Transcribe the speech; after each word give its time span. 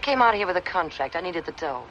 came 0.00 0.22
out 0.22 0.34
here 0.34 0.46
with 0.46 0.56
a 0.56 0.62
contract. 0.62 1.16
I 1.16 1.20
needed 1.20 1.46
the 1.46 1.52
dough. 1.52 1.84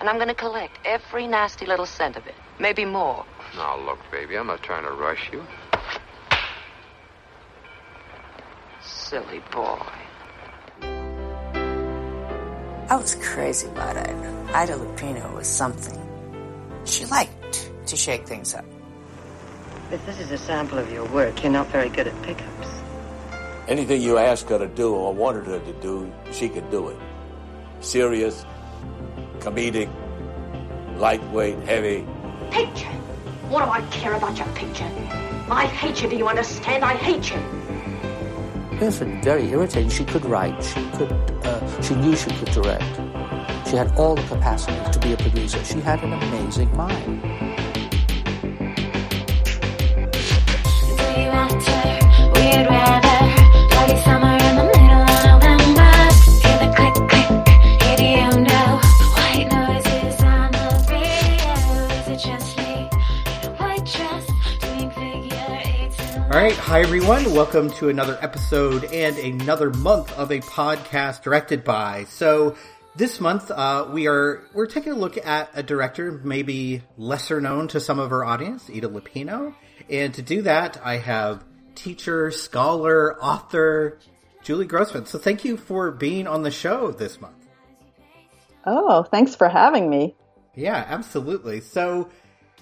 And 0.00 0.08
I'm 0.08 0.16
going 0.16 0.28
to 0.28 0.34
collect 0.34 0.78
every 0.84 1.26
nasty 1.26 1.66
little 1.66 1.86
cent 1.86 2.16
of 2.16 2.26
it. 2.26 2.34
Maybe 2.58 2.84
more. 2.84 3.24
Now, 3.54 3.78
look, 3.78 3.98
baby, 4.10 4.36
I'm 4.36 4.46
not 4.46 4.62
trying 4.62 4.84
to 4.84 4.92
rush 4.92 5.30
you. 5.32 5.44
Silly 8.82 9.42
boy. 9.52 9.82
I 12.88 12.96
was 12.96 13.14
crazy 13.16 13.68
about 13.68 13.96
Ida. 13.96 14.50
Ida 14.54 14.72
Lupino 14.72 15.34
was 15.34 15.46
something. 15.46 15.98
She 16.84 17.04
liked 17.06 17.70
to 17.86 17.96
shake 17.96 18.26
things 18.26 18.54
up. 18.54 18.64
If 19.92 20.04
this 20.06 20.18
is 20.18 20.30
a 20.30 20.38
sample 20.38 20.78
of 20.78 20.90
your 20.90 21.06
work, 21.10 21.42
you're 21.42 21.52
not 21.52 21.66
very 21.68 21.88
good 21.88 22.06
at 22.06 22.22
pickups. 22.22 22.68
Anything 23.68 24.02
you 24.02 24.18
ask 24.18 24.48
her 24.48 24.58
to 24.58 24.66
do 24.66 24.94
or 24.94 25.12
wanted 25.12 25.46
her 25.46 25.60
to 25.60 25.72
do, 25.74 26.12
she 26.32 26.48
could 26.48 26.70
do 26.70 26.88
it. 26.88 26.96
Serious, 27.80 28.44
comedic, 29.38 29.88
lightweight, 30.98 31.58
heavy. 31.60 32.06
Picture? 32.50 32.86
What 33.48 33.64
do 33.64 33.70
I 33.70 33.80
care 33.90 34.14
about 34.14 34.36
your 34.36 34.46
picture? 34.48 34.90
I 35.50 35.66
hate 35.66 36.02
you, 36.02 36.08
do 36.08 36.16
you 36.16 36.28
understand? 36.28 36.84
I 36.84 36.94
hate 36.94 37.30
you. 37.30 37.38
Winifred, 38.80 39.24
very 39.24 39.48
irritating. 39.50 39.90
She 39.90 40.04
could 40.04 40.24
write. 40.24 40.62
She 40.62 40.88
could. 40.90 41.12
Uh, 41.42 41.82
she 41.82 41.94
knew 41.96 42.14
she 42.16 42.30
could 42.30 42.50
direct. 42.52 42.84
She 43.68 43.76
had 43.76 43.92
all 43.96 44.14
the 44.14 44.22
capacities 44.22 44.88
to 44.90 44.98
be 45.00 45.12
a 45.12 45.16
producer. 45.16 45.62
She 45.64 45.80
had 45.80 46.02
an 46.02 46.12
amazing 46.12 46.74
mind. 46.76 47.49
Hi 66.70 66.82
everyone. 66.82 67.24
Welcome 67.34 67.68
to 67.72 67.88
another 67.88 68.16
episode 68.22 68.84
and 68.84 69.18
another 69.18 69.70
month 69.70 70.16
of 70.16 70.30
a 70.30 70.38
podcast 70.38 71.20
directed 71.20 71.64
by. 71.64 72.04
So 72.04 72.54
this 72.94 73.20
month 73.20 73.50
uh, 73.50 73.88
we 73.90 74.06
are 74.06 74.44
we're 74.54 74.66
taking 74.66 74.92
a 74.92 74.94
look 74.94 75.18
at 75.18 75.50
a 75.54 75.64
director 75.64 76.12
maybe 76.22 76.82
lesser 76.96 77.40
known 77.40 77.66
to 77.68 77.80
some 77.80 77.98
of 77.98 78.12
our 78.12 78.24
audience, 78.24 78.70
Ida 78.70 78.86
Lupino. 78.86 79.52
And 79.88 80.14
to 80.14 80.22
do 80.22 80.42
that, 80.42 80.80
I 80.84 80.98
have 80.98 81.42
teacher, 81.74 82.30
scholar, 82.30 83.20
author 83.20 83.98
Julie 84.44 84.66
Grossman. 84.66 85.06
So 85.06 85.18
thank 85.18 85.44
you 85.44 85.56
for 85.56 85.90
being 85.90 86.28
on 86.28 86.44
the 86.44 86.52
show 86.52 86.92
this 86.92 87.20
month. 87.20 87.48
Oh, 88.64 89.02
thanks 89.02 89.34
for 89.34 89.48
having 89.48 89.90
me. 89.90 90.14
Yeah, 90.54 90.84
absolutely. 90.86 91.62
So 91.62 92.10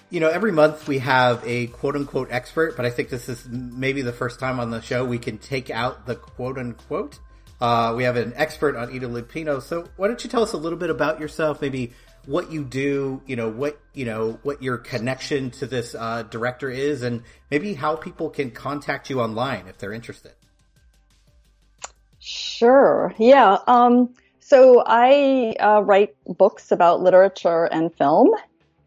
you 0.09 0.19
know, 0.19 0.29
every 0.29 0.51
month 0.51 0.87
we 0.87 0.99
have 0.99 1.43
a 1.45 1.67
quote 1.67 1.95
unquote 1.95 2.29
expert, 2.31 2.75
but 2.75 2.85
I 2.85 2.89
think 2.89 3.09
this 3.09 3.29
is 3.29 3.45
maybe 3.47 4.01
the 4.01 4.13
first 4.13 4.39
time 4.39 4.59
on 4.59 4.71
the 4.71 4.81
show 4.81 5.05
we 5.05 5.19
can 5.19 5.37
take 5.37 5.69
out 5.69 6.05
the 6.05 6.15
quote 6.15 6.57
unquote. 6.57 7.19
Uh, 7.61 7.93
we 7.95 8.03
have 8.03 8.15
an 8.15 8.33
expert 8.35 8.75
on 8.75 8.89
Ida 8.93 9.07
Lupino. 9.07 9.61
So 9.61 9.87
why 9.97 10.07
don't 10.07 10.23
you 10.23 10.29
tell 10.29 10.43
us 10.43 10.53
a 10.53 10.57
little 10.57 10.79
bit 10.79 10.89
about 10.89 11.19
yourself, 11.19 11.61
maybe 11.61 11.93
what 12.25 12.51
you 12.51 12.63
do, 12.63 13.21
you 13.25 13.35
know, 13.35 13.49
what, 13.49 13.79
you 13.93 14.05
know, 14.05 14.39
what 14.43 14.63
your 14.63 14.77
connection 14.77 15.51
to 15.51 15.67
this 15.67 15.95
uh, 15.95 16.23
director 16.23 16.69
is, 16.69 17.03
and 17.03 17.23
maybe 17.51 17.73
how 17.73 17.95
people 17.95 18.29
can 18.29 18.51
contact 18.51 19.09
you 19.09 19.21
online 19.21 19.67
if 19.67 19.77
they're 19.77 19.93
interested. 19.93 20.33
Sure. 22.19 23.13
Yeah. 23.17 23.57
Um, 23.67 24.13
so 24.39 24.83
I 24.85 25.55
uh, 25.59 25.81
write 25.81 26.15
books 26.25 26.71
about 26.71 27.01
literature 27.01 27.65
and 27.65 27.93
film, 27.95 28.31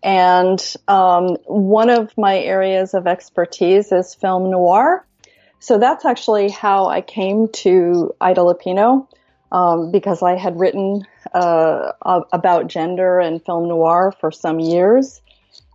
and 0.03 0.75
um, 0.89 1.37
one 1.47 1.91
of 1.91 2.17
my 2.19 2.39
areas 2.39 2.95
of 2.95 3.07
expertise 3.07 3.93
is 3.93 4.15
film 4.15 4.51
noir. 4.51 5.07
So 5.61 5.79
that's 5.79 6.05
actually 6.05 6.51
how 6.51 6.87
I 6.87 7.03
came 7.03 7.49
to 7.49 8.13
Ida 8.21 8.41
Lupino, 8.41 9.07
um, 9.53 9.93
because 9.93 10.23
I 10.23 10.37
had 10.37 10.59
written 10.59 11.07
uh, 11.33 11.93
about 12.33 12.67
gender 12.67 13.21
and 13.21 13.45
film 13.45 13.69
noir 13.69 14.13
for 14.21 14.33
some 14.33 14.59
years. 14.59 15.21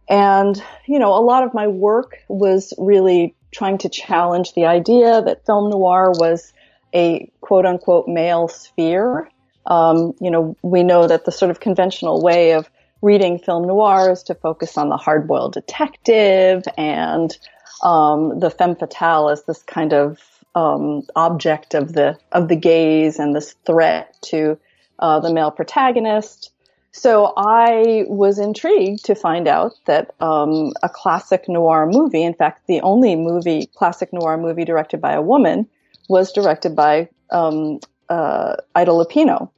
And, 0.09 0.61
you 0.87 0.99
know, 0.99 1.13
a 1.13 1.23
lot 1.23 1.43
of 1.43 1.53
my 1.53 1.67
work 1.67 2.17
was 2.27 2.73
really 2.77 3.33
trying 3.51 3.77
to 3.79 3.89
challenge 3.89 4.53
the 4.53 4.65
idea 4.65 5.21
that 5.21 5.45
film 5.45 5.69
noir 5.69 6.11
was 6.11 6.51
a 6.93 7.31
quote 7.39 7.65
unquote 7.65 8.07
male 8.07 8.47
sphere. 8.49 9.29
Um, 9.65 10.13
you 10.19 10.31
know, 10.31 10.55
we 10.61 10.83
know 10.83 11.07
that 11.07 11.25
the 11.25 11.31
sort 11.31 11.51
of 11.51 11.59
conventional 11.59 12.21
way 12.21 12.51
of 12.53 12.69
reading 13.01 13.39
film 13.39 13.67
noirs 13.67 14.23
to 14.23 14.35
focus 14.35 14.77
on 14.77 14.89
the 14.89 14.97
hard-boiled 14.97 15.53
detective 15.53 16.63
and 16.77 17.37
um, 17.83 18.39
the 18.39 18.49
femme 18.49 18.75
fatale 18.75 19.29
as 19.29 19.43
this 19.43 19.61
kind 19.63 19.93
of 19.93 20.19
um, 20.55 21.03
object 21.15 21.75
of 21.75 21.93
the 21.93 22.17
of 22.31 22.47
the 22.47 22.55
gaze 22.55 23.19
and 23.19 23.35
this 23.35 23.53
threat 23.65 24.15
to 24.23 24.57
uh, 24.99 25.19
the 25.19 25.31
male 25.31 25.51
protagonist. 25.51 26.51
So 26.91 27.31
I 27.37 28.05
was 28.07 28.39
intrigued 28.39 29.05
to 29.05 29.13
find 29.13 29.47
out 29.47 29.73
that 29.85 30.15
um, 30.19 30.73
a 30.81 30.89
classic 30.89 31.47
noir 31.47 31.85
movie, 31.85 32.23
in 32.23 32.33
fact, 32.33 32.65
the 32.65 32.81
only 32.81 33.15
movie 33.15 33.67
classic 33.67 34.11
noir 34.11 34.37
movie 34.37 34.65
directed 34.65 34.99
by 34.99 35.13
a 35.13 35.21
woman, 35.21 35.67
was 36.09 36.31
directed 36.31 36.75
by 36.75 37.09
um, 37.29 37.79
uh, 38.09 38.55
Ida 38.73 38.91
Lupino. 38.91 39.51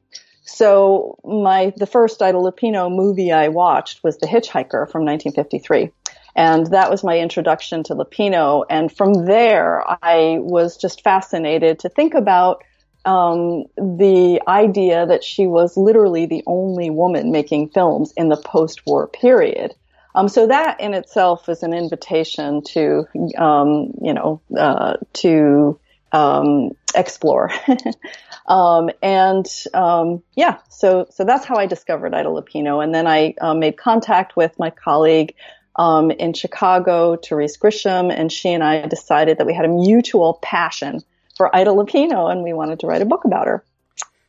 So 0.52 1.18
my 1.24 1.72
the 1.76 1.86
first 1.86 2.20
Ida 2.20 2.38
Lupino 2.38 2.94
movie 2.94 3.32
I 3.32 3.48
watched 3.48 4.02
was 4.02 4.18
The 4.18 4.26
Hitchhiker 4.26 4.90
from 4.90 5.04
1953. 5.04 5.90
And 6.36 6.66
that 6.68 6.90
was 6.90 7.02
my 7.02 7.18
introduction 7.18 7.82
to 7.84 7.94
Lupino. 7.94 8.64
And 8.68 8.92
from 8.92 9.26
there, 9.26 9.82
I 9.86 10.38
was 10.40 10.76
just 10.76 11.02
fascinated 11.02 11.80
to 11.80 11.88
think 11.88 12.14
about 12.14 12.62
um, 13.04 13.64
the 13.76 14.40
idea 14.46 15.06
that 15.06 15.24
she 15.24 15.46
was 15.46 15.76
literally 15.76 16.26
the 16.26 16.42
only 16.46 16.90
woman 16.90 17.32
making 17.32 17.70
films 17.70 18.12
in 18.16 18.28
the 18.28 18.36
post-war 18.36 19.08
period. 19.08 19.74
Um, 20.14 20.28
so 20.28 20.48
that 20.48 20.80
in 20.80 20.94
itself 20.94 21.48
is 21.48 21.62
an 21.62 21.72
invitation 21.72 22.62
to, 22.72 23.06
um, 23.38 23.92
you 24.02 24.12
know, 24.12 24.40
uh, 24.56 24.96
to 25.14 25.78
um, 26.12 26.70
explore. 26.94 27.50
Um, 28.50 28.90
and 29.00 29.46
um, 29.74 30.24
yeah, 30.34 30.58
so 30.68 31.06
so 31.10 31.24
that's 31.24 31.44
how 31.44 31.54
I 31.54 31.66
discovered 31.66 32.12
Ida 32.12 32.28
Lupino, 32.28 32.82
and 32.82 32.92
then 32.92 33.06
I 33.06 33.34
uh, 33.40 33.54
made 33.54 33.76
contact 33.76 34.36
with 34.36 34.58
my 34.58 34.70
colleague 34.70 35.36
um, 35.76 36.10
in 36.10 36.32
Chicago, 36.32 37.16
Therese 37.16 37.56
Grisham, 37.56 38.12
and 38.12 38.30
she 38.32 38.48
and 38.52 38.64
I 38.64 38.86
decided 38.88 39.38
that 39.38 39.46
we 39.46 39.54
had 39.54 39.66
a 39.66 39.68
mutual 39.68 40.40
passion 40.42 41.00
for 41.36 41.54
Ida 41.54 41.70
Lupino, 41.70 42.30
and 42.30 42.42
we 42.42 42.52
wanted 42.52 42.80
to 42.80 42.88
write 42.88 43.02
a 43.02 43.06
book 43.06 43.24
about 43.24 43.46
her. 43.46 43.64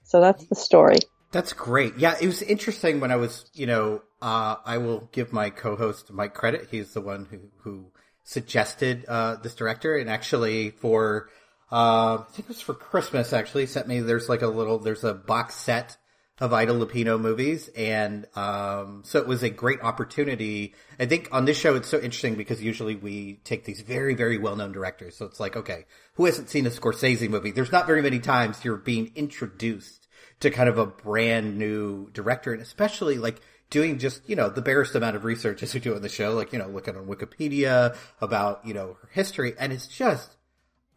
So 0.04 0.22
that's 0.22 0.46
the 0.46 0.56
story. 0.56 1.00
That's 1.32 1.54
great. 1.54 1.98
Yeah, 1.98 2.16
it 2.22 2.28
was 2.28 2.44
interesting 2.44 3.00
when 3.00 3.12
I 3.12 3.16
was, 3.16 3.50
you 3.56 3.66
know, 3.66 4.04
uh, 4.22 4.58
I 4.64 4.78
will 4.78 5.10
give 5.12 5.34
my 5.34 5.50
co-host 5.50 6.12
Mike 6.12 6.36
credit. 6.36 6.68
He's 6.70 6.94
the 6.94 7.02
one 7.02 7.26
who 7.26 7.40
who 7.62 7.86
suggested 8.24 9.04
uh, 9.08 9.38
this 9.38 9.56
director, 9.56 9.96
and 9.96 10.12
actually 10.12 10.70
for 10.70 11.30
uh, 11.72 12.18
I 12.20 12.26
think 12.32 12.46
it 12.46 12.48
was 12.50 12.62
for 12.62 12.74
Christmas 12.74 13.34
actually. 13.34 13.66
Sent 13.66 13.88
me 13.88 14.00
there's 14.00 14.30
like 14.30 14.42
a 14.42 14.48
little 14.48 14.80
there's 14.80 15.04
a 15.04 15.14
box 15.14 15.56
set 15.56 15.98
of 16.40 16.54
Ida 16.54 16.74
Lupino 16.74 17.20
movies, 17.20 17.70
and 17.78 18.26
um, 18.36 19.04
so 19.06 19.20
it 19.20 19.28
was 19.28 19.44
a 19.44 19.50
great 19.50 19.82
opportunity. 19.82 20.74
I 21.00 21.06
think 21.06 21.30
on 21.32 21.46
this 21.46 21.58
show 21.58 21.76
it's 21.76 21.88
so 21.88 21.98
interesting 21.98 22.36
because 22.36 22.62
usually 22.62 22.96
we 22.96 23.42
take 23.44 23.66
these 23.66 23.82
very 23.82 24.16
very 24.16 24.38
well 24.38 24.56
known 24.56 24.72
directors. 24.72 25.16
So 25.16 25.26
it's 25.26 25.40
like 25.40 25.56
okay, 25.56 25.86
who 26.16 26.26
hasn't 26.26 26.50
seen 26.50 26.66
a 26.66 26.72
Scorsese 26.72 27.30
movie? 27.30 27.52
There's 27.52 27.72
not 27.72 27.88
very 27.88 28.02
many 28.02 28.20
times 28.20 28.64
you're 28.66 28.78
being 28.78 29.12
introduced 29.16 30.08
to 30.42 30.50
kind 30.50 30.68
of 30.68 30.78
a 30.78 30.86
brand 30.86 31.58
new 31.58 32.10
director, 32.12 32.52
and 32.52 32.62
especially 32.62 33.18
like 33.18 33.42
doing 33.72 33.98
just, 33.98 34.28
you 34.30 34.36
know, 34.36 34.50
the 34.50 34.62
barest 34.62 34.94
amount 34.94 35.16
of 35.16 35.24
research 35.24 35.64
as 35.64 35.74
we 35.74 35.80
do 35.80 35.96
on 35.96 36.02
the 36.04 36.10
show, 36.10 36.34
like, 36.34 36.54
you 36.54 36.60
know, 36.60 36.68
looking 36.68 36.96
on 36.96 37.08
Wikipedia 37.08 37.96
about, 38.20 38.66
you 38.66 38.74
know, 38.74 38.98
her 39.02 39.10
history. 39.12 39.54
And 39.58 39.74
it's 39.74 39.88
just, 39.88 40.36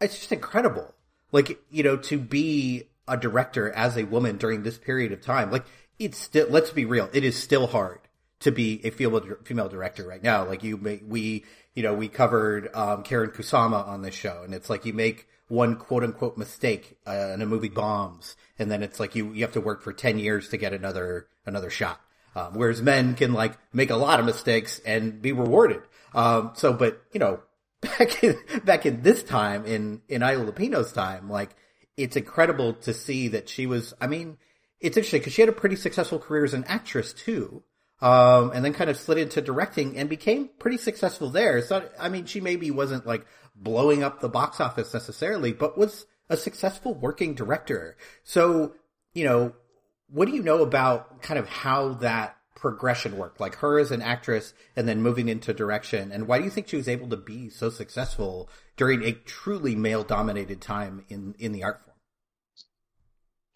it's 0.01 0.17
just 0.17 0.31
incredible. 0.31 0.93
Like, 1.31 1.59
you 1.69 1.83
know, 1.83 1.97
to 1.97 2.17
be 2.17 2.89
a 3.07 3.17
director 3.17 3.71
as 3.71 3.97
a 3.97 4.03
woman 4.03 4.37
during 4.37 4.63
this 4.63 4.77
period 4.77 5.11
of 5.11 5.21
time, 5.21 5.51
like 5.51 5.65
it's 5.99 6.17
still, 6.17 6.47
let's 6.49 6.71
be 6.71 6.85
real, 6.85 7.09
it 7.13 7.23
is 7.23 7.41
still 7.41 7.67
hard 7.67 7.99
to 8.41 8.51
be 8.51 8.81
a 8.83 8.89
female, 8.89 9.21
female 9.43 9.69
director 9.69 10.07
right 10.07 10.23
now. 10.23 10.45
Like 10.45 10.63
you 10.63 10.77
make, 10.77 11.03
we, 11.07 11.45
you 11.73 11.83
know, 11.83 11.93
we 11.93 12.07
covered, 12.07 12.73
um, 12.73 13.03
Karyn 13.03 13.33
Kusama 13.33 13.87
on 13.87 14.01
this 14.01 14.15
show 14.15 14.43
and 14.43 14.53
it's 14.53 14.69
like 14.69 14.85
you 14.85 14.93
make 14.93 15.27
one 15.47 15.75
quote 15.75 16.03
unquote 16.03 16.37
mistake, 16.37 16.97
uh, 17.05 17.11
and 17.11 17.41
a 17.41 17.45
movie 17.45 17.69
bombs 17.69 18.35
and 18.57 18.71
then 18.71 18.83
it's 18.83 18.99
like 18.99 19.15
you, 19.15 19.31
you 19.33 19.41
have 19.41 19.53
to 19.53 19.61
work 19.61 19.81
for 19.81 19.93
10 19.93 20.19
years 20.19 20.49
to 20.49 20.57
get 20.57 20.73
another, 20.73 21.27
another 21.45 21.69
shot. 21.69 22.01
Um, 22.35 22.53
whereas 22.53 22.81
men 22.81 23.15
can 23.15 23.33
like 23.33 23.57
make 23.73 23.89
a 23.89 23.95
lot 23.95 24.19
of 24.19 24.25
mistakes 24.25 24.79
and 24.85 25.21
be 25.21 25.31
rewarded. 25.31 25.81
Um, 26.13 26.51
so, 26.55 26.73
but 26.73 27.01
you 27.13 27.19
know, 27.19 27.39
back 27.81 28.23
in 28.23 28.37
back 28.63 28.85
in 28.85 29.01
this 29.01 29.23
time 29.23 29.65
in 29.65 30.01
in 30.07 30.23
Ida 30.23 30.43
Lupino's 30.43 30.91
time, 30.91 31.29
like 31.29 31.55
it's 31.97 32.15
incredible 32.15 32.73
to 32.73 32.93
see 32.93 33.29
that 33.29 33.49
she 33.49 33.65
was. 33.65 33.93
I 34.01 34.07
mean, 34.07 34.37
it's 34.79 34.97
interesting 34.97 35.21
because 35.21 35.33
she 35.33 35.41
had 35.41 35.49
a 35.49 35.53
pretty 35.53 35.75
successful 35.75 36.19
career 36.19 36.43
as 36.43 36.53
an 36.53 36.65
actress 36.65 37.13
too. 37.13 37.63
Um, 38.01 38.51
and 38.53 38.63
then 38.63 38.73
kind 38.73 38.89
of 38.89 38.97
slid 38.97 39.17
into 39.17 39.41
directing 39.41 39.97
and 39.97 40.09
became 40.09 40.49
pretty 40.59 40.77
successful 40.77 41.29
there. 41.29 41.61
So, 41.61 41.89
I 41.97 42.09
mean, 42.09 42.25
she 42.25 42.41
maybe 42.41 42.69
wasn't 42.69 43.07
like 43.07 43.25
blowing 43.55 44.03
up 44.03 44.19
the 44.19 44.27
box 44.27 44.59
office 44.59 44.93
necessarily, 44.93 45.53
but 45.53 45.77
was 45.77 46.05
a 46.29 46.35
successful 46.35 46.93
working 46.93 47.35
director. 47.35 47.95
So, 48.23 48.73
you 49.13 49.23
know, 49.23 49.53
what 50.07 50.27
do 50.27 50.35
you 50.35 50.43
know 50.43 50.61
about 50.61 51.21
kind 51.21 51.39
of 51.39 51.47
how 51.47 51.93
that 51.95 52.34
progression 52.55 53.17
worked? 53.17 53.39
Like 53.39 53.55
her 53.57 53.77
as 53.79 53.91
an 53.91 54.01
actress 54.01 54.53
and 54.75 54.87
then 54.87 55.01
moving 55.01 55.29
into 55.29 55.53
direction. 55.53 56.11
And 56.11 56.27
why 56.27 56.39
do 56.39 56.45
you 56.45 56.49
think 56.49 56.67
she 56.67 56.77
was 56.77 56.87
able 56.87 57.09
to 57.09 57.17
be 57.17 57.49
so 57.49 57.69
successful 57.69 58.49
during 58.77 59.03
a 59.03 59.11
truly 59.11 59.75
male 59.75 60.03
dominated 60.03 60.61
time 60.61 61.05
in, 61.09 61.35
in 61.37 61.51
the 61.51 61.63
art 61.63 61.81
form? 61.83 61.95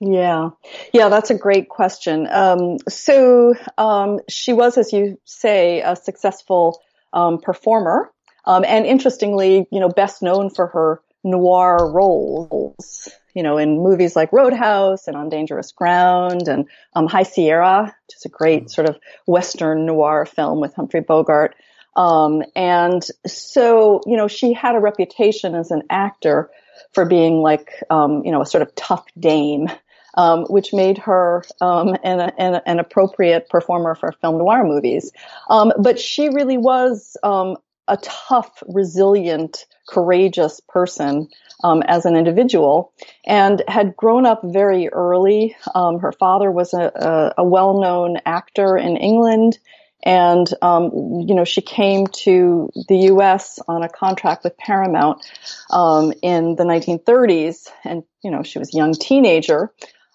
Yeah. 0.02 0.50
Yeah, 0.94 1.10
that's 1.10 1.30
a 1.30 1.38
great 1.38 1.68
question. 1.68 2.28
Um, 2.30 2.78
so, 2.88 3.54
um, 3.78 4.20
she 4.30 4.54
was, 4.54 4.78
as 4.78 4.94
you 4.94 5.20
say, 5.26 5.82
a 5.82 5.96
successful, 5.96 6.80
um, 7.12 7.40
performer. 7.40 8.12
Um, 8.46 8.64
and 8.66 8.86
interestingly, 8.86 9.68
you 9.72 9.80
know, 9.80 9.90
best 9.90 10.22
known 10.22 10.50
for 10.50 10.68
her 10.68 11.02
noir 11.24 11.92
roles, 11.92 13.10
you 13.34 13.44
know, 13.44 13.58
in 13.58 13.82
movies 13.82 14.16
like 14.16 14.34
Roadhouse 14.34 15.08
and 15.08 15.16
On 15.16 15.30
Dangerous 15.30 15.72
Ground 15.72 16.48
and 16.48 16.68
um, 16.94 17.08
High 17.08 17.24
Sierra, 17.24 17.84
which 17.84 18.18
is 18.18 18.26
a 18.26 18.30
great 18.30 18.66
mm. 18.66 18.70
sort 18.72 18.90
of 18.90 18.98
Western 19.26 19.86
noir 19.86 20.26
film 20.26 20.60
with 20.60 20.74
Humphrey 20.74 21.02
Bogart. 21.02 21.56
Um, 21.96 22.44
and 22.56 23.06
so, 23.28 24.02
you 24.06 24.16
know, 24.16 24.28
she 24.28 24.54
had 24.54 24.76
a 24.76 24.80
reputation 24.80 25.56
as 25.56 25.72
an 25.72 25.84
actor 25.90 26.50
for 26.94 27.06
being 27.06 27.42
like, 27.42 27.72
um, 27.90 28.24
you 28.26 28.32
know, 28.32 28.42
a 28.42 28.46
sort 28.46 28.62
of 28.62 28.74
tough 28.76 29.06
dame, 29.20 29.68
um, 30.16 30.46
which 30.46 30.74
made 30.74 30.98
her 31.00 31.44
um, 31.62 31.96
an, 32.04 32.32
an, 32.38 32.62
an, 32.66 32.80
appropriate 32.80 33.50
performer 33.50 33.96
for 33.96 34.12
film 34.14 34.38
noir 34.38 34.64
movies. 34.64 35.12
Um, 35.50 35.74
but 35.78 36.00
she 36.00 36.30
really 36.30 36.58
was 36.58 37.18
um, 37.22 37.58
a 37.90 37.98
tough, 37.98 38.64
resilient, 38.68 39.66
courageous 39.88 40.62
person 40.68 41.28
um, 41.64 41.82
as 41.82 42.06
an 42.06 42.16
individual 42.16 42.94
and 43.26 43.62
had 43.68 43.96
grown 43.96 44.26
up 44.26 44.42
very 44.44 44.90
early. 44.90 45.56
Um, 45.76 46.00
her 46.00 46.12
father 46.12 46.52
was 46.52 46.74
a, 46.74 47.34
a, 47.38 47.42
a, 47.42 47.44
well-known 47.44 48.18
actor 48.26 48.78
in 48.78 48.98
England. 48.98 49.58
And, 50.06 50.48
um, 50.62 50.92
you 51.28 51.36
know, 51.36 51.44
she 51.44 51.62
came 51.62 52.08
to 52.08 52.70
the 52.88 52.98
U.S. 53.08 53.60
on 53.68 53.84
a 53.84 53.90
contract 53.90 54.46
with 54.46 54.58
Paramount 54.58 55.26
um, 55.70 56.14
in 56.22 56.56
the 56.56 56.64
1930s. 56.64 57.68
And, 57.84 58.04
you 58.24 58.32
know, 58.32 58.44
she 58.44 58.60
was 58.60 58.74
a 58.74 58.78
young 58.78 58.94
teenager. 58.94 59.74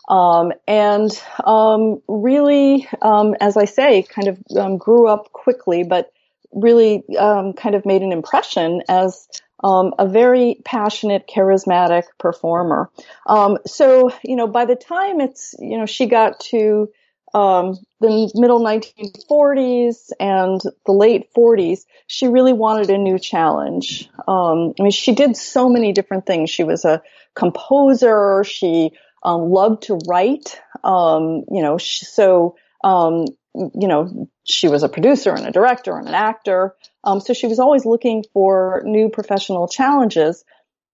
Um, 0.09 0.53
and 0.67 1.11
um, 1.45 2.03
really, 2.09 2.89
as 3.03 3.57
I 3.59 3.67
say, 3.67 4.03
kind 4.03 4.29
of 4.29 4.79
grew 4.79 5.09
up 5.09 5.33
quickly, 5.33 5.83
but 5.83 6.11
really 6.55 7.05
um, 7.19 7.53
kind 7.53 7.75
of 7.75 7.85
made 7.85 8.03
an 8.03 8.13
impression 8.13 8.83
as 8.89 9.29
um, 9.63 9.95
a 9.99 10.07
very 10.07 10.61
passionate, 10.65 11.27
charismatic 11.27 12.05
performer. 12.19 12.91
Um, 13.27 13.59
so, 13.67 14.11
you 14.23 14.37
know, 14.37 14.47
by 14.47 14.65
the 14.67 14.77
time 14.77 15.21
it's, 15.21 15.55
you 15.59 15.79
know, 15.79 15.87
she 15.87 16.07
got 16.07 16.41
to 16.51 16.89
um, 17.33 17.79
the 18.01 18.31
middle 18.35 18.61
1940s 18.61 20.13
and 20.21 20.61
the 20.87 20.93
late 20.93 21.33
40s, 21.37 21.81
she 22.07 22.29
really 22.29 22.53
wanted 22.53 22.91
a 22.91 22.99
new 22.99 23.19
challenge. 23.19 24.09
Um, 24.29 24.75
I 24.79 24.83
mean, 24.83 24.93
she 24.93 25.15
did 25.15 25.37
so 25.37 25.69
many 25.69 25.93
different 25.93 26.27
things. 26.27 26.51
She 26.51 26.63
was 26.63 26.85
a 26.85 27.03
composer. 27.35 28.45
She 28.45 28.93
um, 29.25 29.51
loved 29.51 29.85
to 29.85 29.99
write. 30.07 30.61
you 30.85 31.45
know, 31.63 31.79
she, 31.79 32.05
so 32.05 32.57
um, 32.85 33.25
you 33.55 33.89
know, 33.89 34.29
she 34.45 34.69
was 34.69 34.83
a 34.83 34.89
producer 34.89 35.31
and 35.31 35.47
a 35.47 35.53
director 35.53 35.97
and 35.97 36.09
an 36.09 36.15
actor. 36.15 36.75
Um, 37.05 37.21
so 37.21 37.33
she 37.33 37.47
was 37.47 37.59
always 37.59 37.85
looking 37.85 38.25
for 38.33 38.83
new 38.85 39.09
professional 39.09 39.69
challenges. 39.69 40.45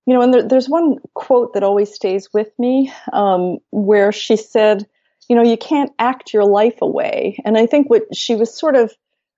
You 0.06 0.14
know, 0.14 0.22
and 0.22 0.34
there, 0.34 0.48
there's 0.48 0.68
one 0.68 0.98
quote 1.14 1.54
that 1.54 1.62
always 1.62 1.94
stays 1.94 2.28
with 2.32 2.50
me, 2.58 2.92
um, 3.12 3.58
where 3.70 4.12
she 4.12 4.36
said, 4.36 4.86
you 5.28 5.36
know, 5.36 5.42
you 5.42 5.56
can't 5.56 5.92
act 5.98 6.34
your 6.34 6.44
life 6.44 6.78
away. 6.82 7.38
And 7.44 7.56
I 7.56 7.66
think 7.66 7.88
what 7.88 8.14
she 8.14 8.34
was 8.34 8.52
sort 8.52 8.76
of 8.76 8.92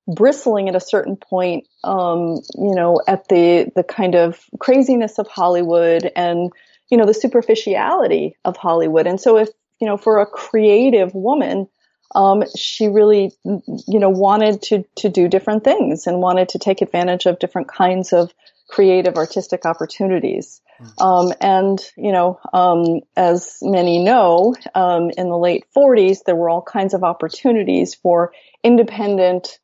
bristling 0.07 0.69
at 0.69 0.75
a 0.75 0.81
certain 0.81 1.17
point, 1.17 1.69
um, 1.85 2.41
you 2.55 2.75
know, 2.75 3.01
at 3.07 3.29
the, 3.29 3.71
the 3.77 3.85
kind 3.85 4.15
of 4.15 4.41
craziness 4.59 5.19
of 5.19 5.29
Hollywood 5.29 6.11
and, 6.17 6.51
you 6.91 6.97
know, 6.97 7.07
the 7.07 7.15
superficiality 7.15 8.37
of 8.45 8.57
Hollywood. 8.57 9.07
And 9.07 9.21
so 9.21 9.37
if, 9.37 9.49
you 9.81 9.87
know, 9.87 9.97
for 9.97 10.21
a 10.21 10.27
creative 10.27 11.15
woman, 11.15 11.69
um, 12.15 12.45
she 12.57 12.89
really, 12.89 13.33
you 13.45 13.99
know, 13.99 14.11
wanted 14.11 14.63
to 14.63 14.85
to 14.97 15.09
do 15.09 15.29
different 15.29 15.65
things 15.65 16.07
and 16.07 16.19
wanted 16.21 16.51
to 16.51 16.59
take 16.59 16.83
advantage 16.83 17.27
of 17.27 17.39
different 17.39 17.69
kinds 17.69 18.13
of 18.13 18.33
creative 18.69 19.17
artistic 19.17 19.67
opportunities. 19.67 20.61
Hmm. 20.79 21.03
Um, 21.03 21.33
and 21.41 21.81
you 21.97 22.13
know, 22.13 22.41
um, 22.53 23.01
as 23.17 23.59
many 23.63 24.03
know, 24.03 24.55
um, 24.75 25.11
in 25.17 25.29
the 25.29 25.39
late 25.39 25.65
40s, 25.77 26.25
there 26.25 26.37
were 26.37 26.51
all 26.51 26.63
kinds 26.63 26.95
of 26.95 27.05
opportunities 27.05 27.95
for 27.95 28.33
independent 28.63 29.59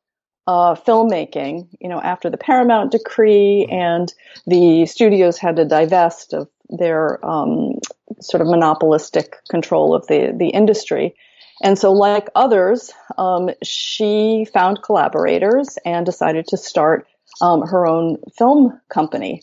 uh, 0.47 0.75
filmmaking. 0.75 1.69
You 1.81 1.89
know, 1.89 2.01
after 2.01 2.31
the 2.31 2.39
Paramount 2.39 2.93
decree, 2.93 3.67
hmm. 3.69 3.75
and 3.75 4.15
the 4.47 4.87
studios 4.87 5.39
had 5.39 5.57
to 5.57 5.65
divest 5.65 6.33
of 6.33 6.49
their 6.71 7.25
um, 7.25 7.79
sort 8.21 8.41
of 8.41 8.47
monopolistic 8.49 9.37
control 9.49 9.95
of 9.95 10.07
the 10.07 10.35
the 10.37 10.49
industry. 10.49 11.15
And 11.63 11.79
so, 11.79 11.93
like 11.93 12.29
others, 12.35 12.93
um, 13.17 13.51
she 13.63 14.47
found 14.53 14.83
collaborators 14.83 15.79
and 15.85 16.07
decided 16.07 16.47
to 16.49 16.57
start 16.57 17.07
um, 17.41 17.63
her 17.63 17.87
own 17.87 18.19
film 18.37 18.81
company. 18.89 19.43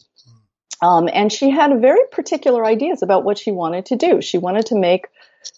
Um, 0.81 1.09
and 1.11 1.31
she 1.31 1.49
had 1.49 1.79
very 1.81 2.01
particular 2.11 2.65
ideas 2.65 3.01
about 3.01 3.23
what 3.23 3.37
she 3.37 3.51
wanted 3.51 3.85
to 3.87 3.95
do. 3.95 4.21
She 4.21 4.37
wanted 4.37 4.65
to 4.67 4.75
make 4.75 5.07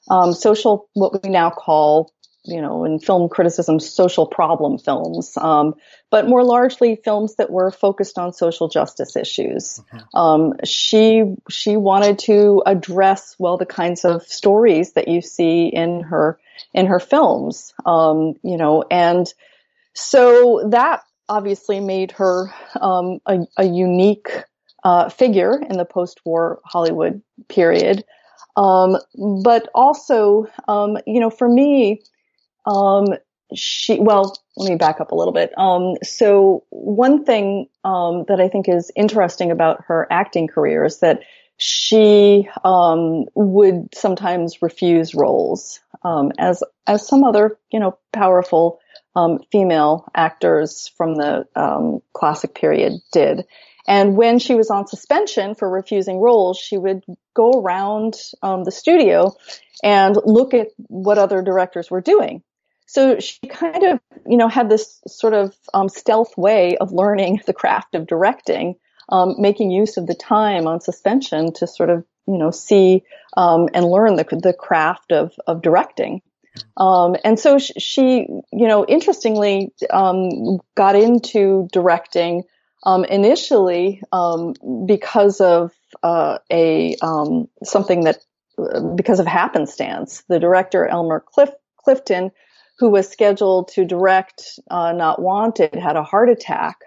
um, 0.10 0.34
social, 0.34 0.90
what 0.94 1.24
we 1.24 1.30
now 1.30 1.50
call, 1.50 2.12
you 2.48 2.62
know, 2.62 2.86
in 2.86 3.00
film 3.00 3.30
criticism, 3.30 3.80
social 3.80 4.26
problem 4.26 4.78
films, 4.78 5.36
um, 5.38 5.76
but 6.10 6.28
more 6.28 6.44
largely 6.44 6.96
films 6.96 7.36
that 7.36 7.52
were 7.52 7.72
focused 7.72 8.18
on 8.18 8.34
social 8.34 8.70
justice 8.70 9.16
issues. 9.16 9.82
Mm-hmm. 9.94 10.18
Um, 10.18 10.54
she 10.64 11.36
she 11.50 11.78
wanted 11.78 12.20
to 12.20 12.64
address 12.66 13.36
well 13.38 13.58
the 13.58 13.66
kinds 13.66 14.06
of 14.06 14.24
stories 14.24 14.94
that 14.94 15.08
you 15.08 15.22
see 15.22 15.68
in 15.68 16.02
her 16.02 16.40
in 16.74 16.88
her 16.88 17.00
films, 17.00 17.74
um, 17.86 18.36
you 18.44 18.58
know, 18.58 18.84
and 18.90 19.32
so 19.94 20.68
that 20.72 21.02
obviously 21.30 21.80
made 21.80 22.12
her 22.14 22.54
um, 22.80 23.20
a, 23.26 23.40
a, 23.58 23.66
unique 23.66 24.30
uh, 24.84 25.10
figure 25.10 25.60
in 25.60 25.78
the 25.78 25.86
post-war 25.86 26.60
Hollywood 26.64 27.22
period. 27.50 28.06
Um, 28.56 28.98
but 29.44 29.70
also, 29.76 30.48
um, 30.68 30.98
you 31.06 31.20
know, 31.20 31.30
for 31.30 31.48
me, 31.48 32.02
um, 32.68 33.06
she, 33.56 33.98
well, 34.00 34.38
let 34.58 34.70
me 34.70 34.76
back 34.76 35.00
up 35.00 35.12
a 35.12 35.16
little 35.16 35.34
bit. 35.34 35.58
Um, 35.58 35.96
so 36.04 36.66
one 36.70 37.24
thing 37.24 37.68
um, 37.84 38.26
that 38.28 38.42
I 38.42 38.50
think 38.50 38.68
is 38.68 38.92
interesting 38.96 39.52
about 39.52 39.86
her 39.88 40.06
acting 40.12 40.48
career 40.48 40.84
is 40.84 41.00
that 41.00 41.22
she 41.56 42.48
um, 42.64 43.26
would 43.34 43.96
sometimes 43.96 44.62
refuse 44.62 45.16
roles, 45.16 45.80
um, 46.04 46.32
as 46.38 46.62
as 46.86 47.08
some 47.08 47.24
other 47.24 47.58
you 47.72 47.80
know 47.80 47.98
powerful 48.14 48.80
um, 49.16 49.40
female 49.52 50.06
actors 50.14 50.92
from 50.98 51.16
the 51.16 52.02
classic 52.14 52.54
period 52.54 52.94
did. 53.12 53.46
And 53.88 54.18
when 54.18 54.38
she 54.38 54.54
was 54.54 54.70
on 54.70 54.86
suspension 54.86 55.56
for 55.56 55.70
refusing 55.70 56.20
roles, 56.20 56.60
she 56.60 56.78
would 56.78 57.04
go 57.34 57.52
around 57.52 58.16
um, 58.42 58.66
the 58.66 58.72
studio 58.72 59.34
and 59.82 60.18
look 60.26 60.54
at 60.54 60.68
what 60.78 61.18
other 61.18 61.42
directors 61.42 61.90
were 61.90 62.02
doing. 62.02 62.44
So 62.88 63.20
she 63.20 63.40
kind 63.48 63.84
of, 63.84 64.00
you 64.26 64.38
know, 64.38 64.48
had 64.48 64.70
this 64.70 65.02
sort 65.08 65.34
of 65.34 65.56
um, 65.74 65.90
stealth 65.90 66.36
way 66.38 66.78
of 66.78 66.92
learning 66.92 67.42
the 67.46 67.54
craft 67.54 67.96
of 67.96 68.08
directing 68.08 68.76
um, 69.10 69.36
making 69.38 69.72
use 69.72 69.98
of 69.98 70.08
the 70.08 70.16
time 70.16 70.68
on 70.68 70.82
suspension 70.82 71.54
to 71.54 71.68
sort 71.68 71.90
of 71.90 72.04
you 72.28 72.38
know 72.38 72.52
see 72.52 73.04
um, 73.36 73.70
and 73.74 73.86
learn 73.86 74.16
the 74.16 74.24
the 74.24 74.54
craft 74.54 75.12
of 75.12 75.34
of 75.48 75.62
directing. 75.62 76.22
Um, 76.76 77.16
and 77.24 77.40
so 77.40 77.60
she, 77.60 78.26
you 78.52 78.68
know, 78.68 78.84
interestingly, 78.84 79.74
um, 79.92 80.58
got 80.74 80.96
into 80.96 81.68
directing 81.72 82.46
um, 82.84 83.06
initially 83.06 84.02
because 84.88 85.40
of 85.40 85.72
uh, 86.02 86.40
a 86.52 86.96
something 87.64 88.06
that 88.06 88.18
because 88.96 89.20
of 89.20 89.28
happenstance. 89.28 90.24
The 90.30 90.40
director 90.40 90.88
Elmer 90.88 91.24
Clifton, 91.78 92.32
who 92.80 92.90
was 92.90 93.10
scheduled 93.10 93.70
to 93.70 93.86
direct 93.86 94.60
uh, 94.70 94.94
Not 94.94 95.22
Wanted, 95.22 95.76
had 95.76 95.96
a 95.96 96.04
heart 96.04 96.30
attack 96.30 96.78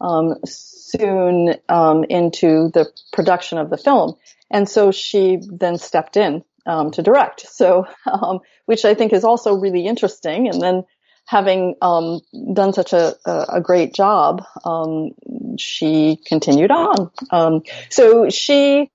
um, 0.00 0.36
soon 0.44 1.54
um, 1.68 2.04
into 2.04 2.70
the 2.72 2.90
production 3.12 3.58
of 3.58 3.70
the 3.70 3.76
film. 3.76 4.16
And 4.50 4.68
so 4.68 4.92
she 4.92 5.38
then 5.50 5.78
stepped 5.78 6.16
in 6.16 6.44
um, 6.66 6.90
to 6.92 7.02
direct. 7.02 7.46
So, 7.48 7.86
um, 8.06 8.40
which 8.66 8.84
I 8.84 8.94
think 8.94 9.12
is 9.12 9.24
also 9.24 9.54
really 9.54 9.86
interesting. 9.86 10.48
And 10.48 10.60
then 10.60 10.84
having 11.26 11.74
um, 11.80 12.20
done 12.52 12.72
such 12.72 12.92
a, 12.92 13.16
a, 13.26 13.60
great 13.60 13.94
job, 13.94 14.44
um, 14.64 15.12
she 15.58 16.18
continued 16.26 16.70
on. 16.70 17.10
Um, 17.30 17.62
so 17.88 18.28
she 18.28 18.90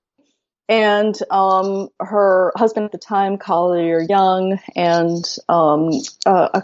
and 0.70 1.18
um, 1.30 1.88
her 1.98 2.52
husband 2.56 2.86
at 2.86 2.92
the 2.92 2.98
time, 2.98 3.36
Collier 3.36 4.00
Young, 4.00 4.58
and 4.76 5.24
um, 5.48 5.90
uh, 6.24 6.60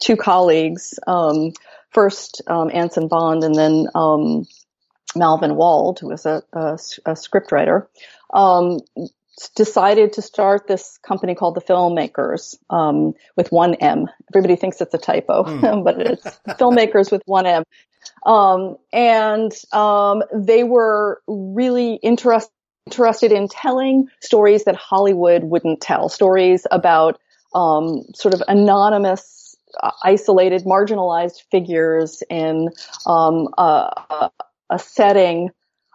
two 0.00 0.16
colleagues, 0.16 0.98
um, 1.06 1.52
first 1.90 2.40
Anson 2.48 3.06
Bond 3.06 3.44
and 3.44 3.54
then 3.54 3.86
Malvin 5.14 5.56
Wald, 5.56 5.98
who 6.00 6.08
was 6.08 6.24
a, 6.24 6.42
a, 6.54 6.78
a 7.04 7.12
scriptwriter, 7.12 7.86
decided 9.54 10.14
to 10.14 10.22
start 10.22 10.66
this 10.66 10.98
company 11.02 11.34
called 11.34 11.54
the 11.54 11.60
Filmakers 11.60 12.56
um, 12.70 13.14
with 13.36 13.52
one 13.52 13.74
M. 13.74 14.06
Everybody 14.32 14.56
thinks 14.56 14.80
it's 14.80 14.94
a 14.94 14.98
typo, 14.98 15.44
mm. 15.44 15.84
but 15.84 16.00
it's 16.00 16.40
Filmakers 16.58 17.12
with 17.12 17.22
one 17.26 17.46
M. 17.46 17.62
Um, 18.24 18.76
and 18.92 19.52
um, 19.72 20.22
they 20.34 20.64
were 20.64 21.22
really 21.26 21.94
interested 21.94 22.52
interested 22.88 23.32
in 23.32 23.48
telling 23.48 24.08
stories 24.22 24.64
that 24.64 24.74
Hollywood 24.74 25.44
wouldn't 25.44 25.82
tell, 25.82 26.08
stories 26.08 26.66
about 26.70 27.20
um, 27.54 28.00
sort 28.14 28.32
of 28.32 28.42
anonymous, 28.48 29.54
uh, 29.78 29.90
isolated, 30.02 30.64
marginalized 30.64 31.42
figures 31.50 32.22
in 32.30 32.70
um, 33.04 33.48
a, 33.58 34.30
a 34.70 34.78
setting 34.78 35.50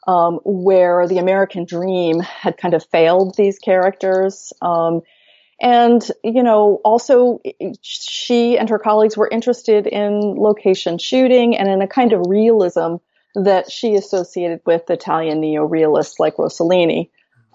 um, 0.05 0.39
where 0.43 1.07
the 1.07 1.17
American 1.17 1.65
dream 1.65 2.19
had 2.19 2.57
kind 2.57 2.75
of 2.75 2.85
failed 2.91 3.35
these 3.35 3.57
characters. 3.57 4.53
Um, 4.61 5.01
and, 5.59 6.07
you 6.23 6.43
know, 6.43 6.79
also 6.85 7.39
she 7.81 8.59
and 8.59 8.69
her 8.69 8.77
colleagues 8.77 9.17
were 9.17 9.27
interested 9.27 9.87
in 9.87 10.35
location 10.37 10.99
shooting 10.99 11.57
and 11.57 11.67
in 11.67 11.81
a 11.81 11.87
kind 11.87 12.13
of 12.13 12.21
realism 12.27 12.97
that 13.35 13.71
she 13.71 13.95
associated 13.95 14.61
with 14.65 14.89
Italian 14.89 15.41
neo-realists 15.41 16.19
like 16.19 16.35
Rossellini. 16.35 17.09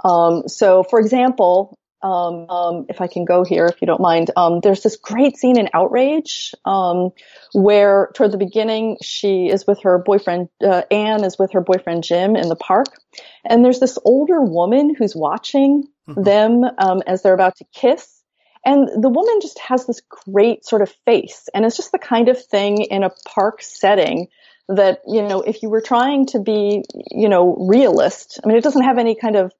Um, 0.05 0.49
so, 0.49 0.83
for 0.83 1.01
example, 1.01 1.79
um, 2.03 2.49
um, 2.49 2.87
if 2.89 3.01
I 3.01 3.09
can 3.09 3.25
go 3.25 3.45
here, 3.45 3.67
if 3.67 3.81
you 3.81 3.87
don't 3.87 4.01
mind, 4.01 4.31
um, 4.37 4.61
there's 4.61 4.83
this 4.83 4.97
great 4.97 5.37
scene 5.37 5.59
in 5.59 5.69
Outrage 5.75 6.55
um, 6.65 7.11
where, 7.53 8.11
toward 8.15 8.31
the 8.31 8.39
beginning, 8.39 8.99
she 9.03 9.49
is 9.49 9.67
with 9.67 9.83
her 9.83 9.99
boyfriend. 9.99 10.49
Uh, 10.65 10.83
Anne 10.91 11.25
is 11.25 11.39
with 11.39 11.53
her 11.53 11.61
boyfriend 11.61 12.05
Jim 12.05 12.37
in 12.37 12.49
the 12.49 12.57
park, 12.57 12.87
and 13.45 13.65
there's 13.65 13.81
this 13.81 13.99
older 14.05 14.41
woman 14.41 14.95
who's 14.95 15.17
watching 15.17 15.89
mm-hmm. 16.09 16.23
them 16.23 16.65
um, 16.79 17.03
as 17.07 17.23
they're 17.23 17.35
about 17.35 17.57
to 17.57 17.65
kiss. 17.75 18.23
And 18.65 19.03
the 19.03 19.09
woman 19.09 19.41
just 19.41 19.59
has 19.61 19.87
this 19.87 20.01
great 20.09 20.65
sort 20.65 20.83
of 20.83 20.95
face, 21.05 21.49
and 21.53 21.65
it's 21.65 21.77
just 21.77 21.91
the 21.91 21.99
kind 21.99 22.29
of 22.29 22.45
thing 22.45 22.83
in 22.83 23.03
a 23.03 23.11
park 23.27 23.61
setting 23.63 24.29
that 24.69 25.01
you 25.07 25.23
know, 25.23 25.41
if 25.41 25.63
you 25.63 25.71
were 25.71 25.81
trying 25.81 26.27
to 26.27 26.41
be, 26.41 26.83
you 27.11 27.29
know, 27.29 27.57
realist, 27.69 28.41
I 28.43 28.49
mean, 28.49 28.57
it 28.57 28.65
doesn't 28.65 28.85
have 28.85 28.99
any 28.99 29.15
kind 29.15 29.37
of 29.37 29.53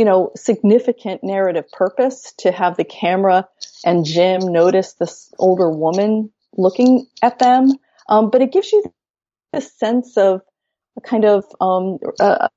you 0.00 0.06
know, 0.06 0.30
significant 0.34 1.22
narrative 1.22 1.70
purpose 1.72 2.32
to 2.38 2.50
have 2.50 2.76
the 2.76 2.84
camera 2.84 3.46
and 3.84 4.04
Jim 4.04 4.40
notice 4.50 4.94
this 4.94 5.30
older 5.38 5.70
woman 5.70 6.30
looking 6.56 7.06
at 7.22 7.38
them. 7.38 7.72
Um, 8.08 8.30
but 8.30 8.40
it 8.40 8.50
gives 8.50 8.72
you 8.72 8.82
this 9.52 9.72
sense 9.78 10.16
of 10.16 10.40
a 10.96 11.02
kind 11.02 11.26
of, 11.26 11.44
um, 11.60 11.98
uh, 12.18 12.48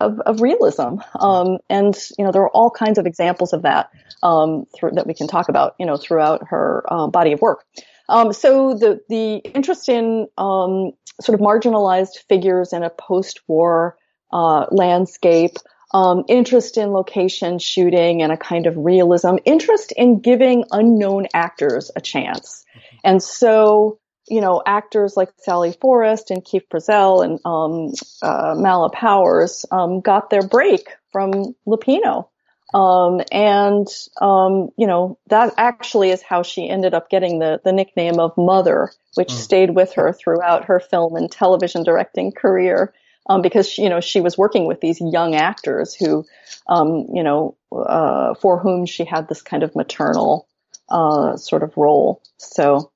of, 0.00 0.20
of, 0.20 0.40
realism. 0.42 0.98
Um, 1.18 1.58
and, 1.70 1.96
you 2.18 2.26
know, 2.26 2.30
there 2.32 2.42
are 2.42 2.50
all 2.50 2.70
kinds 2.70 2.98
of 2.98 3.06
examples 3.06 3.52
of 3.52 3.62
that, 3.62 3.90
um, 4.22 4.66
through, 4.76 4.90
that 4.92 5.06
we 5.06 5.14
can 5.14 5.28
talk 5.28 5.48
about, 5.48 5.76
you 5.78 5.86
know, 5.86 5.96
throughout 5.96 6.48
her 6.48 6.84
uh, 6.88 7.06
body 7.06 7.32
of 7.32 7.40
work. 7.40 7.64
Um, 8.12 8.32
so 8.32 8.74
the, 8.74 9.00
the 9.08 9.36
interest 9.36 9.88
in, 9.88 10.28
um, 10.36 10.92
sort 11.20 11.38
of 11.38 11.44
marginalized 11.44 12.18
figures 12.28 12.72
in 12.72 12.82
a 12.82 12.90
post-war, 12.90 13.96
uh, 14.32 14.66
landscape, 14.70 15.56
um, 15.94 16.24
interest 16.28 16.76
in 16.76 16.90
location 16.90 17.58
shooting 17.58 18.22
and 18.22 18.32
a 18.32 18.36
kind 18.36 18.66
of 18.66 18.76
realism, 18.76 19.36
interest 19.44 19.92
in 19.96 20.20
giving 20.20 20.64
unknown 20.70 21.26
actors 21.34 21.90
a 21.96 22.00
chance. 22.00 22.64
And 23.02 23.22
so, 23.22 23.98
you 24.28 24.40
know, 24.40 24.62
actors 24.64 25.16
like 25.16 25.30
Sally 25.38 25.72
Forrest 25.80 26.30
and 26.30 26.44
Keefe 26.44 26.68
Brasselle 26.72 27.24
and 27.24 27.40
um, 27.44 27.92
uh, 28.22 28.54
Mala 28.56 28.90
Powers 28.90 29.64
um, 29.70 30.00
got 30.00 30.30
their 30.30 30.46
break 30.46 30.86
from 31.12 31.54
Lupino. 31.66 32.28
Um, 32.74 33.20
and, 33.30 33.86
um, 34.20 34.70
you 34.78 34.86
know, 34.86 35.18
that 35.28 35.54
actually 35.58 36.10
is 36.10 36.22
how 36.22 36.42
she 36.42 36.68
ended 36.68 36.94
up 36.94 37.10
getting 37.10 37.38
the, 37.38 37.60
the 37.64 37.72
nickname 37.72 38.18
of 38.18 38.32
Mother, 38.38 38.90
which 39.14 39.28
mm. 39.28 39.36
stayed 39.36 39.74
with 39.74 39.94
her 39.94 40.12
throughout 40.12 40.64
her 40.66 40.80
film 40.80 41.16
and 41.16 41.30
television 41.30 41.82
directing 41.82 42.32
career 42.32 42.94
um, 43.28 43.42
because 43.42 43.68
she, 43.68 43.82
you 43.82 43.88
know 43.88 44.00
she 44.00 44.20
was 44.20 44.36
working 44.36 44.66
with 44.66 44.80
these 44.80 45.00
young 45.00 45.34
actors 45.34 45.94
who, 45.94 46.24
um, 46.66 47.06
you 47.12 47.22
know, 47.22 47.56
uh, 47.72 48.34
for 48.34 48.58
whom 48.58 48.86
she 48.86 49.04
had 49.04 49.28
this 49.28 49.42
kind 49.42 49.62
of 49.62 49.74
maternal 49.76 50.48
uh, 50.88 51.36
sort 51.36 51.62
of 51.62 51.76
role. 51.76 52.22
So, 52.38 52.90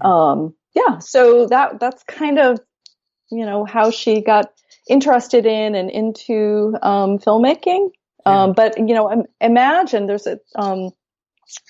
um, 0.00 0.54
yeah, 0.74 0.98
so 0.98 1.46
that 1.46 1.80
that's 1.80 2.02
kind 2.04 2.38
of 2.38 2.60
you 3.30 3.44
know 3.44 3.64
how 3.64 3.90
she 3.90 4.22
got 4.22 4.52
interested 4.88 5.46
in 5.46 5.74
and 5.74 5.90
into 5.90 6.76
um. 8.24 8.32
Yeah. 8.32 8.42
Um, 8.42 8.52
but 8.52 8.78
you 8.78 8.94
know, 8.94 9.26
imagine 9.40 10.06
there's 10.06 10.26
a 10.26 10.38
um, 10.54 10.90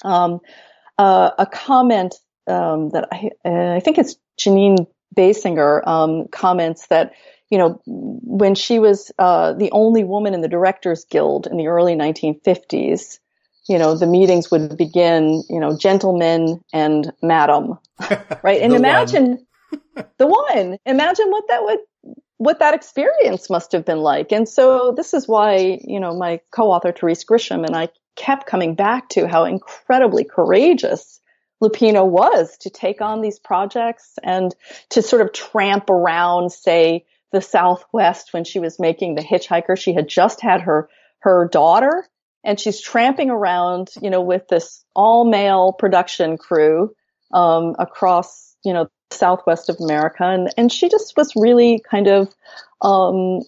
uh, 0.04 1.30
a 1.38 1.46
comment 1.46 2.14
that 2.46 3.08
I, 3.12 3.30
I 3.44 3.80
think 3.80 3.98
it's 3.98 4.16
Jeanine 4.38 4.86
Basinger 5.16 6.30
comments 6.30 6.86
that 6.88 7.12
you 7.52 7.58
know, 7.58 7.82
when 7.84 8.54
she 8.54 8.78
was 8.78 9.12
uh, 9.18 9.52
the 9.52 9.70
only 9.72 10.04
woman 10.04 10.32
in 10.32 10.40
the 10.40 10.48
Directors 10.48 11.04
Guild 11.04 11.46
in 11.46 11.58
the 11.58 11.66
early 11.66 11.94
1950s, 11.94 13.18
you 13.68 13.78
know, 13.78 13.94
the 13.94 14.06
meetings 14.06 14.50
would 14.50 14.74
begin, 14.78 15.42
you 15.50 15.60
know, 15.60 15.76
gentlemen 15.76 16.62
and 16.72 17.12
madam, 17.20 17.78
right? 18.42 18.62
And 18.62 18.72
imagine 18.72 19.46
the 20.16 20.26
one. 20.26 20.78
Imagine 20.86 21.30
what 21.30 21.44
that 21.48 21.62
would, 21.62 21.80
what 22.38 22.58
that 22.58 22.74
experience 22.74 23.48
must 23.48 23.72
have 23.72 23.84
been 23.84 23.98
like. 23.98 24.32
And 24.32 24.48
so 24.48 24.92
this 24.96 25.14
is 25.14 25.28
why, 25.28 25.78
you 25.82 26.00
know, 26.00 26.16
my 26.16 26.40
co-author 26.50 26.92
Therese 26.92 27.24
Grisham 27.24 27.64
and 27.64 27.76
I 27.76 27.88
kept 28.16 28.46
coming 28.46 28.74
back 28.74 29.08
to 29.10 29.28
how 29.28 29.44
incredibly 29.44 30.24
courageous 30.24 31.20
Lupino 31.62 32.06
was 32.06 32.58
to 32.58 32.70
take 32.70 33.00
on 33.00 33.20
these 33.20 33.38
projects 33.38 34.18
and 34.22 34.54
to 34.90 35.02
sort 35.02 35.22
of 35.22 35.32
tramp 35.32 35.88
around, 35.88 36.50
say, 36.50 37.06
the 37.30 37.40
Southwest 37.40 38.34
when 38.34 38.44
she 38.44 38.58
was 38.58 38.78
making 38.78 39.14
The 39.14 39.22
Hitchhiker. 39.22 39.78
She 39.78 39.94
had 39.94 40.08
just 40.08 40.40
had 40.40 40.62
her, 40.62 40.88
her 41.20 41.48
daughter 41.50 42.06
and 42.44 42.58
she's 42.58 42.80
tramping 42.80 43.30
around, 43.30 43.90
you 44.00 44.10
know, 44.10 44.20
with 44.20 44.48
this 44.48 44.84
all 44.94 45.24
male 45.24 45.72
production 45.72 46.36
crew, 46.36 46.94
um, 47.32 47.74
across, 47.78 48.56
you 48.64 48.72
know, 48.72 48.88
Southwest 49.12 49.68
of 49.68 49.76
America. 49.80 50.24
And, 50.24 50.52
and 50.56 50.72
she 50.72 50.88
just 50.88 51.16
was 51.16 51.32
really 51.36 51.82
kind 51.88 52.08
of, 52.08 52.34
um, 52.80 53.40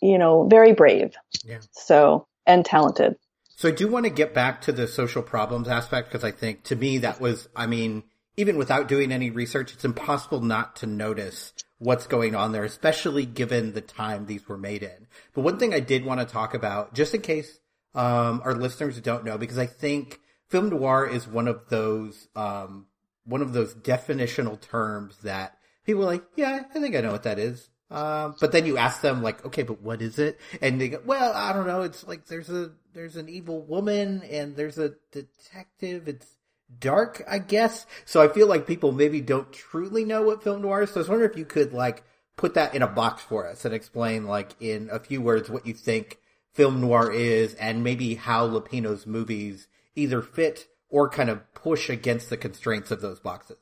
you 0.00 0.18
know, 0.18 0.46
very 0.48 0.72
brave. 0.72 1.14
Yeah. 1.44 1.58
So, 1.72 2.26
and 2.46 2.64
talented. 2.64 3.16
So 3.56 3.68
I 3.68 3.72
do 3.72 3.88
want 3.88 4.04
to 4.04 4.10
get 4.10 4.32
back 4.32 4.62
to 4.62 4.72
the 4.72 4.88
social 4.88 5.22
problems 5.22 5.68
aspect 5.68 6.08
because 6.08 6.24
I 6.24 6.30
think 6.30 6.62
to 6.64 6.76
me 6.76 6.98
that 6.98 7.20
was, 7.20 7.48
I 7.54 7.66
mean, 7.66 8.04
even 8.36 8.56
without 8.56 8.88
doing 8.88 9.12
any 9.12 9.30
research, 9.30 9.74
it's 9.74 9.84
impossible 9.84 10.40
not 10.40 10.76
to 10.76 10.86
notice 10.86 11.52
what's 11.78 12.06
going 12.06 12.34
on 12.34 12.52
there, 12.52 12.64
especially 12.64 13.26
given 13.26 13.72
the 13.72 13.80
time 13.82 14.24
these 14.24 14.48
were 14.48 14.56
made 14.56 14.82
in. 14.82 15.06
But 15.34 15.42
one 15.42 15.58
thing 15.58 15.74
I 15.74 15.80
did 15.80 16.04
want 16.04 16.20
to 16.20 16.26
talk 16.26 16.54
about, 16.54 16.94
just 16.94 17.14
in 17.14 17.20
case 17.20 17.58
um, 17.94 18.40
our 18.44 18.54
listeners 18.54 19.00
don't 19.00 19.24
know, 19.24 19.36
because 19.36 19.58
I 19.58 19.66
think 19.66 20.20
film 20.48 20.70
noir 20.70 21.06
is 21.06 21.26
one 21.26 21.48
of 21.48 21.68
those 21.68 22.28
um, 22.34 22.86
one 23.30 23.42
of 23.42 23.52
those 23.52 23.74
definitional 23.74 24.60
terms 24.60 25.16
that 25.22 25.56
people 25.84 26.02
are 26.02 26.06
like, 26.06 26.24
yeah, 26.36 26.62
I 26.74 26.78
think 26.78 26.94
I 26.94 27.00
know 27.00 27.12
what 27.12 27.22
that 27.22 27.38
is. 27.38 27.70
Um, 27.90 28.36
but 28.40 28.52
then 28.52 28.66
you 28.66 28.76
ask 28.76 29.00
them 29.00 29.22
like, 29.22 29.44
okay, 29.44 29.62
but 29.62 29.80
what 29.82 30.00
is 30.00 30.18
it? 30.18 30.38
And 30.62 30.80
they 30.80 30.90
go, 30.90 31.00
well, 31.04 31.32
I 31.34 31.52
don't 31.52 31.66
know. 31.66 31.82
It's 31.82 32.06
like 32.06 32.26
there's 32.26 32.50
a 32.50 32.70
there's 32.94 33.16
an 33.16 33.28
evil 33.28 33.62
woman 33.62 34.22
and 34.30 34.54
there's 34.54 34.78
a 34.78 34.94
detective. 35.10 36.06
It's 36.06 36.36
dark, 36.78 37.22
I 37.28 37.38
guess. 37.38 37.86
So 38.04 38.22
I 38.22 38.28
feel 38.28 38.46
like 38.46 38.66
people 38.66 38.92
maybe 38.92 39.20
don't 39.20 39.52
truly 39.52 40.04
know 40.04 40.22
what 40.22 40.42
film 40.42 40.62
noir 40.62 40.82
is. 40.82 40.90
So 40.90 40.96
I 40.96 40.98
was 40.98 41.08
wondering 41.08 41.30
if 41.32 41.38
you 41.38 41.44
could 41.44 41.72
like 41.72 42.04
put 42.36 42.54
that 42.54 42.74
in 42.74 42.82
a 42.82 42.86
box 42.86 43.22
for 43.22 43.46
us 43.46 43.64
and 43.64 43.74
explain 43.74 44.26
like 44.26 44.52
in 44.60 44.88
a 44.92 45.00
few 45.00 45.20
words 45.20 45.50
what 45.50 45.66
you 45.66 45.74
think 45.74 46.18
film 46.54 46.80
noir 46.80 47.12
is 47.12 47.54
and 47.54 47.84
maybe 47.84 48.14
how 48.14 48.46
Lupino's 48.46 49.06
movies 49.06 49.68
either 49.94 50.22
fit 50.22 50.68
or 50.90 51.08
kind 51.08 51.30
of 51.30 51.40
push 51.54 51.88
against 51.88 52.30
the 52.30 52.36
constraints 52.36 52.90
of 52.90 53.00
those 53.00 53.20
boxes. 53.20 53.58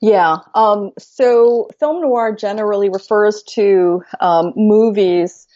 Yeah. 0.00 0.38
Um, 0.54 0.90
so 0.98 1.68
film 1.80 2.02
noir 2.02 2.34
generally 2.36 2.90
refers 2.90 3.42
to 3.54 4.02
um, 4.20 4.52
movies 4.54 5.46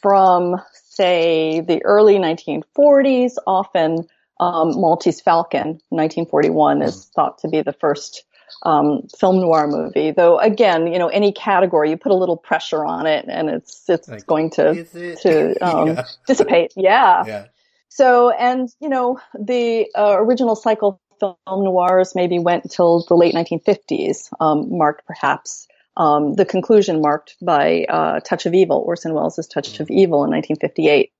from 0.00 0.56
say 0.72 1.60
the 1.60 1.84
early 1.84 2.16
1940s, 2.16 3.32
often 3.46 4.06
um, 4.40 4.80
Maltese 4.80 5.20
Falcon, 5.20 5.80
1941, 5.90 6.82
is 6.82 6.94
mm. 6.94 7.12
thought 7.12 7.38
to 7.38 7.48
be 7.48 7.62
the 7.62 7.72
first 7.72 8.24
um, 8.62 9.02
film 9.18 9.40
noir 9.40 9.66
movie. 9.66 10.12
Though 10.12 10.38
again, 10.38 10.86
you 10.86 10.98
know, 10.98 11.08
any 11.08 11.32
category 11.32 11.90
you 11.90 11.96
put 11.96 12.12
a 12.12 12.16
little 12.16 12.36
pressure 12.36 12.84
on 12.84 13.06
it, 13.06 13.26
and 13.28 13.48
it's 13.48 13.88
it's 13.88 14.08
like, 14.08 14.26
going 14.26 14.50
to 14.50 14.84
to 14.84 15.56
um, 15.60 15.88
yeah. 15.88 16.04
dissipate. 16.26 16.72
Yeah. 16.76 17.24
yeah. 17.26 17.46
So, 17.88 18.30
and 18.30 18.68
you 18.80 18.88
know, 18.88 19.20
the 19.38 19.88
uh, 19.96 20.16
original 20.18 20.56
cycle 20.56 21.00
film 21.20 21.36
noirs 21.48 22.14
maybe 22.14 22.38
went 22.38 22.64
until 22.64 23.04
the 23.08 23.14
late 23.14 23.34
1950s, 23.34 24.28
um, 24.40 24.76
marked 24.76 25.06
perhaps 25.06 25.66
um, 25.96 26.34
the 26.34 26.44
conclusion 26.44 27.00
marked 27.00 27.36
by 27.42 27.84
uh, 27.88 28.20
Touch 28.20 28.46
of 28.46 28.54
Evil, 28.54 28.78
Orson 28.86 29.14
Welles' 29.14 29.48
Touch 29.52 29.80
of 29.80 29.90
Evil 29.90 30.24
in 30.24 30.30
1958. 30.30 31.12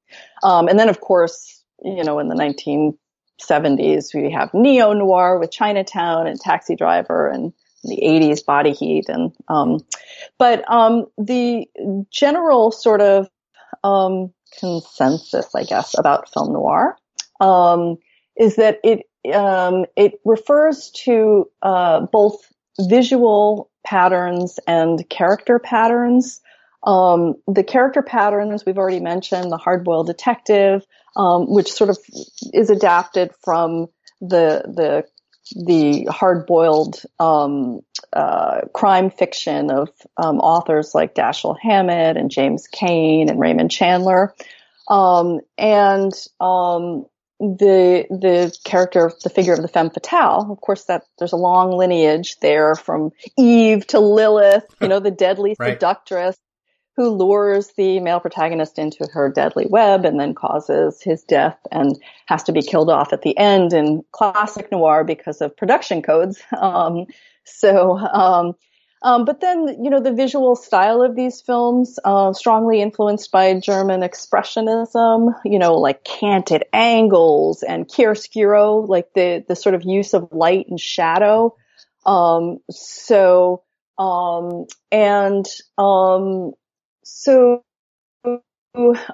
Um, 0.42 0.68
and 0.68 0.78
then, 0.78 0.88
of 0.88 1.00
course, 1.00 1.62
you 1.82 2.04
know, 2.04 2.20
in 2.20 2.28
the 2.28 2.36
1970s, 2.36 4.14
we 4.14 4.30
have 4.30 4.54
neo 4.54 4.92
noir 4.92 5.38
with 5.38 5.50
Chinatown 5.50 6.28
and 6.28 6.40
Taxi 6.40 6.76
Driver, 6.76 7.28
and 7.28 7.52
the 7.84 8.00
80s 8.02 8.44
Body 8.44 8.72
Heat, 8.72 9.08
and 9.08 9.32
um, 9.48 9.78
but 10.38 10.64
um, 10.70 11.06
the 11.16 11.66
general 12.10 12.70
sort 12.70 13.00
of 13.00 13.28
um, 13.84 14.32
consensus, 14.58 15.54
I 15.54 15.64
guess, 15.64 15.98
about 15.98 16.32
film 16.32 16.52
noir 16.52 16.96
um, 17.40 17.98
is 18.36 18.56
that 18.56 18.78
it 18.84 19.08
um, 19.34 19.84
it 19.96 20.20
refers 20.24 20.90
to 21.04 21.50
uh, 21.62 22.06
both 22.12 22.36
visual 22.80 23.70
patterns 23.84 24.58
and 24.66 25.08
character 25.08 25.58
patterns. 25.58 26.40
Um, 26.84 27.34
the 27.46 27.64
character 27.64 28.02
patterns 28.02 28.64
we've 28.64 28.78
already 28.78 29.00
mentioned, 29.00 29.50
the 29.50 29.56
hard-boiled 29.56 30.06
detective, 30.06 30.86
um, 31.16 31.52
which 31.52 31.72
sort 31.72 31.90
of 31.90 31.98
is 32.52 32.70
adapted 32.70 33.32
from 33.44 33.86
the 34.20 34.62
the 34.66 35.04
the 35.56 36.04
hard-boiled 36.10 37.02
um, 37.18 37.80
uh, 38.12 38.62
crime 38.72 39.10
fiction 39.10 39.70
of 39.70 39.90
um, 40.16 40.38
authors 40.38 40.94
like 40.94 41.14
Dashiell 41.14 41.58
Hammett 41.60 42.16
and 42.16 42.30
James 42.30 42.66
Cain 42.66 43.28
and 43.28 43.40
Raymond 43.40 43.70
Chandler, 43.70 44.34
um, 44.88 45.40
and 45.56 46.12
um, 46.40 47.06
the 47.38 48.06
the 48.10 48.56
character, 48.64 49.12
the 49.22 49.30
figure 49.30 49.52
of 49.52 49.62
the 49.62 49.68
femme 49.68 49.90
fatale. 49.90 50.48
Of 50.50 50.60
course, 50.60 50.84
that 50.84 51.04
there's 51.18 51.32
a 51.32 51.36
long 51.36 51.76
lineage 51.76 52.36
there 52.40 52.74
from 52.74 53.12
Eve 53.36 53.86
to 53.88 54.00
Lilith. 54.00 54.64
You 54.80 54.88
know, 54.88 55.00
the 55.00 55.10
deadly 55.10 55.56
right. 55.58 55.74
seductress 55.74 56.36
who 56.98 57.10
lures 57.10 57.68
the 57.76 58.00
male 58.00 58.18
protagonist 58.18 58.76
into 58.76 59.06
her 59.12 59.30
deadly 59.30 59.66
web 59.70 60.04
and 60.04 60.18
then 60.18 60.34
causes 60.34 61.00
his 61.00 61.22
death 61.22 61.56
and 61.70 61.96
has 62.26 62.42
to 62.42 62.50
be 62.50 62.60
killed 62.60 62.90
off 62.90 63.12
at 63.12 63.22
the 63.22 63.38
end 63.38 63.72
in 63.72 64.02
classic 64.10 64.72
noir 64.72 65.04
because 65.04 65.40
of 65.40 65.56
production 65.56 66.02
codes. 66.02 66.42
Um, 66.58 67.06
so 67.44 67.96
um, 67.96 68.56
um, 69.02 69.24
but 69.24 69.40
then, 69.40 69.82
you 69.82 69.90
know, 69.90 70.00
the 70.00 70.12
visual 70.12 70.56
style 70.56 71.02
of 71.02 71.14
these 71.14 71.40
films, 71.40 72.00
uh, 72.04 72.32
strongly 72.32 72.82
influenced 72.82 73.30
by 73.30 73.54
German 73.60 74.00
expressionism, 74.00 75.34
you 75.44 75.60
know, 75.60 75.74
like 75.74 76.02
canted 76.02 76.64
angles 76.72 77.62
and 77.62 77.86
chiaroscuro, 77.86 78.88
like 78.88 79.12
the, 79.14 79.44
the 79.46 79.54
sort 79.54 79.76
of 79.76 79.84
use 79.84 80.14
of 80.14 80.32
light 80.32 80.66
and 80.68 80.80
shadow. 80.80 81.54
Um, 82.04 82.58
so, 82.70 83.62
um, 83.98 84.66
and, 84.90 85.46
um, 85.78 86.54
so, 87.08 87.62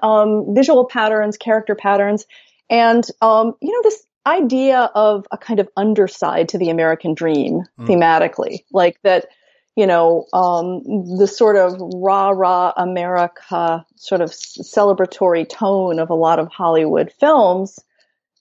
um, 0.01 0.53
visual 0.53 0.85
patterns, 0.85 1.37
character 1.37 1.75
patterns, 1.75 2.25
and, 2.69 3.05
um, 3.21 3.53
you 3.61 3.71
know, 3.71 3.81
this 3.83 4.05
idea 4.25 4.89
of 4.95 5.25
a 5.31 5.37
kind 5.37 5.59
of 5.59 5.69
underside 5.77 6.49
to 6.49 6.57
the 6.57 6.69
American 6.69 7.13
dream 7.13 7.63
mm. 7.79 7.87
thematically, 7.87 8.63
like 8.71 8.99
that, 9.03 9.27
you 9.75 9.85
know, 9.85 10.25
um, 10.33 10.81
the 11.17 11.27
sort 11.27 11.57
of 11.57 11.73
rah 11.95 12.29
rah 12.29 12.73
America 12.75 13.85
sort 13.95 14.21
of 14.21 14.31
celebratory 14.31 15.47
tone 15.47 15.99
of 15.99 16.09
a 16.09 16.15
lot 16.15 16.39
of 16.39 16.47
Hollywood 16.47 17.11
films, 17.19 17.79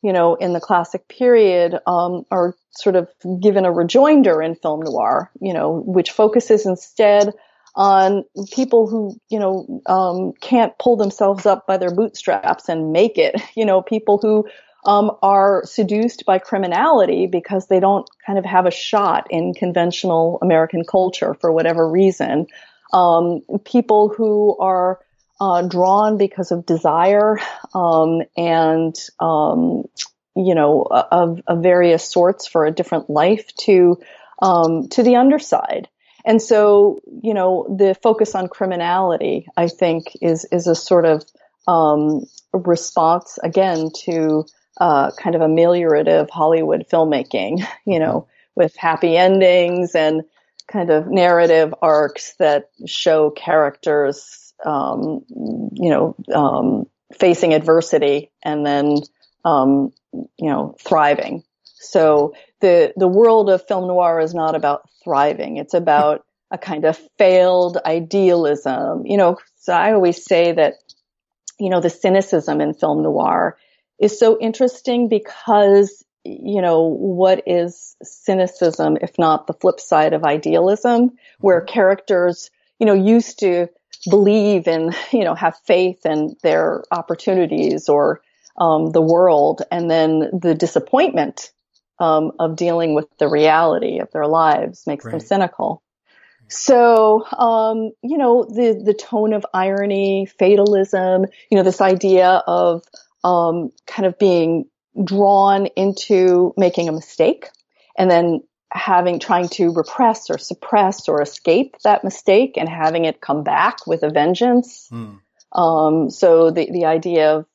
you 0.03 0.13
know, 0.13 0.37
in 0.37 0.53
the 0.53 0.61
classic 0.61 1.09
period, 1.09 1.79
um, 1.87 2.25
are 2.31 2.55
sort 2.71 2.97
of 2.97 3.09
given 3.41 3.65
a 3.65 3.73
rejoinder 3.73 4.43
in 4.43 4.55
film 4.55 4.81
noir, 4.81 5.31
you 5.41 5.53
know, 5.53 5.83
which 5.87 6.11
focuses 6.11 6.67
instead 6.67 7.33
on 7.77 8.25
people 8.53 8.87
who, 8.87 9.19
you 9.29 9.39
know, 9.39 9.83
um, 9.87 10.33
can't 10.41 10.77
pull 10.79 10.97
themselves 10.97 11.47
up 11.47 11.67
by 11.67 11.77
their 11.77 11.95
bootstraps 11.95 12.69
and 12.69 12.93
make 12.93 13.19
it, 13.19 13.41
you 13.55 13.65
know, 13.65 13.83
people 13.83 14.19
who 14.19 14.47
um, 14.87 15.11
are 15.23 15.63
seduced 15.65 16.25
by 16.27 16.39
criminality 16.39 17.27
because 17.27 17.69
they 17.69 17.81
don't 17.81 18.09
kind 18.27 18.39
of 18.39 18.45
have 18.45 18.67
a 18.67 18.71
shot 18.71 19.27
in 19.31 19.55
conventional 19.55 20.39
American 20.43 20.85
culture 20.85 21.35
for 21.41 21.51
whatever 21.53 21.89
reason. 21.89 22.47
Um, 22.93 23.41
people 23.65 24.09
who 24.11 24.57
are 24.59 25.01
uh, 25.41 25.63
drawn 25.63 26.17
because 26.17 26.53
of 26.53 26.67
desire 26.67 27.39
um, 27.75 28.23
and 28.37 28.95
um, 29.21 29.85
you 30.37 30.55
know 30.55 30.83
of, 30.83 31.41
of, 31.47 31.63
various 31.63 32.05
sorts 32.05 32.47
for 32.47 32.67
a 32.67 32.71
different 32.71 33.11
life 33.11 33.55
to 33.57 33.99
um, 34.41 34.89
to 34.89 35.03
the 35.03 35.17
underside. 35.17 35.89
And 36.25 36.41
so, 36.41 37.01
you 37.23 37.35
know, 37.35 37.67
the 37.77 37.95
focus 38.03 38.35
on 38.35 38.49
criminality, 38.49 39.47
I 39.57 39.69
think, 39.69 40.17
is 40.23 40.47
is 40.51 40.67
a 40.67 40.75
sort 40.75 41.05
of 41.05 41.23
um, 41.69 42.25
response 42.53 43.39
again 43.43 43.91
to 44.05 44.45
uh, 44.81 45.11
kind 45.13 45.37
of 45.37 45.43
ameliorative 45.43 46.31
Hollywood 46.31 46.87
filmmaking, 46.91 47.67
you 47.87 47.99
know, 47.99 48.27
with 48.55 48.75
happy 48.77 49.17
endings 49.17 49.95
and 49.95 50.23
kind 50.67 50.91
of 50.91 51.09
narrative 51.09 51.75
arcs 51.83 52.35
that 52.39 52.71
show 52.87 53.31
characters, 53.31 54.55
um, 54.65 55.25
you 55.29 55.91
know, 55.91 56.17
um, 56.35 56.87
facing 57.19 57.53
adversity 57.53 58.31
and 58.43 58.65
then, 58.65 58.97
um, 59.45 59.93
you 60.13 60.49
know, 60.49 60.75
thriving. 60.81 61.45
So 61.91 62.35
the 62.61 62.93
the 62.97 63.09
world 63.09 63.51
of 63.51 63.67
film 63.67 63.87
noir 63.89 64.21
is 64.21 64.35
not 64.35 64.55
about 64.55 64.89
thriving; 65.03 65.57
it's 65.57 65.75
about 65.75 66.25
a 66.51 66.59
kind 66.59 66.85
of 66.85 66.99
failed 67.19 67.79
idealism. 67.85 69.07
You 69.07 69.17
know, 69.17 69.39
so 69.57 69.73
I 69.73 69.93
always 69.93 70.25
say 70.25 70.53
that, 70.53 70.75
you 71.59 71.71
know, 71.71 71.81
the 71.81 71.91
cynicism 71.91 72.61
in 72.61 72.75
film 72.75 73.03
noir 73.03 73.57
is 73.99 74.19
so 74.19 74.39
interesting 74.39 75.09
because, 75.09 76.05
you 76.25 76.61
know, 76.61 76.83
what 76.83 77.43
is 77.47 77.97
cynicism 78.03 78.99
if 79.01 79.19
not 79.19 79.47
the 79.47 79.55
flip 79.55 79.81
side 79.81 80.13
of 80.13 80.25
idealism 80.25 81.13
where 81.41 81.61
characters, 81.61 82.51
you 82.79 82.87
know, 82.87 82.95
used 82.95 83.39
to 83.41 83.69
believe 84.11 84.67
and, 84.67 84.95
you 85.13 85.25
know, 85.25 85.35
have 85.35 85.57
faith 85.67 86.05
in 86.05 86.37
their 86.43 86.85
opportunities 86.91 87.89
or 87.89 88.21
um, 88.59 88.91
the 88.91 89.03
world 89.03 89.63
and 89.71 89.91
then 89.91 90.31
the 90.41 90.55
disappointment 90.55 91.53
um, 91.99 92.33
of 92.39 92.57
dealing 92.57 92.95
with 92.95 93.07
the 93.19 93.29
reality 93.29 94.01
of 94.01 94.11
their 94.13 94.27
lives 94.27 94.87
makes 94.87 95.05
right. 95.05 95.13
them 95.13 95.21
cynical. 95.21 95.83
So, 96.49 97.25
um, 97.33 97.93
you 98.03 98.19
know, 98.19 98.45
the, 98.45 98.81
the 98.85 98.95
tone 98.95 99.33
of 99.33 99.47
irony, 99.55 100.27
fatalism, 100.27 101.27
you 101.51 101.57
know, 101.57 101.63
this 101.63 101.81
idea 101.81 102.43
of, 102.47 102.83
um, 103.23 103.73
kind 103.87 104.07
of 104.07 104.19
being 104.19 104.67
drawn 105.03 105.67
into 105.67 106.53
making 106.57 106.89
a 106.89 106.93
mistake 106.93 107.49
and 107.99 108.11
then 108.11 108.43
having 108.71 109.21
trying 109.21 109.49
to 109.49 109.73
repress 109.73 110.31
or 110.31 110.39
suppress 110.39 111.09
or 111.09 111.23
escape 111.23 111.77
that 111.85 112.05
mistake 112.05 112.55
and 112.57 112.69
having 112.69 113.05
it 113.05 113.21
come 113.21 113.43
back 113.45 113.87
with 113.87 114.03
a 114.03 114.11
vengeance. 114.11 114.89
Mm. 114.93 115.21
Um, 115.53 116.11
so 116.11 116.51
the 116.51 116.69
the 116.71 116.85
idea 116.85 117.37
of 117.37 117.47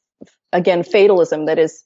again 0.54 0.84
fatalism 0.84 1.46
that 1.46 1.60
is 1.60 1.84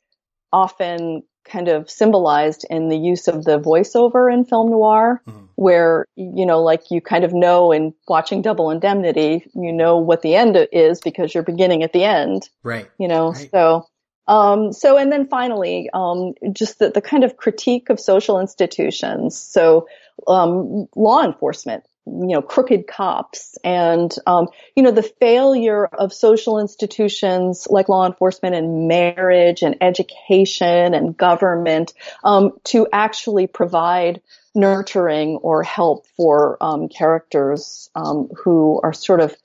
often 0.51 1.23
kind 1.45 1.67
of 1.67 1.89
symbolized 1.89 2.65
in 2.69 2.89
the 2.89 2.97
use 2.97 3.27
of 3.27 3.43
the 3.43 3.59
voiceover 3.59 4.31
in 4.31 4.45
film 4.45 4.71
noir, 4.71 5.21
mm. 5.27 5.47
where 5.55 6.05
you 6.15 6.45
know, 6.45 6.61
like 6.61 6.91
you 6.91 7.01
kind 7.01 7.23
of 7.23 7.33
know 7.33 7.71
in 7.71 7.93
watching 8.07 8.41
Double 8.41 8.69
Indemnity, 8.69 9.45
you 9.53 9.71
know 9.71 9.97
what 9.97 10.21
the 10.21 10.35
end 10.35 10.57
is 10.71 11.01
because 11.01 11.33
you're 11.33 11.43
beginning 11.43 11.83
at 11.83 11.93
the 11.93 12.03
end, 12.03 12.49
right? 12.63 12.89
You 12.97 13.07
know, 13.07 13.31
right. 13.31 13.49
so. 13.51 13.87
Um, 14.25 14.71
so, 14.71 14.97
and 14.97 15.11
then 15.11 15.27
finally, 15.27 15.89
um, 15.93 16.33
just 16.53 16.79
the, 16.79 16.89
the 16.89 17.01
kind 17.01 17.25
of 17.25 17.35
critique 17.35 17.89
of 17.89 17.99
social 17.99 18.39
institutions. 18.39 19.37
So, 19.37 19.89
um, 20.27 20.87
law 20.95 21.25
enforcement, 21.25 21.83
you 22.05 22.27
know, 22.27 22.41
crooked 22.41 22.85
cops 22.85 23.55
and, 23.63 24.13
um, 24.27 24.47
you 24.75 24.83
know, 24.83 24.91
the 24.91 25.03
failure 25.03 25.85
of 25.85 26.11
social 26.11 26.59
institutions 26.59 27.65
like 27.69 27.87
law 27.87 28.05
enforcement 28.05 28.55
and 28.55 28.89
marriage 28.89 29.61
and 29.61 29.77
education 29.81 30.93
and 30.93 31.15
government, 31.15 31.93
um, 32.23 32.51
to 32.65 32.87
actually 32.91 33.47
provide 33.47 34.21
nurturing 34.53 35.37
or 35.37 35.63
help 35.63 36.05
for, 36.17 36.57
um, 36.61 36.89
characters, 36.89 37.89
um, 37.95 38.29
who 38.43 38.81
are 38.83 38.93
sort 38.93 39.21
of, 39.21 39.35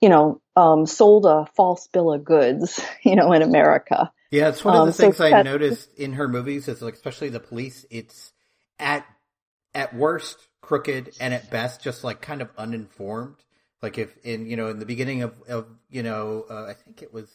you 0.00 0.08
know, 0.08 0.40
um, 0.56 0.86
sold 0.86 1.26
a 1.26 1.46
false 1.54 1.86
bill 1.88 2.12
of 2.12 2.24
goods, 2.24 2.80
you 3.04 3.14
know, 3.14 3.32
in 3.32 3.42
America. 3.42 4.12
Yeah, 4.32 4.48
it's 4.48 4.64
one 4.64 4.74
of 4.74 4.80
the 4.80 4.86
Um, 4.86 4.92
so 4.92 5.12
things 5.12 5.20
I 5.20 5.42
noticed 5.42 5.92
in 5.96 6.14
her 6.14 6.28
movies 6.28 6.68
is 6.68 6.82
like, 6.82 6.94
especially 6.94 7.30
the 7.30 7.40
police. 7.40 7.84
It's 7.90 8.32
at 8.78 9.04
at 9.74 9.94
worst 9.94 10.38
crooked 10.60 11.16
and 11.20 11.34
at 11.34 11.50
best 11.50 11.82
just 11.82 12.04
like 12.04 12.20
kind 12.20 12.42
of 12.42 12.50
uninformed. 12.56 13.36
Like 13.82 13.98
if 13.98 14.16
in 14.24 14.46
you 14.46 14.56
know 14.56 14.68
in 14.68 14.78
the 14.78 14.86
beginning 14.86 15.22
of 15.22 15.34
of 15.48 15.66
you 15.88 16.02
know 16.02 16.44
uh, 16.50 16.64
I 16.64 16.74
think 16.74 17.02
it 17.02 17.12
was 17.12 17.28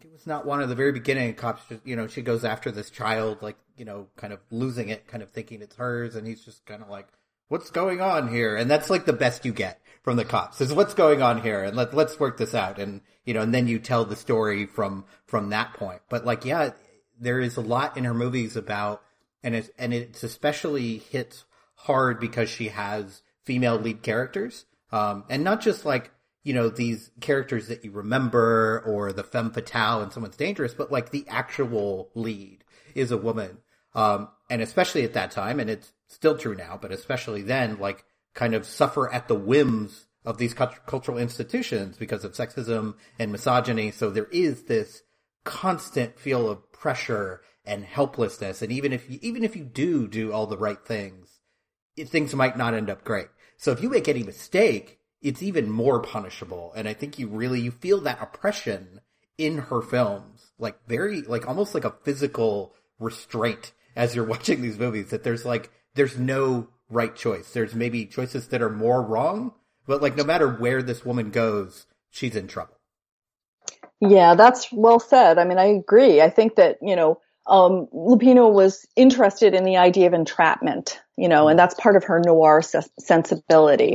it 0.00 0.10
was 0.12 0.26
not 0.26 0.46
one 0.46 0.60
of 0.60 0.68
the 0.68 0.74
very 0.74 0.92
beginning 0.92 1.34
cops 1.34 1.62
just 1.68 1.86
you 1.86 1.96
know 1.96 2.06
she 2.06 2.22
goes 2.22 2.44
after 2.44 2.70
this 2.70 2.90
child 2.90 3.38
like 3.42 3.56
you 3.76 3.84
know 3.84 4.08
kind 4.16 4.32
of 4.32 4.40
losing 4.50 4.88
it 4.88 5.06
kind 5.06 5.22
of 5.22 5.30
thinking 5.30 5.62
it's 5.62 5.76
hers 5.76 6.16
and 6.16 6.26
he's 6.26 6.44
just 6.44 6.64
kind 6.66 6.82
of 6.82 6.88
like 6.88 7.06
what's 7.48 7.70
going 7.70 8.00
on 8.00 8.28
here? 8.28 8.56
And 8.56 8.70
that's 8.70 8.90
like 8.90 9.06
the 9.06 9.12
best 9.12 9.44
you 9.44 9.52
get 9.52 9.80
from 10.02 10.16
the 10.16 10.24
cops 10.24 10.60
is 10.60 10.72
what's 10.72 10.94
going 10.94 11.22
on 11.22 11.42
here? 11.42 11.64
And 11.64 11.76
let, 11.76 11.94
let's 11.94 12.20
work 12.20 12.36
this 12.36 12.54
out. 12.54 12.78
And 12.78 13.00
you 13.24 13.34
know 13.34 13.42
and 13.42 13.54
then 13.54 13.68
you 13.68 13.78
tell 13.78 14.04
the 14.04 14.16
story 14.16 14.66
from 14.66 15.04
from 15.26 15.50
that 15.50 15.74
point. 15.74 16.00
But 16.08 16.24
like 16.24 16.44
yeah 16.44 16.70
there 17.20 17.40
is 17.40 17.56
a 17.56 17.60
lot 17.60 17.96
in 17.96 18.04
her 18.04 18.14
movies 18.14 18.56
about 18.56 19.02
and 19.42 19.54
it's 19.54 19.70
and 19.78 19.94
it's 19.94 20.22
especially 20.22 20.98
hits 20.98 21.44
hard 21.78 22.20
because 22.20 22.48
she 22.48 22.68
has 22.68 23.22
female 23.44 23.76
lead 23.76 24.02
characters. 24.02 24.66
Um 24.92 25.24
and 25.28 25.44
not 25.44 25.60
just 25.60 25.84
like 25.84 26.10
you 26.42 26.54
know 26.54 26.68
these 26.68 27.10
characters 27.20 27.68
that 27.68 27.84
you 27.84 27.90
remember 27.90 28.82
or 28.86 29.12
the 29.12 29.24
femme 29.24 29.50
fatale 29.50 30.02
and 30.02 30.12
someone's 30.12 30.36
dangerous 30.36 30.74
but 30.74 30.92
like 30.92 31.10
the 31.10 31.26
actual 31.28 32.10
lead 32.14 32.64
is 32.94 33.10
a 33.10 33.16
woman. 33.16 33.58
Um 33.94 34.28
and 34.50 34.62
especially 34.62 35.04
at 35.04 35.14
that 35.14 35.30
time 35.30 35.60
and 35.60 35.70
it's 35.70 35.92
still 36.06 36.36
true 36.36 36.54
now 36.54 36.78
but 36.80 36.92
especially 36.92 37.42
then 37.42 37.78
like 37.78 38.04
kind 38.34 38.54
of 38.54 38.66
suffer 38.66 39.12
at 39.12 39.28
the 39.28 39.34
whims 39.34 40.06
of 40.24 40.38
these 40.38 40.54
cult- 40.54 40.84
cultural 40.86 41.18
institutions 41.18 41.96
because 41.96 42.24
of 42.24 42.34
sexism 42.34 42.94
and 43.18 43.32
misogyny. 43.32 43.90
So 43.90 44.10
there 44.10 44.28
is 44.30 44.64
this 44.64 45.02
constant 45.44 46.18
feel 46.18 46.48
of 46.48 46.70
pressure 46.70 47.40
and 47.64 47.84
helplessness. 47.84 48.62
And 48.62 48.70
even 48.70 48.92
if 48.92 49.08
you 49.10 49.18
even 49.22 49.44
if 49.44 49.56
you 49.56 49.64
do 49.64 50.06
do 50.06 50.32
all 50.32 50.46
the 50.46 50.58
right 50.58 50.84
things 50.84 51.37
things 52.04 52.34
might 52.34 52.56
not 52.56 52.74
end 52.74 52.90
up 52.90 53.04
great. 53.04 53.28
So 53.56 53.72
if 53.72 53.82
you 53.82 53.88
make 53.88 54.08
any 54.08 54.22
mistake 54.22 54.98
it's 55.20 55.42
even 55.42 55.70
more 55.70 56.00
punishable. 56.00 56.72
And 56.76 56.88
i 56.88 56.92
think 56.92 57.18
you 57.18 57.28
really 57.28 57.60
you 57.60 57.70
feel 57.72 58.00
that 58.02 58.22
oppression 58.22 59.00
in 59.36 59.58
her 59.58 59.82
films. 59.82 60.52
Like 60.58 60.78
very 60.86 61.22
like 61.22 61.46
almost 61.48 61.74
like 61.74 61.84
a 61.84 61.94
physical 62.04 62.74
restraint 62.98 63.72
as 63.96 64.14
you're 64.14 64.24
watching 64.34 64.62
these 64.62 64.78
movies 64.78 65.10
that 65.10 65.24
there's 65.24 65.44
like 65.44 65.70
there's 65.94 66.18
no 66.18 66.68
right 66.90 67.14
choice. 67.14 67.52
There's 67.52 67.74
maybe 67.74 68.06
choices 68.06 68.48
that 68.48 68.62
are 68.62 68.70
more 68.70 69.02
wrong 69.02 69.54
but 69.86 70.02
like 70.02 70.16
no 70.16 70.24
matter 70.24 70.48
where 70.48 70.82
this 70.82 71.04
woman 71.04 71.30
goes 71.30 71.86
she's 72.10 72.36
in 72.36 72.46
trouble. 72.46 72.78
Yeah, 74.00 74.34
that's 74.34 74.68
well 74.72 75.00
said. 75.00 75.38
I 75.38 75.44
mean, 75.44 75.58
I 75.58 75.66
agree. 75.66 76.20
I 76.20 76.30
think 76.30 76.54
that, 76.56 76.78
you 76.80 76.94
know, 76.94 77.20
um, 77.48 77.86
Lupino 77.94 78.52
was 78.52 78.86
interested 78.94 79.54
in 79.54 79.64
the 79.64 79.78
idea 79.78 80.06
of 80.06 80.12
entrapment, 80.12 81.00
you 81.16 81.28
know, 81.28 81.48
and 81.48 81.58
that's 81.58 81.74
part 81.74 81.96
of 81.96 82.04
her 82.04 82.20
noir 82.24 82.62
ses- 82.62 82.90
sensibility. 82.98 83.94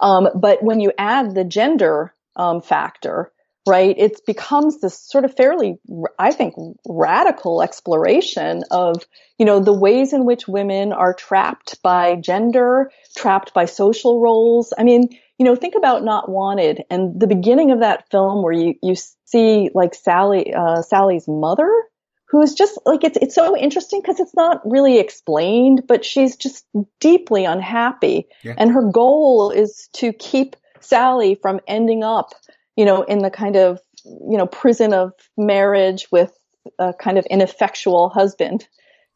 Um, 0.00 0.28
but 0.34 0.62
when 0.62 0.80
you 0.80 0.92
add 0.98 1.34
the 1.34 1.44
gender 1.44 2.14
um, 2.36 2.62
factor, 2.62 3.30
right, 3.66 3.94
it 3.98 4.20
becomes 4.26 4.80
this 4.80 4.98
sort 4.98 5.24
of 5.24 5.36
fairly, 5.36 5.78
I 6.18 6.32
think, 6.32 6.54
radical 6.86 7.62
exploration 7.62 8.62
of, 8.70 9.02
you 9.38 9.46
know, 9.46 9.60
the 9.60 9.72
ways 9.72 10.12
in 10.12 10.24
which 10.24 10.48
women 10.48 10.92
are 10.92 11.14
trapped 11.14 11.82
by 11.82 12.16
gender, 12.16 12.90
trapped 13.16 13.54
by 13.54 13.66
social 13.66 14.20
roles. 14.20 14.72
I 14.76 14.82
mean, 14.82 15.08
you 15.38 15.44
know, 15.44 15.56
think 15.56 15.74
about 15.76 16.04
Not 16.04 16.28
Wanted 16.28 16.84
and 16.90 17.18
the 17.18 17.26
beginning 17.26 17.70
of 17.70 17.80
that 17.80 18.10
film 18.10 18.42
where 18.42 18.52
you, 18.52 18.74
you 18.82 18.94
see 19.24 19.70
like 19.74 19.94
Sally, 19.94 20.54
uh, 20.54 20.82
Sally's 20.82 21.26
mother, 21.26 21.70
who's 22.28 22.54
just 22.54 22.78
like, 22.86 23.04
it's, 23.04 23.18
it's 23.20 23.34
so 23.34 23.56
interesting 23.56 24.00
because 24.00 24.20
it's 24.20 24.34
not 24.34 24.60
really 24.64 24.98
explained, 24.98 25.84
but 25.86 26.04
she's 26.04 26.36
just 26.36 26.66
deeply 27.00 27.44
unhappy. 27.44 28.26
Yeah. 28.42 28.54
And 28.56 28.70
her 28.72 28.82
goal 28.82 29.50
is 29.50 29.88
to 29.94 30.12
keep 30.12 30.56
Sally 30.80 31.36
from 31.40 31.60
ending 31.66 32.02
up, 32.02 32.34
you 32.76 32.84
know, 32.84 33.02
in 33.02 33.18
the 33.18 33.30
kind 33.30 33.56
of, 33.56 33.80
you 34.04 34.36
know, 34.36 34.46
prison 34.46 34.92
of 34.92 35.12
marriage 35.36 36.08
with 36.10 36.32
a 36.78 36.92
kind 36.92 37.18
of 37.18 37.26
ineffectual 37.26 38.08
husband, 38.08 38.66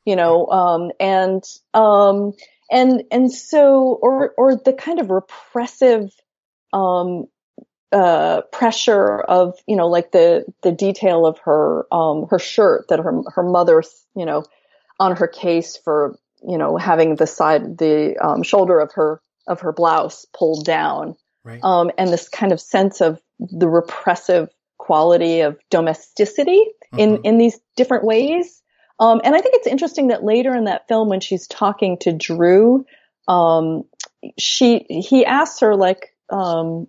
you 0.04 0.16
know, 0.16 0.46
um, 0.46 0.90
and, 1.00 1.42
um, 1.74 2.32
and 2.70 3.04
and 3.10 3.32
so 3.32 3.98
or 4.02 4.34
or 4.36 4.54
the 4.54 4.72
kind 4.72 5.00
of 5.00 5.10
repressive 5.10 6.10
um 6.72 7.24
uh 7.92 8.42
pressure 8.52 9.18
of 9.20 9.58
you 9.66 9.74
know 9.76 9.88
like 9.88 10.12
the 10.12 10.44
the 10.62 10.72
detail 10.72 11.24
of 11.26 11.38
her 11.38 11.86
um 11.92 12.26
her 12.30 12.38
shirt 12.38 12.86
that 12.88 12.98
her 12.98 13.22
her 13.34 13.42
mother 13.42 13.82
you 14.14 14.26
know 14.26 14.44
on 15.00 15.16
her 15.16 15.26
case 15.26 15.76
for 15.76 16.18
you 16.46 16.58
know 16.58 16.76
having 16.76 17.16
the 17.16 17.26
side 17.26 17.78
the 17.78 18.14
um 18.22 18.42
shoulder 18.42 18.78
of 18.78 18.92
her 18.92 19.20
of 19.46 19.60
her 19.60 19.72
blouse 19.72 20.26
pulled 20.34 20.64
down. 20.64 21.16
Right. 21.44 21.60
Um 21.62 21.90
and 21.96 22.10
this 22.10 22.28
kind 22.28 22.52
of 22.52 22.60
sense 22.60 23.00
of 23.00 23.20
the 23.38 23.68
repressive 23.68 24.50
quality 24.76 25.40
of 25.40 25.58
domesticity 25.70 26.62
in 26.96 27.16
Mhm. 27.16 27.20
in 27.24 27.38
these 27.38 27.58
different 27.76 28.04
ways. 28.04 28.62
Um, 29.00 29.20
and 29.22 29.34
I 29.34 29.40
think 29.40 29.54
it's 29.54 29.66
interesting 29.66 30.08
that 30.08 30.24
later 30.24 30.54
in 30.54 30.64
that 30.64 30.88
film, 30.88 31.08
when 31.08 31.20
she's 31.20 31.46
talking 31.46 31.98
to 31.98 32.12
Drew, 32.12 32.84
um, 33.28 33.84
she 34.38 34.84
he 34.88 35.24
asks 35.24 35.60
her 35.60 35.76
like 35.76 36.14
um, 36.30 36.88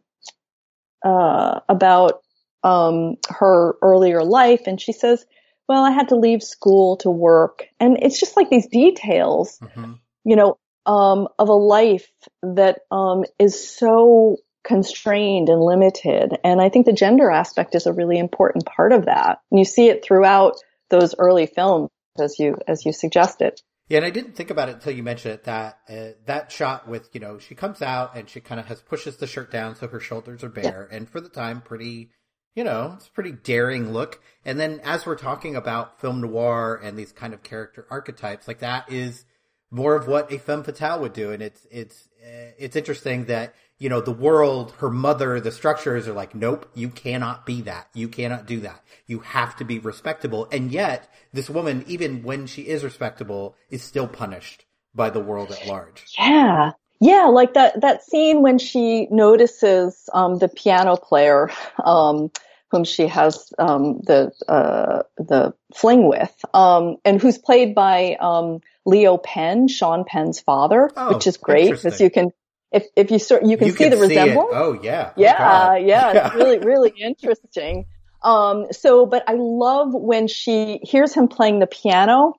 uh, 1.04 1.60
about 1.70 2.22
um, 2.64 3.16
her 3.30 3.76
earlier 3.82 4.24
life, 4.24 4.62
and 4.68 4.80
she 4.80 4.92
says, 4.92 5.26
"Well, 5.68 5.84
I 5.84 5.92
had 5.92 6.10
to 6.10 6.16
leave 6.16 6.44
school 6.44 6.98
to 6.98 7.10
work," 7.10 7.66
and 7.80 7.98
it's 8.02 8.20
just 8.20 8.36
like 8.36 8.50
these 8.50 8.68
details, 8.68 9.60
hmm 9.74 9.94
you 10.26 10.36
know, 10.36 10.58
um, 10.86 11.28
of 11.40 11.50
a 11.50 11.54
life 11.54 12.12
that 12.44 12.80
um, 12.92 13.24
is 13.40 13.70
so 13.70 14.38
constrained 14.64 15.50
and 15.50 15.62
limited. 15.62 16.38
And 16.44 16.62
I 16.62 16.70
think 16.70 16.86
the 16.86 16.94
gender 16.94 17.32
aspect 17.32 17.76
is 17.76 17.88
a 17.88 17.94
really 17.94 18.20
important 18.20 18.66
part 18.66 18.92
of 18.92 19.06
that. 19.06 19.40
And 19.50 19.60
you 19.60 19.66
see 19.66 19.88
it 19.88 20.04
throughout 20.04 20.58
those 20.90 21.16
early 21.18 21.46
films 21.46 21.90
as 22.20 22.40
you 22.40 22.58
as 22.68 22.86
you 22.86 22.92
suggested. 22.92 23.62
Yeah, 23.90 23.98
and 23.98 24.06
I 24.06 24.12
didn't 24.12 24.36
think 24.36 24.52
about 24.52 24.70
it 24.70 24.76
until 24.76 24.94
you 24.94 25.02
mentioned 25.02 25.34
it. 25.34 25.44
That 25.46 25.80
uh, 25.90 26.10
that 26.26 26.52
shot 26.52 26.88
with 26.88 27.10
you 27.14 27.20
know 27.20 27.40
she 27.40 27.56
comes 27.56 27.82
out 27.82 28.16
and 28.16 28.30
she 28.30 28.40
kind 28.40 28.60
of 28.60 28.68
has 28.68 28.82
pushes 28.82 29.18
the 29.18 29.26
shirt 29.28 29.52
down 29.52 29.76
so 29.76 29.88
her 29.88 30.00
shoulders 30.00 30.44
are 30.44 30.50
bare, 30.50 30.88
and 30.92 31.10
for 31.10 31.20
the 31.20 31.30
time, 31.30 31.62
pretty 31.62 32.12
you 32.56 32.64
know 32.64 32.94
it's 32.96 33.08
a 33.08 33.12
pretty 33.12 33.32
daring 33.32 33.92
look. 33.92 34.22
And 34.46 34.60
then 34.60 34.80
as 34.84 35.08
we're 35.08 35.16
talking 35.16 35.56
about 35.56 36.00
film 36.00 36.22
noir 36.22 36.80
and 36.82 36.98
these 36.98 37.12
kind 37.12 37.34
of 37.34 37.42
character 37.42 37.88
archetypes, 37.90 38.48
like 38.48 38.60
that 38.60 38.92
is 38.92 39.26
more 39.72 39.96
of 39.96 40.08
what 40.08 40.32
a 40.32 40.38
femme 40.38 40.64
fatale 40.64 41.00
would 41.02 41.14
do, 41.14 41.32
and 41.32 41.42
it's 41.42 41.66
it's 41.72 42.08
uh, 42.24 42.52
it's 42.60 42.76
interesting 42.76 43.26
that 43.26 43.56
you 43.80 43.90
know 43.90 44.02
the 44.02 44.12
world, 44.12 44.74
her 44.80 44.90
mother, 44.90 45.40
the 45.40 45.52
structures 45.52 46.08
are 46.08 46.14
like, 46.14 46.36
nope, 46.36 46.70
you 46.76 46.90
cannot 46.90 47.46
be 47.46 47.62
that, 47.62 47.88
you 47.94 48.08
cannot 48.08 48.46
do 48.46 48.60
that, 48.60 48.84
you 49.08 49.20
have 49.20 49.56
to 49.58 49.66
be 49.66 49.80
respectable, 49.80 50.48
and 50.52 50.72
yet 50.72 51.12
this 51.34 51.50
woman, 51.50 51.84
even 51.88 52.24
when 52.24 52.46
she 52.46 52.64
is 52.64 52.84
respectable, 52.84 53.56
is 53.70 53.82
still 53.82 54.08
punished 54.08 54.66
by 54.94 55.10
the 55.10 55.20
world 55.20 55.52
at 55.52 55.66
large. 55.68 56.06
Yeah. 56.18 56.72
Yeah, 57.02 57.28
like 57.28 57.54
that 57.54 57.80
that 57.80 58.04
scene 58.04 58.42
when 58.42 58.60
she 58.60 59.08
notices 59.10 60.10
um, 60.14 60.38
the 60.38 60.50
piano 60.50 60.98
player 60.98 61.50
um, 61.84 62.30
whom 62.72 62.84
she 62.84 63.08
has 63.08 63.52
um, 63.58 64.02
the 64.02 64.32
uh, 64.48 65.04
the 65.18 65.54
fling 65.74 66.08
with, 66.08 66.34
um, 66.54 66.98
and 67.06 67.22
who's 67.22 67.38
played 67.38 67.74
by 67.74 68.18
um, 68.20 68.60
Leo 68.86 69.18
Penn, 69.18 69.70
Sean 69.70 70.04
Penn's 70.06 70.42
father, 70.42 70.92
Oh, 70.98 71.14
which 71.14 71.26
is 71.26 71.38
great 71.38 71.72
because 71.72 72.02
you 72.02 72.10
can 72.10 72.32
if 72.72 72.86
if 72.96 73.12
you 73.12 73.20
sort 73.20 73.44
you 73.46 73.58
can 73.58 73.72
see 73.72 73.90
the 73.90 73.98
it. 73.98 74.00
resemblance. 74.00 74.50
Oh 74.54 74.80
yeah. 74.82 75.12
Oh, 75.12 75.22
Yeah, 75.22 75.76
yeah, 75.76 76.12
it's 76.12 76.36
really, 76.36 76.60
really 76.66 76.94
interesting. 76.98 77.86
Um, 78.24 78.68
so, 78.72 79.06
but 79.06 79.24
I 79.28 79.34
love 79.34 79.94
when 79.94 80.28
she 80.28 80.80
hears 80.84 81.14
him 81.14 81.28
playing 81.28 81.60
the 81.60 81.68
piano, 81.68 82.34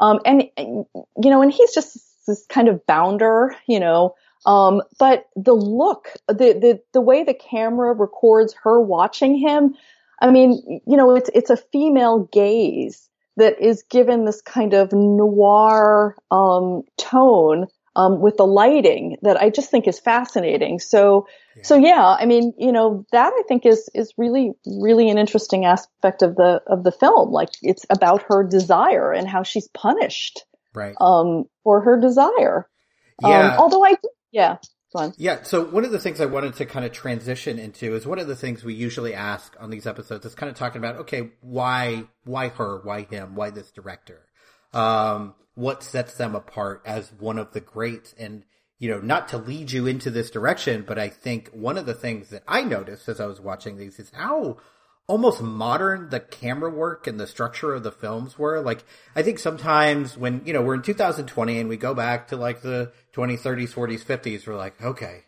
um, 0.00 0.20
and 0.24 0.44
you 0.56 0.86
know, 1.16 1.42
and 1.42 1.52
he's 1.52 1.74
just 1.74 1.98
this 2.26 2.46
kind 2.46 2.68
of 2.68 2.84
bounder, 2.86 3.56
you 3.66 3.80
know. 3.80 4.14
Um, 4.44 4.82
but 4.98 5.28
the 5.36 5.54
look, 5.54 6.08
the 6.28 6.34
the 6.34 6.80
the 6.92 7.00
way 7.00 7.24
the 7.24 7.34
camera 7.34 7.92
records 7.92 8.54
her 8.62 8.80
watching 8.80 9.36
him, 9.36 9.74
I 10.20 10.30
mean, 10.30 10.80
you 10.86 10.96
know, 10.96 11.14
it's 11.16 11.30
it's 11.34 11.50
a 11.50 11.56
female 11.56 12.28
gaze 12.32 13.08
that 13.36 13.60
is 13.60 13.82
given 13.84 14.24
this 14.26 14.42
kind 14.42 14.74
of 14.74 14.92
noir 14.92 16.16
um, 16.30 16.82
tone 16.98 17.66
um, 17.94 18.20
with 18.20 18.36
the 18.36 18.46
lighting 18.46 19.16
that 19.22 19.36
I 19.36 19.50
just 19.50 19.70
think 19.70 19.86
is 19.86 19.98
fascinating. 20.00 20.78
So, 20.78 21.26
so 21.62 21.76
yeah, 21.76 22.04
I 22.04 22.24
mean, 22.26 22.54
you 22.58 22.72
know, 22.72 23.04
that 23.12 23.32
I 23.36 23.42
think 23.46 23.66
is 23.66 23.90
is 23.94 24.12
really 24.16 24.52
really 24.66 25.10
an 25.10 25.18
interesting 25.18 25.64
aspect 25.64 26.22
of 26.22 26.36
the 26.36 26.62
of 26.66 26.84
the 26.84 26.92
film. 26.92 27.30
Like 27.30 27.50
it's 27.60 27.84
about 27.90 28.24
her 28.28 28.44
desire 28.44 29.12
and 29.12 29.28
how 29.28 29.42
she's 29.42 29.68
punished 29.68 30.44
Right. 30.74 30.94
um, 31.00 31.44
for 31.64 31.82
her 31.82 32.00
desire. 32.00 32.66
Yeah. 33.20 33.52
Um, 33.52 33.60
although 33.60 33.84
I, 33.84 33.96
yeah. 34.30 34.56
Yeah. 35.16 35.42
So 35.42 35.64
one 35.64 35.84
of 35.84 35.90
the 35.90 35.98
things 35.98 36.20
I 36.20 36.26
wanted 36.26 36.54
to 36.56 36.66
kind 36.66 36.84
of 36.84 36.92
transition 36.92 37.58
into 37.58 37.94
is 37.94 38.06
one 38.06 38.18
of 38.18 38.26
the 38.26 38.36
things 38.36 38.62
we 38.62 38.74
usually 38.74 39.14
ask 39.14 39.56
on 39.58 39.70
these 39.70 39.86
episodes 39.86 40.26
is 40.26 40.34
kind 40.34 40.50
of 40.50 40.56
talking 40.56 40.78
about, 40.78 40.96
okay, 40.96 41.30
why, 41.40 42.04
why 42.24 42.48
her, 42.48 42.80
why 42.84 43.02
him, 43.02 43.34
why 43.34 43.50
this 43.50 43.70
director? 43.70 44.20
Um, 44.74 45.34
what 45.54 45.82
sets 45.82 46.14
them 46.14 46.34
apart 46.34 46.82
as 46.84 47.12
one 47.18 47.38
of 47.38 47.52
the 47.52 47.60
greats 47.60 48.14
and, 48.18 48.44
you 48.78 48.90
know, 48.90 49.00
not 49.00 49.28
to 49.28 49.38
lead 49.38 49.70
you 49.70 49.86
into 49.86 50.10
this 50.10 50.30
direction, 50.30 50.84
but 50.86 50.98
I 50.98 51.08
think 51.08 51.48
one 51.50 51.78
of 51.78 51.86
the 51.86 51.94
things 51.94 52.30
that 52.30 52.42
I 52.48 52.62
noticed 52.62 53.08
as 53.08 53.20
I 53.20 53.26
was 53.26 53.40
watching 53.40 53.76
these 53.76 53.98
is 53.98 54.10
how 54.14 54.58
almost 55.06 55.42
modern 55.42 56.08
the 56.10 56.20
camera 56.20 56.70
work 56.70 57.06
and 57.06 57.18
the 57.18 57.26
structure 57.26 57.74
of 57.74 57.82
the 57.82 57.92
films 57.92 58.38
were. 58.38 58.60
Like, 58.60 58.84
I 59.14 59.22
think 59.22 59.38
sometimes 59.38 60.16
when, 60.16 60.42
you 60.44 60.52
know, 60.52 60.62
we're 60.62 60.74
in 60.74 60.82
2020 60.82 61.58
and 61.58 61.68
we 61.68 61.76
go 61.76 61.94
back 61.94 62.28
to 62.28 62.36
like 62.36 62.62
the 62.62 62.92
20s, 63.14 63.40
30s, 63.40 63.74
40s, 63.74 64.04
50s, 64.04 64.46
we're 64.46 64.56
like, 64.56 64.80
okay, 64.82 65.24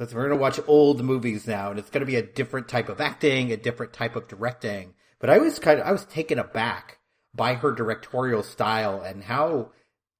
let's, 0.00 0.12
we're 0.12 0.26
going 0.26 0.36
to 0.36 0.42
watch 0.42 0.58
old 0.66 1.04
movies 1.04 1.46
now 1.46 1.70
and 1.70 1.78
it's 1.78 1.90
going 1.90 2.00
to 2.00 2.06
be 2.06 2.16
a 2.16 2.22
different 2.22 2.68
type 2.68 2.88
of 2.88 3.00
acting, 3.00 3.52
a 3.52 3.56
different 3.56 3.92
type 3.92 4.16
of 4.16 4.26
directing. 4.26 4.94
But 5.20 5.30
I 5.30 5.38
was 5.38 5.58
kind 5.58 5.80
of, 5.80 5.86
I 5.86 5.92
was 5.92 6.04
taken 6.06 6.38
aback 6.38 6.98
by 7.34 7.54
her 7.54 7.72
directorial 7.72 8.42
style 8.42 9.00
and 9.00 9.22
how, 9.22 9.70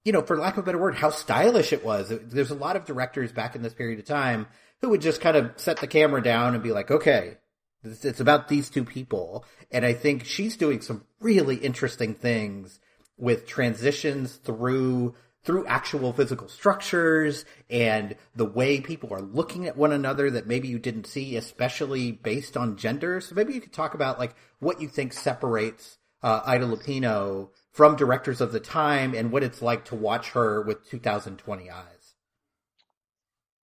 you 0.05 0.13
know, 0.13 0.23
for 0.23 0.37
lack 0.37 0.55
of 0.55 0.61
a 0.61 0.63
better 0.67 0.79
word, 0.79 0.97
how 0.97 1.11
stylish 1.11 1.73
it 1.73 1.85
was. 1.85 2.09
There's 2.11 2.51
a 2.51 2.57
lot 2.57 2.77
of 2.77 2.85
directors 2.85 3.33
back 3.33 3.55
in 3.55 3.63
this 3.63 3.75
period 3.75 3.99
of 3.99 4.05
time 4.05 4.47
who 4.81 4.91
would 4.91 5.01
just 5.01 5.21
kind 5.21 5.37
of 5.37 5.53
set 5.57 5.79
the 5.79 5.87
camera 5.87 6.23
down 6.23 6.55
and 6.55 6.63
be 6.63 6.73
like, 6.73 6.91
okay, 6.91 7.39
it's 7.85 8.21
about 8.21 8.49
these 8.49 8.71
two 8.71 8.85
people. 8.85 9.45
And 9.71 9.85
I 9.85 9.93
think 9.93 10.25
she's 10.25 10.57
doing 10.57 10.81
some 10.81 11.05
really 11.21 11.57
interesting 11.57 12.15
things 12.15 12.81
with 13.17 13.47
transitions 13.47 14.37
through 14.37 15.15
through 15.45 15.67
actual 15.67 16.11
physical 16.15 16.49
structures 16.49 17.45
and 17.69 18.17
the 18.35 18.47
way 18.47 18.81
people 18.81 19.13
are 19.13 19.21
looking 19.21 19.67
at 19.67 19.77
one 19.77 19.93
another 19.93 20.31
that 20.31 20.47
maybe 20.47 20.69
you 20.69 20.79
didn't 20.79 21.07
see, 21.07 21.37
especially 21.37 22.13
based 22.13 22.57
on 22.57 22.79
gender. 22.79 23.21
So 23.21 23.35
maybe 23.35 23.53
you 23.53 23.61
could 23.61 23.73
talk 23.73 23.93
about 23.93 24.19
like 24.19 24.35
what 24.59 24.81
you 24.81 24.89
think 24.89 25.13
separates 25.13 25.99
uh, 26.25 26.41
Ida 26.47 26.65
Lupino 26.65 27.51
from 27.71 27.97
directors 27.97 28.41
of 28.41 28.51
the 28.51 28.59
time 28.59 29.15
and 29.15 29.31
what 29.31 29.43
it's 29.43 29.61
like 29.61 29.85
to 29.85 29.95
watch 29.95 30.31
her 30.31 30.63
with 30.63 30.89
2020 30.89 31.71
eyes. 31.71 32.15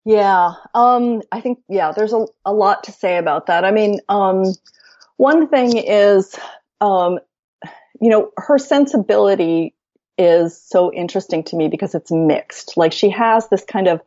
Yeah, 0.05 0.51
um, 0.75 1.21
I 1.31 1.41
think 1.41 1.59
yeah, 1.67 1.93
there's 1.93 2.13
a, 2.13 2.27
a 2.45 2.53
lot 2.53 2.83
to 2.83 2.91
say 2.91 3.17
about 3.17 3.47
that. 3.47 3.65
I 3.65 3.71
mean, 3.71 4.01
um, 4.07 4.43
one 5.17 5.47
thing 5.47 5.77
is, 5.77 6.37
um, 6.79 7.19
you 7.99 8.09
know, 8.09 8.31
her 8.37 8.59
sensibility 8.59 9.73
is 10.17 10.61
so 10.61 10.93
interesting 10.93 11.43
to 11.45 11.55
me 11.55 11.69
because 11.69 11.95
it's 11.95 12.11
mixed. 12.11 12.77
Like 12.77 12.91
she 12.91 13.09
has 13.09 13.47
this 13.47 13.63
kind 13.63 13.87
of 13.87 14.01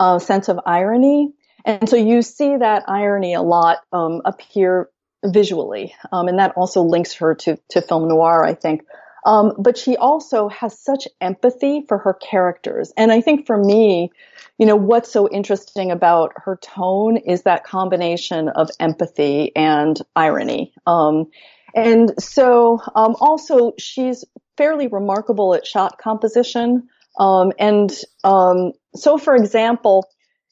uh, 0.00 0.18
sense 0.18 0.48
of 0.48 0.58
irony, 0.66 1.32
and 1.64 1.88
so 1.88 1.96
you 1.96 2.22
see 2.22 2.56
that 2.56 2.84
irony 2.88 3.34
a 3.34 3.42
lot 3.42 3.78
um, 3.92 4.22
appear 4.24 4.90
visually, 5.24 5.94
um, 6.12 6.28
and 6.28 6.38
that 6.38 6.52
also 6.56 6.82
links 6.82 7.14
her 7.14 7.34
to 7.34 7.58
to 7.70 7.80
film 7.80 8.08
noir, 8.08 8.44
I 8.44 8.54
think. 8.54 8.82
Um, 9.26 9.52
but 9.58 9.76
she 9.76 9.96
also 9.96 10.48
has 10.48 10.78
such 10.78 11.06
empathy 11.20 11.84
for 11.86 11.98
her 11.98 12.14
characters. 12.14 12.92
And 12.96 13.12
I 13.12 13.20
think 13.20 13.46
for 13.46 13.56
me, 13.56 14.10
you 14.58 14.66
know, 14.66 14.76
what's 14.76 15.12
so 15.12 15.28
interesting 15.28 15.90
about 15.90 16.32
her 16.36 16.58
tone 16.62 17.16
is 17.18 17.42
that 17.42 17.64
combination 17.64 18.48
of 18.48 18.70
empathy 18.80 19.54
and 19.54 20.00
irony. 20.16 20.72
Um, 20.86 21.26
and 21.74 22.12
so, 22.18 22.80
um, 22.94 23.14
also 23.20 23.72
she's 23.78 24.24
fairly 24.56 24.88
remarkable 24.88 25.54
at 25.54 25.66
shot 25.66 25.98
composition. 25.98 26.88
Um, 27.18 27.52
and, 27.58 27.92
um, 28.24 28.72
so 28.94 29.18
for 29.18 29.36
example, 29.36 30.08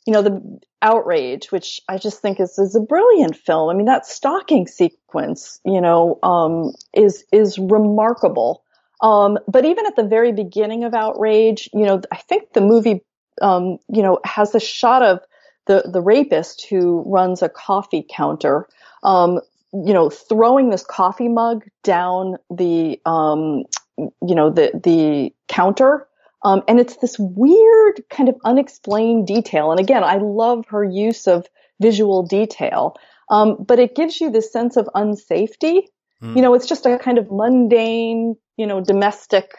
you 0.06 0.12
know, 0.12 0.22
the 0.22 0.60
outrage, 0.82 1.50
which 1.50 1.80
I 1.88 1.98
just 1.98 2.20
think 2.20 2.40
is, 2.40 2.58
is 2.58 2.74
a 2.74 2.80
brilliant 2.80 3.36
film. 3.36 3.70
I 3.70 3.74
mean, 3.74 3.86
that 3.86 4.06
stalking 4.06 4.66
sequence, 4.66 5.60
you 5.64 5.80
know, 5.80 6.18
um, 6.22 6.72
is, 6.92 7.24
is 7.32 7.58
remarkable. 7.58 8.62
Um, 9.00 9.38
but 9.46 9.64
even 9.64 9.86
at 9.86 9.96
the 9.96 10.04
very 10.04 10.32
beginning 10.32 10.84
of 10.84 10.94
outrage, 10.94 11.68
you 11.72 11.86
know, 11.86 12.00
I 12.10 12.16
think 12.16 12.52
the 12.52 12.60
movie, 12.60 13.04
um, 13.40 13.78
you 13.88 14.02
know, 14.02 14.18
has 14.24 14.54
a 14.54 14.60
shot 14.60 15.02
of 15.02 15.20
the, 15.66 15.88
the 15.92 16.00
rapist 16.00 16.66
who 16.68 17.04
runs 17.06 17.42
a 17.42 17.48
coffee 17.48 18.04
counter, 18.08 18.66
um, 19.02 19.40
you 19.72 19.92
know, 19.92 20.10
throwing 20.10 20.70
this 20.70 20.84
coffee 20.84 21.28
mug 21.28 21.64
down 21.84 22.36
the, 22.50 23.00
um, 23.04 23.64
you 23.96 24.34
know, 24.34 24.50
the, 24.50 24.72
the 24.82 25.32
counter 25.46 26.07
um, 26.42 26.62
and 26.68 26.78
it's 26.78 26.96
this 26.96 27.16
weird 27.18 28.02
kind 28.10 28.28
of 28.28 28.36
unexplained 28.44 29.26
detail. 29.26 29.70
And 29.70 29.80
again, 29.80 30.04
I 30.04 30.18
love 30.18 30.64
her 30.68 30.84
use 30.84 31.26
of 31.26 31.46
visual 31.80 32.22
detail. 32.22 32.96
Um, 33.30 33.56
but 33.62 33.78
it 33.78 33.94
gives 33.94 34.20
you 34.20 34.30
this 34.30 34.52
sense 34.52 34.76
of 34.76 34.88
unsafety. 34.94 35.82
Mm. 36.22 36.36
You 36.36 36.42
know, 36.42 36.54
it's 36.54 36.66
just 36.66 36.86
a 36.86 36.98
kind 36.98 37.18
of 37.18 37.30
mundane, 37.30 38.36
you 38.56 38.66
know, 38.66 38.80
domestic 38.80 39.52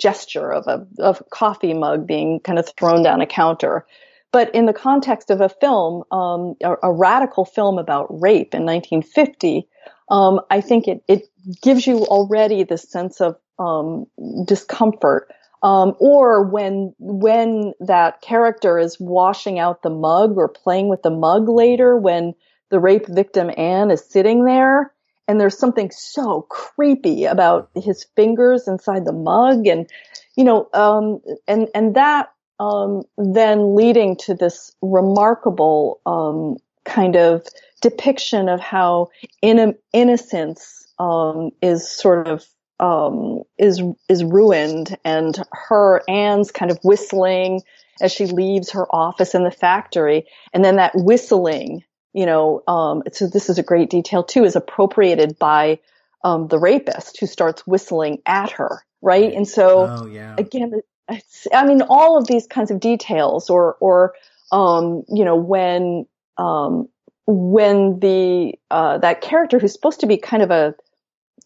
gesture 0.00 0.52
of 0.52 0.66
a, 0.66 0.86
of 0.98 1.22
coffee 1.30 1.74
mug 1.74 2.06
being 2.06 2.40
kind 2.40 2.58
of 2.58 2.68
thrown 2.76 3.02
down 3.02 3.20
a 3.20 3.26
counter. 3.26 3.86
But 4.32 4.52
in 4.52 4.66
the 4.66 4.72
context 4.72 5.30
of 5.30 5.40
a 5.40 5.48
film, 5.48 6.02
um, 6.10 6.54
a, 6.62 6.74
a, 6.82 6.92
radical 6.92 7.44
film 7.44 7.78
about 7.78 8.08
rape 8.20 8.52
in 8.52 8.64
1950, 8.64 9.68
um, 10.10 10.40
I 10.50 10.60
think 10.60 10.88
it, 10.88 11.04
it 11.06 11.28
gives 11.62 11.86
you 11.86 12.04
already 12.06 12.64
this 12.64 12.82
sense 12.82 13.20
of 13.20 13.36
um, 13.60 14.06
discomfort 14.44 15.32
um, 15.64 15.94
or 15.98 16.42
when 16.42 16.94
when 16.98 17.72
that 17.80 18.20
character 18.20 18.78
is 18.78 19.00
washing 19.00 19.58
out 19.58 19.82
the 19.82 19.90
mug 19.90 20.36
or 20.36 20.46
playing 20.46 20.88
with 20.88 21.02
the 21.02 21.10
mug 21.10 21.48
later, 21.48 21.96
when 21.96 22.34
the 22.70 22.78
rape 22.78 23.06
victim 23.08 23.50
Anne 23.56 23.90
is 23.90 24.04
sitting 24.04 24.44
there, 24.44 24.92
and 25.26 25.40
there's 25.40 25.58
something 25.58 25.90
so 25.90 26.42
creepy 26.50 27.24
about 27.24 27.70
his 27.74 28.04
fingers 28.14 28.68
inside 28.68 29.06
the 29.06 29.12
mug, 29.12 29.66
and 29.66 29.90
you 30.36 30.44
know, 30.44 30.68
um, 30.74 31.20
and 31.48 31.68
and 31.74 31.96
that 31.96 32.30
um, 32.60 33.02
then 33.16 33.74
leading 33.74 34.16
to 34.16 34.34
this 34.34 34.70
remarkable 34.82 35.98
um, 36.04 36.58
kind 36.84 37.16
of 37.16 37.42
depiction 37.80 38.50
of 38.50 38.60
how 38.60 39.08
in- 39.40 39.74
innocence 39.94 40.86
um, 40.98 41.50
is 41.62 41.88
sort 41.88 42.28
of 42.28 42.44
um, 42.80 43.42
is 43.58 43.82
is 44.08 44.24
ruined, 44.24 44.96
and 45.04 45.36
her 45.52 46.02
Anne's 46.08 46.50
kind 46.50 46.70
of 46.70 46.78
whistling 46.82 47.62
as 48.00 48.12
she 48.12 48.26
leaves 48.26 48.70
her 48.72 48.86
office 48.94 49.34
in 49.34 49.44
the 49.44 49.50
factory, 49.50 50.26
and 50.52 50.64
then 50.64 50.76
that 50.76 50.92
whistling, 50.94 51.84
you 52.12 52.26
know, 52.26 52.62
um, 52.66 53.02
so 53.12 53.28
this 53.28 53.48
is 53.48 53.58
a 53.58 53.62
great 53.62 53.90
detail 53.90 54.24
too, 54.24 54.44
is 54.44 54.56
appropriated 54.56 55.38
by 55.38 55.78
um, 56.24 56.48
the 56.48 56.58
rapist 56.58 57.20
who 57.20 57.26
starts 57.26 57.66
whistling 57.66 58.20
at 58.26 58.50
her, 58.50 58.84
right? 59.00 59.32
And 59.32 59.46
so 59.46 59.86
oh, 59.86 60.06
yeah. 60.06 60.34
again, 60.36 60.80
it's, 61.08 61.46
I 61.52 61.64
mean, 61.66 61.82
all 61.82 62.18
of 62.18 62.26
these 62.26 62.46
kinds 62.46 62.70
of 62.70 62.80
details, 62.80 63.50
or 63.50 63.76
or 63.78 64.14
um, 64.50 65.04
you 65.08 65.24
know, 65.24 65.36
when 65.36 66.06
um, 66.38 66.88
when 67.26 68.00
the 68.00 68.54
uh, 68.70 68.98
that 68.98 69.20
character 69.20 69.60
who's 69.60 69.72
supposed 69.72 70.00
to 70.00 70.06
be 70.06 70.16
kind 70.16 70.42
of 70.42 70.50
a 70.50 70.74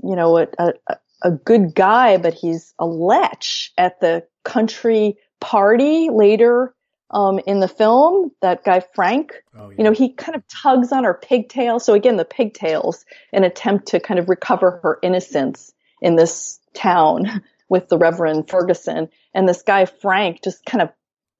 you 0.03 0.17
know, 0.17 0.38
a, 0.38 0.47
a, 0.59 0.97
a 1.22 1.31
good 1.31 1.74
guy, 1.74 2.16
but 2.16 2.35
he's 2.35 2.74
a 2.78 2.87
lech 2.87 3.44
at 3.76 4.00
the 4.00 4.26
country 4.44 5.16
party 5.40 6.11
later 6.11 6.74
um, 7.11 7.38
in 7.46 7.61
the 7.61 7.68
film. 7.68 8.33
That 8.40 8.64
guy 8.64 8.81
Frank, 8.81 9.33
oh, 9.57 9.70
yeah. 9.70 9.76
you 9.78 9.85
know, 9.85 9.92
he 9.92 10.12
kind 10.12 10.37
of 10.37 10.42
tugs 10.48 10.92
on 10.92 11.04
her 11.04 11.14
pigtail. 11.14 11.81
So 11.81 11.94
again, 11.94 12.16
the 12.16 12.24
pigtails, 12.24 13.04
an 13.33 13.44
attempt 13.44 13.88
to 13.88 14.00
kind 14.00 14.20
of 14.20 14.28
recover 14.28 14.81
her 14.83 14.98
innocence 15.02 15.72
in 16.00 16.16
this 16.16 16.61
town 16.74 17.42
with 17.68 17.88
the 17.88 17.98
Reverend 17.98 18.48
Ferguson, 18.48 19.09
and 19.35 19.48
this 19.48 19.62
guy 19.62 19.85
Frank 19.85 20.42
just 20.42 20.64
kind 20.64 20.81
of, 20.81 20.90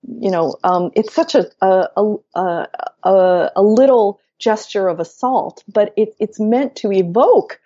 you 0.03 0.31
know, 0.31 0.57
um, 0.63 0.91
it's 0.95 1.15
such 1.15 1.35
a 1.35 1.51
a, 1.63 1.87
a 2.35 2.67
a, 3.03 3.51
a 3.57 3.63
little 3.63 4.21
gesture 4.39 4.89
of 4.89 5.01
assault, 5.01 5.65
but 5.67 5.93
it, 5.97 6.15
it's 6.21 6.39
meant 6.39 6.77
to 6.77 6.93
evoke 6.93 7.61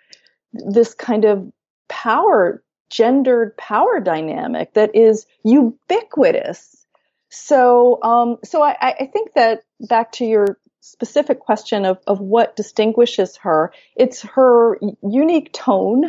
this 0.53 0.93
kind 0.93 1.25
of 1.25 1.51
power, 1.93 2.63
gendered 2.89 3.55
power 3.55 3.99
dynamic 3.99 4.73
that 4.73 4.95
is 4.95 5.27
ubiquitous. 5.43 6.85
So, 7.29 8.01
um, 8.01 8.37
so 8.43 8.63
I, 8.63 8.75
I 8.81 9.09
think 9.13 9.33
that 9.33 9.63
back 9.79 10.11
to 10.13 10.25
your 10.25 10.57
specific 10.81 11.39
question 11.39 11.85
of, 11.85 11.99
of 12.07 12.19
what 12.19 12.55
distinguishes 12.55 13.37
her, 13.37 13.71
it's 13.95 14.21
her 14.23 14.79
unique 15.03 15.53
tone, 15.53 16.07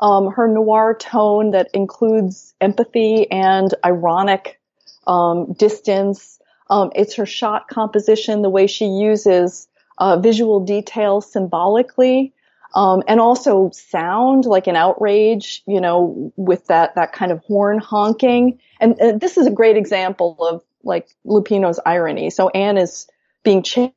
um, 0.00 0.32
her 0.32 0.48
noir 0.48 0.94
tone 0.98 1.52
that 1.52 1.68
includes 1.72 2.52
empathy 2.60 3.30
and 3.30 3.72
ironic 3.84 4.60
um, 5.06 5.52
distance. 5.52 6.40
Um, 6.68 6.90
it's 6.96 7.14
her 7.14 7.26
shot 7.26 7.68
composition, 7.68 8.42
the 8.42 8.50
way 8.50 8.66
she 8.66 8.86
uses 8.86 9.68
uh, 9.98 10.18
visual 10.18 10.60
detail 10.60 11.20
symbolically 11.20 12.32
um, 12.74 13.02
and 13.06 13.20
also 13.20 13.70
sound 13.72 14.44
like 14.44 14.66
an 14.66 14.76
outrage, 14.76 15.62
you 15.66 15.80
know, 15.80 16.32
with 16.36 16.66
that, 16.66 16.94
that 16.94 17.12
kind 17.12 17.32
of 17.32 17.40
horn 17.40 17.78
honking. 17.78 18.58
And, 18.80 18.98
and, 18.98 19.20
this 19.20 19.36
is 19.36 19.46
a 19.46 19.50
great 19.50 19.76
example 19.76 20.36
of, 20.40 20.62
like 20.84 21.08
Lupino's 21.24 21.78
irony. 21.86 22.30
So 22.30 22.48
Anne 22.48 22.76
is 22.76 23.06
being 23.44 23.62
chased 23.62 23.92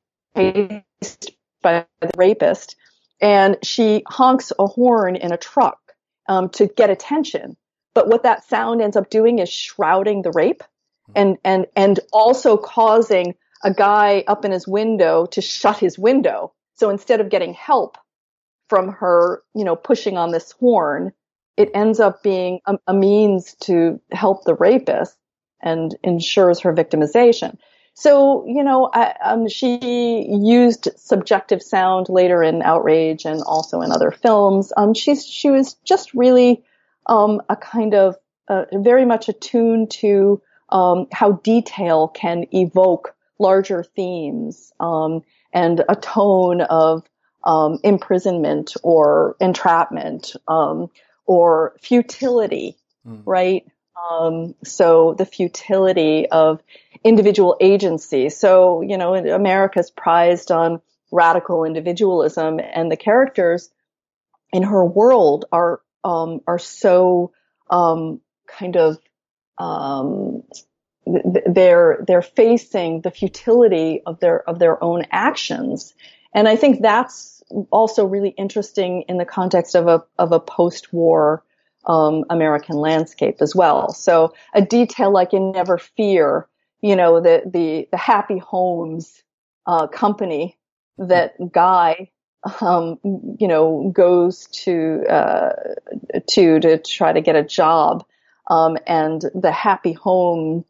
by 1.62 1.86
the 2.00 2.12
rapist, 2.16 2.76
and 3.20 3.58
she 3.64 4.04
honks 4.08 4.52
a 4.60 4.68
horn 4.68 5.16
in 5.16 5.32
a 5.32 5.38
truck 5.38 5.80
um, 6.28 6.50
to 6.50 6.68
get 6.68 6.92
attention. 6.92 7.58
But 7.96 8.08
what 8.08 8.24
that 8.24 8.48
sound 8.48 8.82
ends 8.82 8.98
up 8.98 9.10
doing 9.10 9.40
is 9.40 9.50
shrouding 9.50 10.22
the 10.22 10.32
rape, 10.32 10.64
and 11.16 11.38
and 11.44 11.66
and 11.76 12.00
also 12.12 12.58
causing 12.58 13.34
a 13.64 13.74
guy 13.74 14.24
up 14.28 14.46
in 14.46 14.52
his 14.52 14.68
window 14.68 15.26
to 15.28 15.42
shut 15.42 15.80
his 15.80 15.98
window. 15.98 16.54
So 16.76 16.90
instead 16.90 17.22
of 17.22 17.30
getting 17.30 17.54
help 17.54 17.98
from 18.70 18.90
her, 18.94 19.44
you 19.54 19.64
know, 19.64 19.76
pushing 19.76 20.18
on 20.18 20.32
this 20.32 20.52
horn, 20.52 21.12
it 21.58 21.70
ends 21.74 22.00
up 22.00 22.24
being 22.24 22.60
a, 22.66 22.78
a 22.88 22.94
means 22.94 23.56
to 23.62 24.00
help 24.12 24.44
the 24.44 24.56
rapist 24.56 25.18
and 25.62 25.96
ensures 26.04 26.60
her 26.62 26.74
victimization. 26.74 27.58
So, 27.94 28.46
you 28.46 28.64
know, 28.64 28.90
I, 28.94 29.16
um, 29.24 29.48
she 29.48 30.28
used 30.28 30.90
subjective 30.98 31.64
sound 31.64 32.10
later 32.10 32.44
in 32.44 32.62
Outrage 32.62 33.24
and 33.26 33.42
also 33.42 33.82
in 33.82 33.92
other 33.92 34.12
films. 34.12 34.74
Um, 34.76 34.94
she's, 34.94 35.26
she 35.26 35.50
was 35.50 35.76
just 35.86 36.14
really, 36.14 36.64
um, 37.06 37.42
a 37.48 37.56
kind 37.56 37.94
of, 37.94 38.18
uh, 38.50 38.66
very 38.74 39.06
much 39.06 39.30
attuned 39.30 39.92
to, 39.92 40.42
um, 40.70 41.08
how 41.14 41.34
detail 41.44 42.10
can 42.10 42.46
evoke 42.52 43.16
larger 43.40 43.84
themes, 43.84 44.74
um, 44.80 45.24
and 45.54 45.84
a 45.88 45.96
tone 45.96 46.62
of, 46.62 47.04
um, 47.46 47.80
imprisonment 47.84 48.74
or 48.84 49.36
entrapment, 49.40 50.36
or 51.28 51.76
futility, 51.82 52.78
mm. 53.08 53.22
right? 53.26 53.66
Um, 54.12 54.56
so 54.64 55.14
the 55.14 55.26
futility 55.26 56.28
of 56.30 56.62
individual 57.04 57.58
agency. 57.60 58.30
So, 58.30 58.82
you 58.82 58.98
know, 58.98 59.16
America's 59.16 59.90
prized 59.90 60.52
on 60.52 60.82
radical 61.12 61.64
individualism 61.64 62.60
and 62.60 62.92
the 62.92 62.98
characters 62.98 63.70
in 64.52 64.64
her 64.64 64.84
world 64.84 65.46
are, 65.52 65.82
um, 66.04 66.42
are 66.46 66.60
so, 66.60 67.32
um, 67.70 68.22
kind 68.48 68.76
of, 68.78 69.00
um, 69.58 70.44
they're, 71.06 72.04
they're 72.08 72.22
facing 72.22 73.02
the 73.02 73.12
futility 73.12 74.02
of 74.06 74.20
their, 74.20 74.48
of 74.48 74.60
their 74.60 74.84
own 74.84 75.06
actions. 75.12 75.94
And 76.34 76.48
I 76.48 76.56
think 76.56 76.82
that's 76.82 77.35
also 77.72 78.06
really 78.06 78.30
interesting 78.30 79.04
in 79.08 79.18
the 79.18 79.26
context 79.26 79.76
of 79.76 79.88
a, 79.88 80.04
of 80.18 80.32
a 80.32 80.40
post-war, 80.40 81.44
um, 81.86 82.26
American 82.30 82.76
landscape 82.76 83.38
as 83.42 83.56
well. 83.56 83.94
So 83.94 84.34
a 84.54 84.62
detail 84.62 85.14
like 85.14 85.34
in 85.34 85.52
Never 85.52 85.78
Fear, 85.78 86.48
you 86.82 86.96
know, 86.96 87.22
the, 87.22 87.44
the, 87.46 87.88
the 87.92 87.98
Happy 87.98 88.40
Homes, 88.40 89.22
uh, 89.68 89.88
company 89.88 90.58
that 90.98 91.34
Guy, 91.52 92.10
um, 92.62 93.00
you 93.04 93.48
know, 93.48 93.92
goes 93.94 94.48
to, 94.64 95.04
uh, 95.10 95.54
to, 96.30 96.60
to 96.60 96.78
try 96.80 97.14
to 97.14 97.22
get 97.22 97.36
a 97.36 97.44
job. 97.44 98.06
Um, 98.50 98.78
and 98.88 99.22
the 99.34 99.52
Happy 99.52 99.94
Home 99.94 100.66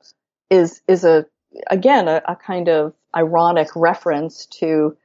is, 0.50 0.82
is 0.88 1.04
a, 1.06 1.26
again, 1.68 2.08
a, 2.08 2.22
a 2.28 2.36
kind 2.36 2.70
of 2.70 2.94
ironic 3.16 3.70
reference 3.76 4.46
to, 4.60 4.98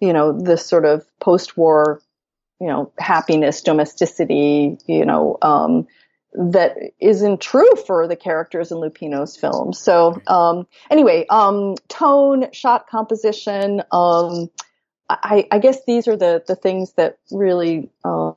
you 0.00 0.12
know, 0.12 0.32
this 0.32 0.66
sort 0.66 0.84
of 0.84 1.06
post-war 1.20 2.00
you 2.60 2.66
know, 2.66 2.92
happiness, 2.98 3.62
domesticity, 3.62 4.78
you 4.86 5.04
know, 5.04 5.38
um, 5.42 5.86
that 6.34 6.76
isn't 7.00 7.40
true 7.40 7.70
for 7.86 8.06
the 8.06 8.16
characters 8.16 8.70
in 8.70 8.78
Lupino's 8.78 9.36
films. 9.36 9.78
So, 9.80 10.20
um, 10.26 10.66
anyway, 10.90 11.26
um, 11.30 11.76
tone, 11.88 12.52
shot 12.52 12.88
composition, 12.88 13.82
um, 13.92 14.50
I, 15.08 15.46
I, 15.50 15.58
guess 15.58 15.84
these 15.86 16.06
are 16.06 16.16
the, 16.16 16.44
the 16.46 16.54
things 16.54 16.92
that 16.94 17.18
really, 17.30 17.88
um, 18.04 18.36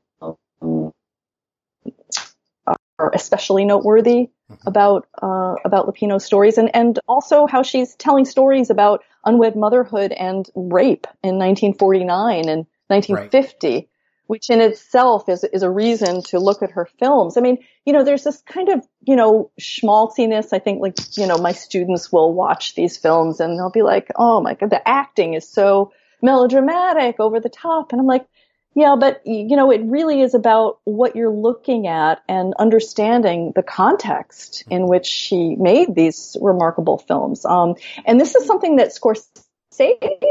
are 3.01 3.11
especially 3.13 3.65
noteworthy 3.65 4.29
mm-hmm. 4.51 4.67
about, 4.67 5.07
uh, 5.21 5.55
about 5.65 5.87
Lupino's 5.87 6.25
stories 6.25 6.57
and, 6.57 6.73
and 6.75 6.99
also 7.07 7.47
how 7.47 7.63
she's 7.63 7.95
telling 7.95 8.25
stories 8.25 8.69
about 8.69 9.03
unwed 9.25 9.55
motherhood 9.55 10.11
and 10.11 10.49
rape 10.55 11.07
in 11.23 11.37
1949 11.37 12.49
and 12.49 12.65
1950. 12.87 13.67
Right 13.67 13.87
which 14.31 14.49
in 14.49 14.61
itself 14.61 15.27
is, 15.27 15.43
is 15.43 15.61
a 15.61 15.69
reason 15.69 16.23
to 16.23 16.39
look 16.39 16.63
at 16.63 16.71
her 16.71 16.87
films. 16.99 17.35
I 17.35 17.41
mean, 17.41 17.57
you 17.83 17.91
know, 17.91 18.05
there's 18.05 18.23
this 18.23 18.41
kind 18.43 18.69
of, 18.69 18.87
you 19.01 19.17
know, 19.17 19.51
schmaltziness. 19.59 20.53
I 20.53 20.59
think 20.59 20.81
like, 20.81 20.95
you 21.17 21.27
know, 21.27 21.37
my 21.37 21.51
students 21.51 22.13
will 22.13 22.33
watch 22.33 22.73
these 22.73 22.95
films 22.95 23.41
and 23.41 23.59
they'll 23.59 23.71
be 23.71 23.81
like, 23.81 24.09
oh 24.15 24.39
my 24.39 24.53
God, 24.53 24.69
the 24.69 24.87
acting 24.87 25.33
is 25.33 25.45
so 25.45 25.91
melodramatic, 26.21 27.19
over 27.19 27.41
the 27.41 27.49
top. 27.49 27.91
And 27.91 27.99
I'm 27.99 28.07
like, 28.07 28.25
yeah, 28.73 28.95
but 28.97 29.21
you 29.25 29.55
know, 29.57 29.69
it 29.71 29.81
really 29.83 30.21
is 30.21 30.33
about 30.33 30.79
what 30.85 31.15
you're 31.15 31.29
looking 31.29 31.87
at 31.87 32.23
and 32.29 32.53
understanding 32.57 33.51
the 33.53 33.63
context 33.63 34.63
in 34.69 34.87
which 34.87 35.05
she 35.05 35.55
made 35.55 35.93
these 35.93 36.37
remarkable 36.41 36.97
films. 36.97 37.43
Um, 37.43 37.75
and 38.05 38.19
this 38.19 38.33
is 38.35 38.45
something 38.45 38.77
that 38.77 38.93
Scorsese 38.95 40.23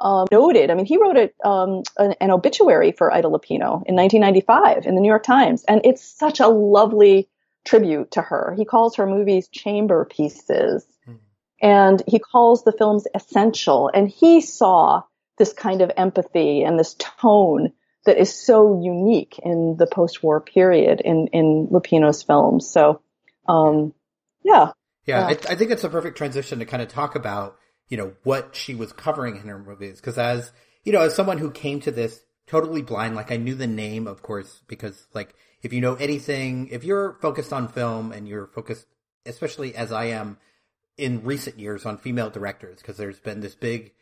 um, 0.00 0.26
noted. 0.30 0.70
I 0.70 0.74
mean, 0.74 0.84
he 0.84 0.98
wrote 0.98 1.16
a, 1.16 1.48
um, 1.48 1.82
an, 1.98 2.14
an, 2.20 2.30
obituary 2.30 2.92
for 2.92 3.12
Ida 3.12 3.28
Lupino 3.28 3.82
in 3.86 3.96
1995 3.96 4.86
in 4.86 4.94
the 4.94 5.00
New 5.00 5.08
York 5.08 5.22
Times, 5.22 5.64
and 5.64 5.80
it's 5.84 6.02
such 6.02 6.40
a 6.40 6.48
lovely 6.48 7.28
tribute 7.64 8.10
to 8.12 8.22
her. 8.22 8.54
He 8.56 8.64
calls 8.64 8.96
her 8.96 9.06
movies 9.06 9.48
chamber 9.48 10.04
pieces, 10.04 10.86
mm-hmm. 11.08 11.16
and 11.62 12.02
he 12.06 12.18
calls 12.18 12.64
the 12.64 12.72
films 12.72 13.06
essential. 13.14 13.90
And 13.92 14.08
he 14.08 14.40
saw 14.40 15.02
this 15.40 15.52
kind 15.52 15.82
of 15.82 15.90
empathy 15.96 16.62
and 16.62 16.78
this 16.78 16.94
tone 16.94 17.72
that 18.04 18.18
is 18.18 18.32
so 18.32 18.80
unique 18.80 19.40
in 19.42 19.74
the 19.76 19.86
post-war 19.86 20.40
period 20.40 21.00
in 21.00 21.26
in 21.32 21.68
Lupino's 21.72 22.22
films. 22.22 22.70
So, 22.70 23.00
um, 23.48 23.92
yeah. 24.44 24.72
Yeah, 25.06 25.26
I, 25.26 25.30
I 25.30 25.54
think 25.56 25.72
it's 25.72 25.82
a 25.82 25.88
perfect 25.88 26.16
transition 26.16 26.60
to 26.60 26.66
kind 26.66 26.82
of 26.82 26.88
talk 26.88 27.16
about 27.16 27.56
you 27.90 27.96
know, 27.96 28.12
what 28.22 28.56
she 28.56 28.74
was 28.74 28.92
covering 28.92 29.36
in 29.36 29.48
her 29.48 29.58
movies. 29.58 30.00
Cause 30.00 30.16
as, 30.16 30.50
you 30.84 30.92
know, 30.92 31.02
as 31.02 31.14
someone 31.14 31.38
who 31.38 31.50
came 31.50 31.80
to 31.80 31.90
this 31.90 32.22
totally 32.46 32.82
blind, 32.82 33.16
like 33.16 33.30
I 33.30 33.36
knew 33.36 33.54
the 33.54 33.66
name, 33.66 34.06
of 34.06 34.22
course, 34.22 34.62
because 34.68 35.06
like 35.12 35.34
if 35.60 35.72
you 35.72 35.80
know 35.80 35.96
anything, 35.96 36.68
if 36.68 36.84
you're 36.84 37.18
focused 37.20 37.52
on 37.52 37.68
film 37.68 38.12
and 38.12 38.26
you're 38.26 38.46
focused, 38.46 38.86
especially 39.26 39.74
as 39.74 39.92
I 39.92 40.06
am 40.06 40.38
in 40.96 41.24
recent 41.24 41.58
years 41.58 41.84
on 41.84 41.98
female 41.98 42.30
directors, 42.30 42.78
because 42.78 42.96
there's 42.96 43.20
been 43.20 43.40
this 43.40 43.56
big, 43.56 43.92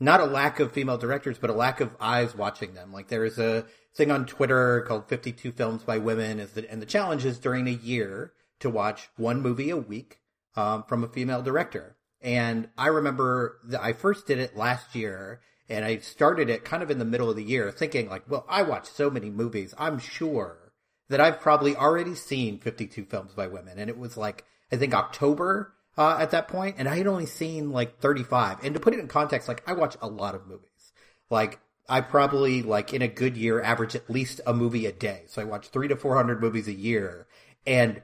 not 0.00 0.20
a 0.20 0.26
lack 0.26 0.60
of 0.60 0.72
female 0.72 0.98
directors, 0.98 1.38
but 1.38 1.50
a 1.50 1.54
lack 1.54 1.80
of 1.80 1.90
eyes 2.00 2.34
watching 2.34 2.74
them. 2.74 2.92
Like 2.92 3.08
there 3.08 3.24
is 3.24 3.38
a 3.38 3.66
thing 3.94 4.10
on 4.10 4.26
Twitter 4.26 4.82
called 4.82 5.08
52 5.08 5.52
Films 5.52 5.82
by 5.82 5.98
Women, 5.98 6.40
is 6.40 6.52
that, 6.52 6.68
and 6.68 6.82
the 6.82 6.86
challenge 6.86 7.24
is 7.24 7.38
during 7.38 7.66
a 7.66 7.72
year 7.72 8.32
to 8.60 8.70
watch 8.70 9.08
one 9.16 9.42
movie 9.42 9.70
a 9.70 9.76
week 9.76 10.18
um, 10.56 10.84
from 10.84 11.04
a 11.04 11.08
female 11.08 11.42
director. 11.42 11.96
And 12.20 12.68
I 12.76 12.88
remember 12.88 13.58
that 13.64 13.82
I 13.82 13.92
first 13.92 14.26
did 14.26 14.38
it 14.38 14.56
last 14.56 14.94
year 14.94 15.40
and 15.68 15.84
I 15.84 15.98
started 15.98 16.48
it 16.48 16.64
kind 16.64 16.82
of 16.82 16.90
in 16.90 16.98
the 16.98 17.04
middle 17.04 17.28
of 17.28 17.36
the 17.36 17.42
year 17.42 17.70
thinking 17.70 18.08
like, 18.08 18.28
well, 18.28 18.46
I 18.48 18.62
watch 18.62 18.86
so 18.86 19.10
many 19.10 19.30
movies. 19.30 19.74
I'm 19.78 19.98
sure 19.98 20.72
that 21.08 21.20
I've 21.20 21.40
probably 21.40 21.76
already 21.76 22.14
seen 22.14 22.58
52 22.58 23.04
films 23.04 23.32
by 23.32 23.46
women. 23.46 23.78
And 23.78 23.90
it 23.90 23.98
was 23.98 24.16
like, 24.16 24.44
I 24.72 24.76
think 24.76 24.94
October, 24.94 25.74
uh, 25.96 26.18
at 26.20 26.30
that 26.30 26.48
point, 26.48 26.76
and 26.78 26.88
I 26.88 26.96
had 26.96 27.06
only 27.06 27.26
seen 27.26 27.70
like 27.70 28.00
35. 28.00 28.64
And 28.64 28.74
to 28.74 28.80
put 28.80 28.94
it 28.94 29.00
in 29.00 29.08
context, 29.08 29.48
like 29.48 29.62
I 29.68 29.72
watch 29.72 29.96
a 30.00 30.08
lot 30.08 30.34
of 30.34 30.46
movies. 30.46 30.92
Like 31.30 31.60
I 31.88 32.00
probably 32.00 32.62
like 32.62 32.92
in 32.92 33.02
a 33.02 33.08
good 33.08 33.36
year 33.36 33.62
average 33.62 33.96
at 33.96 34.10
least 34.10 34.40
a 34.46 34.52
movie 34.52 34.86
a 34.86 34.92
day. 34.92 35.24
So 35.26 35.42
I 35.42 35.44
watch 35.44 35.68
three 35.68 35.88
to 35.88 35.96
400 35.96 36.40
movies 36.40 36.68
a 36.68 36.72
year 36.72 37.26
and 37.66 38.02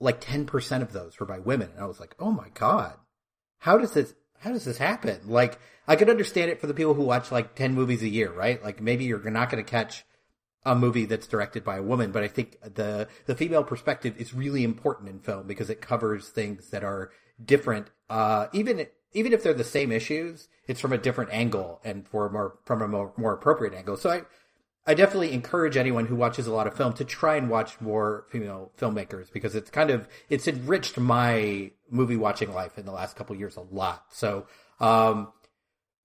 like 0.00 0.20
10% 0.20 0.82
of 0.82 0.92
those 0.92 1.18
were 1.18 1.26
by 1.26 1.38
women. 1.38 1.70
And 1.74 1.82
I 1.82 1.86
was 1.86 2.00
like, 2.00 2.14
oh 2.18 2.30
my 2.30 2.48
God 2.54 2.94
how 3.58 3.78
does 3.78 3.92
this 3.92 4.14
how 4.40 4.52
does 4.52 4.64
this 4.64 4.78
happen? 4.78 5.18
Like, 5.26 5.58
I 5.88 5.96
could 5.96 6.08
understand 6.08 6.52
it 6.52 6.60
for 6.60 6.68
the 6.68 6.74
people 6.74 6.94
who 6.94 7.02
watch 7.02 7.32
like 7.32 7.56
10 7.56 7.74
movies 7.74 8.02
a 8.02 8.08
year, 8.08 8.30
right? 8.30 8.62
Like 8.62 8.80
maybe 8.80 9.04
you're 9.04 9.18
not 9.30 9.50
going 9.50 9.64
to 9.64 9.68
catch 9.68 10.04
a 10.64 10.74
movie 10.74 11.04
that's 11.04 11.26
directed 11.26 11.64
by 11.64 11.76
a 11.76 11.82
woman, 11.82 12.12
but 12.12 12.22
I 12.22 12.28
think 12.28 12.58
the, 12.62 13.08
the 13.26 13.34
female 13.34 13.64
perspective 13.64 14.14
is 14.18 14.34
really 14.34 14.64
important 14.64 15.08
in 15.08 15.20
film 15.20 15.46
because 15.46 15.70
it 15.70 15.80
covers 15.80 16.28
things 16.28 16.70
that 16.70 16.84
are 16.84 17.10
different. 17.42 17.90
Uh, 18.10 18.46
even, 18.52 18.86
even 19.12 19.32
if 19.32 19.42
they're 19.42 19.54
the 19.54 19.64
same 19.64 19.92
issues, 19.92 20.48
it's 20.66 20.80
from 20.80 20.92
a 20.92 20.98
different 20.98 21.30
angle 21.32 21.80
and 21.84 22.06
for 22.06 22.28
more, 22.28 22.58
from 22.64 22.82
a 22.82 22.88
more, 22.88 23.12
more 23.16 23.32
appropriate 23.32 23.72
angle. 23.72 23.96
So 23.96 24.10
I, 24.10 24.22
I 24.88 24.94
definitely 24.94 25.32
encourage 25.32 25.76
anyone 25.76 26.06
who 26.06 26.16
watches 26.16 26.46
a 26.46 26.52
lot 26.52 26.66
of 26.66 26.74
film 26.74 26.94
to 26.94 27.04
try 27.04 27.36
and 27.36 27.50
watch 27.50 27.78
more 27.78 28.24
female 28.30 28.72
filmmakers 28.78 29.30
because 29.30 29.54
it's 29.54 29.68
kind 29.68 29.90
of 29.90 30.08
it's 30.30 30.48
enriched 30.48 30.96
my 30.98 31.72
movie 31.90 32.16
watching 32.16 32.54
life 32.54 32.78
in 32.78 32.86
the 32.86 32.92
last 32.92 33.14
couple 33.14 33.36
years 33.36 33.56
a 33.56 33.60
lot. 33.60 34.06
So, 34.10 34.46
um, 34.80 35.30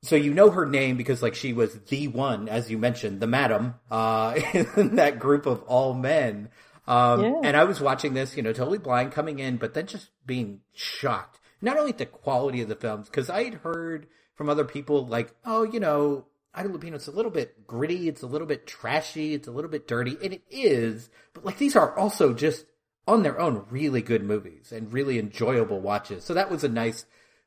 so 0.04 0.16
you 0.18 0.34
know 0.34 0.51
her 0.51 0.66
name 0.66 0.97
because 0.97 1.22
like 1.22 1.34
she 1.34 1.54
was 1.54 1.74
the 1.89 2.10
one, 2.10 2.49
as 2.49 2.70
you 2.70 2.78
mentioned, 2.78 3.20
the 3.20 3.28
madam, 3.28 3.76
uh, 3.89 4.38
in 4.78 4.97
that 4.97 5.18
group 5.18 5.45
of 5.45 5.64
all 5.64 5.93
men. 5.93 6.49
Um, 6.86 7.22
Yeah. 7.22 7.41
and 7.43 7.58
I 7.58 7.64
was 7.64 7.80
watching 7.80 8.14
this, 8.14 8.36
you 8.36 8.43
know, 8.43 8.51
totally 8.51 8.78
blind 8.78 9.14
coming 9.14 9.39
in, 9.39 9.56
but 9.58 9.74
then 9.74 9.88
just 9.88 10.10
being 10.26 10.60
shocked. 10.74 11.39
Not 11.62 11.78
only 11.78 11.91
at 11.91 11.97
the 11.97 12.06
quality 12.06 12.62
of 12.62 12.68
the 12.68 12.76
films, 12.76 13.08
because 13.08 13.30
I 13.30 13.45
had 13.45 13.54
heard 13.56 14.08
from 14.36 14.49
other 14.49 14.66
people 14.66 15.08
like, 15.08 15.34
oh, 15.45 15.64
you 15.64 15.80
know, 15.80 16.26
Ida 16.54 16.68
Lupino, 16.68 16.95
it's 16.95 17.08
a 17.08 17.12
little 17.12 17.32
bit 17.32 17.66
gritty, 17.66 18.10
it's 18.10 18.22
a 18.22 18.28
little 18.28 18.45
bit 18.47 18.68
trashy, 18.68 19.34
it's 19.34 19.47
a 19.47 19.51
little 19.51 19.72
bit 19.72 19.88
dirty, 19.88 20.18
and 20.22 20.34
it 20.34 20.43
is, 20.51 21.10
but 21.34 21.45
like 21.45 21.58
these 21.58 21.76
are 21.78 21.97
also 21.97 22.34
just 22.34 22.66
on 23.08 23.24
their 23.24 23.39
own 23.39 23.66
really 23.70 24.01
good 24.01 24.24
movies 24.24 24.72
and 24.72 24.93
really 24.93 25.18
enjoyable 25.18 25.80
watches. 25.80 26.24
So 26.26 26.34
that 26.34 26.51
was 26.51 26.64
a 26.64 26.70
nice 26.70 27.06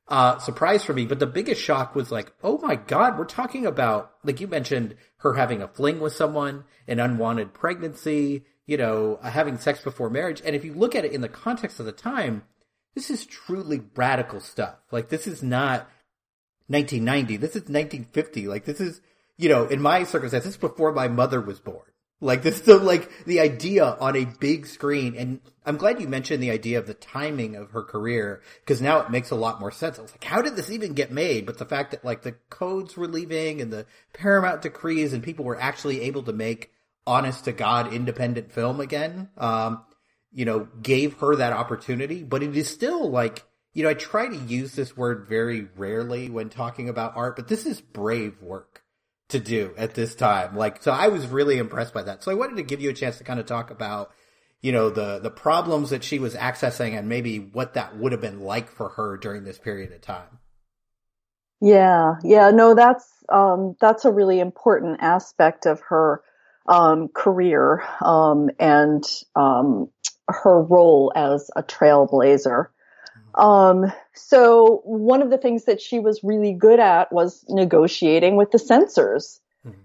uh, 0.08 0.38
surprise 0.38 0.84
for 0.84 0.92
me. 0.92 1.04
But 1.04 1.18
the 1.18 1.26
biggest 1.26 1.60
shock 1.60 1.94
was 1.94 2.12
like, 2.12 2.32
oh 2.42 2.58
my 2.58 2.76
God, 2.76 3.18
we're 3.18 3.24
talking 3.24 3.66
about, 3.66 4.12
like 4.22 4.40
you 4.40 4.46
mentioned, 4.46 4.96
her 5.18 5.34
having 5.34 5.62
a 5.62 5.68
fling 5.68 6.00
with 6.00 6.14
someone, 6.14 6.64
an 6.86 7.00
unwanted 7.00 7.52
pregnancy, 7.54 8.44
you 8.66 8.76
know, 8.76 9.18
uh, 9.22 9.30
having 9.30 9.58
sex 9.58 9.80
before 9.82 10.10
marriage. 10.10 10.42
And 10.44 10.54
if 10.54 10.64
you 10.64 10.74
look 10.74 10.94
at 10.94 11.04
it 11.04 11.12
in 11.12 11.20
the 11.20 11.28
context 11.28 11.80
of 11.80 11.86
the 11.86 11.92
time, 11.92 12.42
this 12.94 13.10
is 13.10 13.26
truly 13.26 13.82
radical 13.94 14.40
stuff. 14.40 14.76
Like 14.90 15.08
this 15.08 15.26
is 15.26 15.42
not 15.42 15.88
1990. 16.68 17.36
This 17.36 17.50
is 17.50 17.62
1950. 17.62 18.48
Like 18.48 18.64
this 18.64 18.80
is, 18.80 19.00
you 19.36 19.48
know, 19.48 19.66
in 19.66 19.80
my 19.80 20.04
circumstance, 20.04 20.44
this 20.44 20.54
is 20.54 20.60
before 20.60 20.92
my 20.92 21.08
mother 21.08 21.40
was 21.40 21.60
born. 21.60 21.84
Like 22.20 22.42
this, 22.42 22.62
so 22.64 22.78
like 22.78 23.10
the 23.26 23.40
idea 23.40 23.84
on 23.84 24.16
a 24.16 24.24
big 24.24 24.66
screen, 24.66 25.16
and 25.16 25.40
I'm 25.66 25.76
glad 25.76 26.00
you 26.00 26.08
mentioned 26.08 26.42
the 26.42 26.50
idea 26.50 26.78
of 26.78 26.86
the 26.86 26.94
timing 26.94 27.56
of 27.56 27.72
her 27.72 27.82
career 27.82 28.40
because 28.60 28.80
now 28.80 29.00
it 29.00 29.10
makes 29.10 29.30
a 29.30 29.36
lot 29.36 29.60
more 29.60 29.70
sense. 29.70 29.98
I 29.98 30.02
was 30.02 30.12
like, 30.12 30.24
how 30.24 30.40
did 30.40 30.56
this 30.56 30.70
even 30.70 30.94
get 30.94 31.12
made? 31.12 31.44
But 31.44 31.58
the 31.58 31.66
fact 31.66 31.90
that 31.90 32.06
like 32.06 32.22
the 32.22 32.32
codes 32.48 32.96
were 32.96 33.06
leaving 33.06 33.60
and 33.60 33.70
the 33.70 33.84
Paramount 34.14 34.62
decrees 34.62 35.12
and 35.12 35.22
people 35.22 35.44
were 35.44 35.60
actually 35.60 36.02
able 36.02 36.22
to 36.22 36.32
make 36.32 36.70
honest 37.06 37.44
to 37.44 37.52
God 37.52 37.92
independent 37.92 38.50
film 38.50 38.80
again, 38.80 39.28
um, 39.36 39.84
you 40.32 40.46
know, 40.46 40.68
gave 40.80 41.18
her 41.18 41.36
that 41.36 41.52
opportunity. 41.52 42.22
But 42.22 42.42
it 42.42 42.56
is 42.56 42.70
still 42.70 43.10
like, 43.10 43.44
you 43.74 43.82
know, 43.82 43.90
I 43.90 43.94
try 43.94 44.26
to 44.26 44.36
use 44.36 44.74
this 44.74 44.96
word 44.96 45.26
very 45.28 45.68
rarely 45.76 46.30
when 46.30 46.48
talking 46.48 46.88
about 46.88 47.14
art, 47.14 47.36
but 47.36 47.48
this 47.48 47.66
is 47.66 47.78
brave 47.78 48.40
work 48.40 48.82
to 49.28 49.40
do 49.40 49.74
at 49.76 49.94
this 49.94 50.14
time. 50.14 50.56
Like, 50.56 50.82
so 50.82 50.92
I 50.92 51.08
was 51.08 51.26
really 51.26 51.58
impressed 51.58 51.94
by 51.94 52.02
that. 52.02 52.22
So 52.22 52.30
I 52.30 52.34
wanted 52.34 52.56
to 52.56 52.62
give 52.62 52.80
you 52.80 52.90
a 52.90 52.94
chance 52.94 53.18
to 53.18 53.24
kind 53.24 53.40
of 53.40 53.46
talk 53.46 53.70
about, 53.70 54.12
you 54.60 54.72
know, 54.72 54.90
the, 54.90 55.18
the 55.18 55.30
problems 55.30 55.90
that 55.90 56.04
she 56.04 56.18
was 56.18 56.34
accessing 56.34 56.96
and 56.96 57.08
maybe 57.08 57.38
what 57.38 57.74
that 57.74 57.96
would 57.96 58.12
have 58.12 58.20
been 58.20 58.40
like 58.40 58.70
for 58.70 58.90
her 58.90 59.16
during 59.16 59.44
this 59.44 59.58
period 59.58 59.92
of 59.92 60.00
time. 60.00 60.38
Yeah, 61.60 62.16
yeah, 62.22 62.50
no, 62.50 62.74
that's 62.74 63.08
um, 63.30 63.76
that's 63.80 64.04
a 64.04 64.12
really 64.12 64.40
important 64.40 64.98
aspect 65.00 65.64
of 65.66 65.80
her 65.88 66.22
um, 66.68 67.08
career 67.08 67.82
um, 68.04 68.50
and 68.60 69.02
um, 69.34 69.88
her 70.28 70.62
role 70.62 71.12
as 71.16 71.50
a 71.56 71.62
trailblazer. 71.62 72.68
Um, 73.36 73.92
so 74.14 74.80
one 74.84 75.22
of 75.22 75.30
the 75.30 75.38
things 75.38 75.64
that 75.64 75.80
she 75.80 75.98
was 75.98 76.24
really 76.24 76.52
good 76.52 76.80
at 76.80 77.12
was 77.12 77.44
negotiating 77.48 78.36
with 78.36 78.50
the 78.50 78.58
censors. 78.58 79.40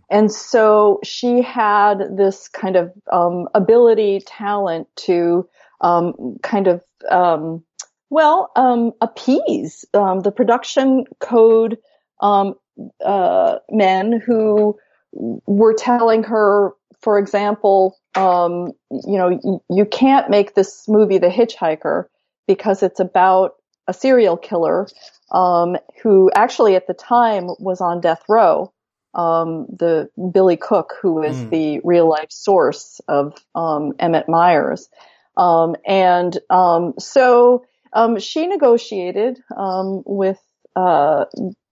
And 0.10 0.32
so 0.32 1.00
she 1.04 1.42
had 1.42 2.18
this 2.18 2.48
kind 2.48 2.76
of 2.76 2.92
um, 3.12 3.48
ability, 3.56 4.22
talent 4.26 4.88
to 4.98 5.48
um, 5.80 6.38
kind 6.44 6.68
of, 6.68 6.82
um, 7.10 7.64
well, 8.10 8.52
um, 8.56 8.92
appease 9.02 9.86
um, 9.94 10.20
the 10.20 10.32
production 10.32 11.06
code 11.20 11.78
um, 12.20 12.56
uh, 13.04 13.58
men 13.70 14.22
who 14.24 14.78
were 15.14 15.74
telling 15.74 16.24
her, 16.24 16.74
for 17.02 17.18
example, 17.18 17.98
um, 18.16 18.74
you 18.92 19.18
know, 19.18 19.30
you, 19.30 19.64
you 19.70 19.86
can't 19.86 20.30
make 20.30 20.54
this 20.54 20.88
movie 20.88 21.18
The 21.18 21.30
Hitchhiker 21.30 22.06
because 22.48 22.84
it's 22.84 23.00
about 23.00 23.56
a 23.88 23.94
serial 23.94 24.38
killer 24.38 24.88
um, 25.32 25.78
who 26.04 26.32
actually 26.36 26.76
at 26.76 26.88
the 26.88 26.94
time 26.94 27.48
was 27.60 27.82
on 27.82 28.02
death 28.02 28.24
row. 28.30 28.72
Um, 29.14 29.66
the 29.68 30.10
Billy 30.32 30.56
Cook, 30.56 30.94
who 31.02 31.22
is 31.22 31.36
Mm. 31.36 31.50
the 31.50 31.82
real 31.84 32.08
life 32.08 32.32
source 32.32 33.02
of 33.10 33.36
um, 33.54 33.94
Emmett 34.00 34.30
Myers, 34.30 34.88
um, 35.36 35.76
and 35.86 36.38
um, 36.50 36.94
so 36.98 37.66
um, 37.94 38.20
she 38.20 38.48
negotiated 38.48 39.42
um, 39.56 40.04
with 40.06 40.40
uh, 40.78 41.26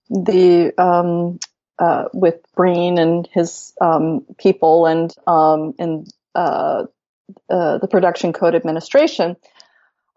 the 0.09 0.73
um, 0.77 1.39
uh, 1.77 2.05
with 2.13 2.41
Breen 2.55 2.97
and 2.97 3.27
his 3.31 3.73
um, 3.79 4.25
people 4.37 4.85
and 4.85 5.15
um, 5.27 5.73
and 5.79 6.07
uh, 6.35 6.85
uh, 7.49 7.77
the 7.77 7.87
Production 7.87 8.33
Code 8.33 8.55
Administration, 8.55 9.37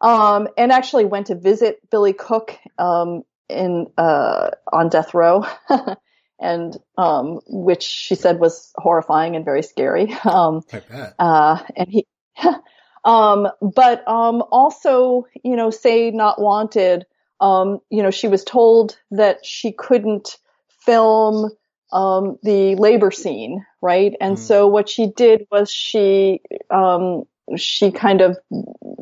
um, 0.02 0.48
and 0.58 0.72
actually 0.72 1.04
went 1.04 1.28
to 1.28 1.34
visit 1.36 1.78
Billy 1.90 2.12
Cook 2.12 2.58
um, 2.78 3.22
in 3.48 3.86
uh, 3.96 4.50
on 4.72 4.88
death 4.88 5.14
row, 5.14 5.46
and 6.40 6.76
um, 6.98 7.40
which 7.46 7.82
she 7.84 8.16
said 8.16 8.40
was 8.40 8.72
horrifying 8.76 9.36
and 9.36 9.44
very 9.44 9.62
scary. 9.62 10.14
Um, 10.24 10.62
I 10.72 10.80
bet. 10.80 11.14
uh, 11.18 11.62
and 11.76 11.88
he, 11.88 12.06
um, 13.04 13.48
but, 13.60 14.06
um, 14.08 14.42
also, 14.50 15.26
you 15.44 15.56
know, 15.56 15.70
say 15.70 16.10
not 16.10 16.40
wanted, 16.40 17.06
um, 17.40 17.78
you 17.90 18.02
know, 18.02 18.10
she 18.10 18.28
was 18.28 18.44
told 18.44 18.98
that 19.12 19.44
she 19.44 19.72
couldn't 19.72 20.38
film, 20.80 21.50
um, 21.92 22.38
the 22.42 22.74
labor 22.76 23.10
scene, 23.10 23.64
right? 23.80 24.14
And 24.20 24.36
Mm. 24.36 24.40
so 24.40 24.66
what 24.66 24.88
she 24.88 25.08
did 25.08 25.46
was 25.50 25.70
she, 25.70 26.40
um, 26.70 27.24
she 27.56 27.90
kind 27.90 28.20
of 28.20 28.36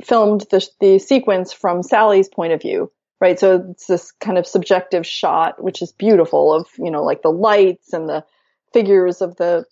filmed 0.05 0.47
the, 0.51 0.67
the 0.81 0.99
sequence 0.99 1.53
from 1.53 1.83
Sally's 1.83 2.29
point 2.29 2.53
of 2.53 2.61
view, 2.63 2.91
right? 3.21 3.39
So 3.39 3.67
it's 3.71 3.87
this 3.87 4.13
kind 4.13 4.39
of 4.39 4.47
subjective 4.47 5.07
shot, 5.07 5.63
which 5.63 5.83
is 5.83 5.93
beautiful 5.93 6.55
of, 6.55 6.67
you 6.79 6.91
know, 6.91 7.05
like 7.05 7.23
the 7.23 7.31
lights 7.33 7.93
and 7.93 8.09
the 8.09 8.25
figures 8.73 9.21
of 9.21 9.37
the 9.37 9.65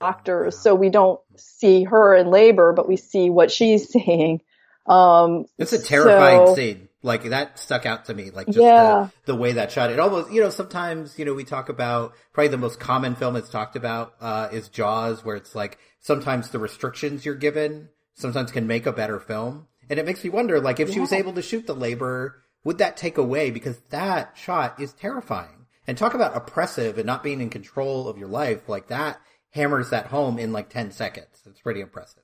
doctors. 0.00 0.58
So 0.58 0.74
we 0.74 0.88
don't 0.90 1.20
see 1.36 1.84
her 1.84 2.14
in 2.14 2.30
labor, 2.30 2.72
but 2.72 2.88
we 2.88 2.96
see 2.96 3.30
what 3.30 3.50
she's 3.50 3.88
seeing. 3.92 4.40
Um, 4.86 5.44
It's 5.58 5.72
a 5.72 5.82
terrifying 5.82 6.46
so- 6.48 6.54
scene. 6.54 6.86
Like 7.02 7.22
that 7.30 7.58
stuck 7.58 7.86
out 7.86 8.04
to 8.06 8.14
me. 8.14 8.28
Like 8.30 8.48
just 8.48 8.58
Yeah. 8.58 9.08
the, 9.24 9.32
the 9.32 9.38
way 9.38 9.52
that 9.52 9.72
shot. 9.72 9.88
It 9.90 9.98
almost, 9.98 10.30
you 10.32 10.42
know, 10.42 10.50
sometimes, 10.50 11.18
you 11.18 11.24
know, 11.24 11.32
we 11.32 11.44
talk 11.44 11.70
about 11.70 12.12
probably 12.34 12.48
the 12.48 12.58
most 12.58 12.78
common 12.78 13.14
film 13.14 13.32
that's 13.32 13.48
talked 13.48 13.74
about, 13.74 14.12
uh, 14.20 14.48
is 14.52 14.68
Jaws, 14.68 15.24
where 15.24 15.34
it's 15.34 15.54
like 15.54 15.78
sometimes 16.00 16.50
the 16.50 16.58
restrictions 16.58 17.24
you're 17.24 17.36
given 17.36 17.88
sometimes 18.20 18.52
can 18.52 18.66
make 18.66 18.86
a 18.86 18.92
better 18.92 19.18
film. 19.18 19.66
And 19.88 19.98
it 19.98 20.06
makes 20.06 20.22
me 20.22 20.30
wonder, 20.30 20.60
like, 20.60 20.78
if 20.78 20.90
she 20.92 21.00
was 21.00 21.12
able 21.12 21.32
to 21.32 21.42
shoot 21.42 21.66
the 21.66 21.74
labor, 21.74 22.44
would 22.64 22.78
that 22.78 22.96
take 22.96 23.18
away? 23.18 23.50
Because 23.50 23.78
that 23.90 24.36
shot 24.36 24.78
is 24.80 24.92
terrifying. 24.92 25.66
And 25.86 25.98
talk 25.98 26.14
about 26.14 26.36
oppressive 26.36 26.98
and 26.98 27.06
not 27.06 27.24
being 27.24 27.40
in 27.40 27.50
control 27.50 28.08
of 28.08 28.18
your 28.18 28.28
life. 28.28 28.68
Like 28.68 28.88
that 28.88 29.20
hammers 29.50 29.90
that 29.90 30.06
home 30.06 30.38
in 30.38 30.52
like 30.52 30.68
10 30.68 30.92
seconds. 30.92 31.42
It's 31.46 31.60
pretty 31.60 31.80
impressive. 31.80 32.22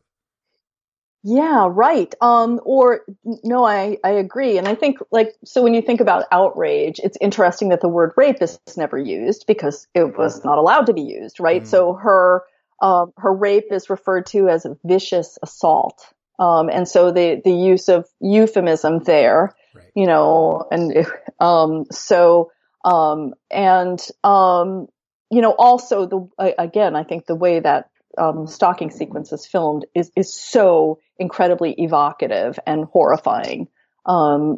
Yeah, 1.22 1.66
right. 1.68 2.14
Um, 2.20 2.60
or 2.64 3.00
no, 3.24 3.64
I, 3.64 3.98
I 4.04 4.10
agree. 4.10 4.58
And 4.58 4.68
I 4.68 4.76
think 4.76 4.98
like, 5.10 5.34
so 5.44 5.62
when 5.62 5.74
you 5.74 5.82
think 5.82 6.00
about 6.00 6.26
outrage, 6.30 7.00
it's 7.02 7.18
interesting 7.20 7.70
that 7.70 7.80
the 7.80 7.88
word 7.88 8.12
rape 8.16 8.40
is 8.40 8.60
never 8.76 8.96
used 8.96 9.44
because 9.48 9.88
it 9.92 10.16
was 10.16 10.44
not 10.44 10.58
allowed 10.58 10.86
to 10.86 10.92
be 10.92 11.00
used, 11.00 11.40
right? 11.40 11.64
Mm. 11.64 11.66
So 11.66 11.94
her, 11.94 12.44
um, 12.80 13.12
her 13.16 13.32
rape 13.32 13.70
is 13.70 13.90
referred 13.90 14.26
to 14.26 14.48
as 14.48 14.64
a 14.64 14.76
vicious 14.84 15.38
assault. 15.42 16.12
Um, 16.38 16.68
and 16.68 16.86
so 16.86 17.10
the, 17.12 17.40
the 17.42 17.52
use 17.52 17.88
of 17.88 18.06
euphemism 18.20 19.00
there, 19.04 19.54
Right. 19.74 19.84
you 19.94 20.06
know, 20.06 20.66
and, 20.70 21.06
um, 21.40 21.84
so, 21.90 22.50
um, 22.84 23.34
and, 23.50 24.00
um, 24.24 24.86
you 25.30 25.40
know, 25.42 25.54
also 25.58 26.06
the, 26.06 26.54
again, 26.58 26.94
I 26.96 27.04
think 27.04 27.26
the 27.26 27.34
way 27.34 27.60
that 27.60 27.90
um, 28.18 28.46
stalking 28.46 28.90
sequence 28.90 29.32
is 29.32 29.46
filmed 29.46 29.86
is 29.94 30.10
is 30.16 30.32
so 30.32 31.00
incredibly 31.18 31.72
evocative 31.72 32.58
and 32.66 32.84
horrifying. 32.84 33.68
Um, 34.04 34.56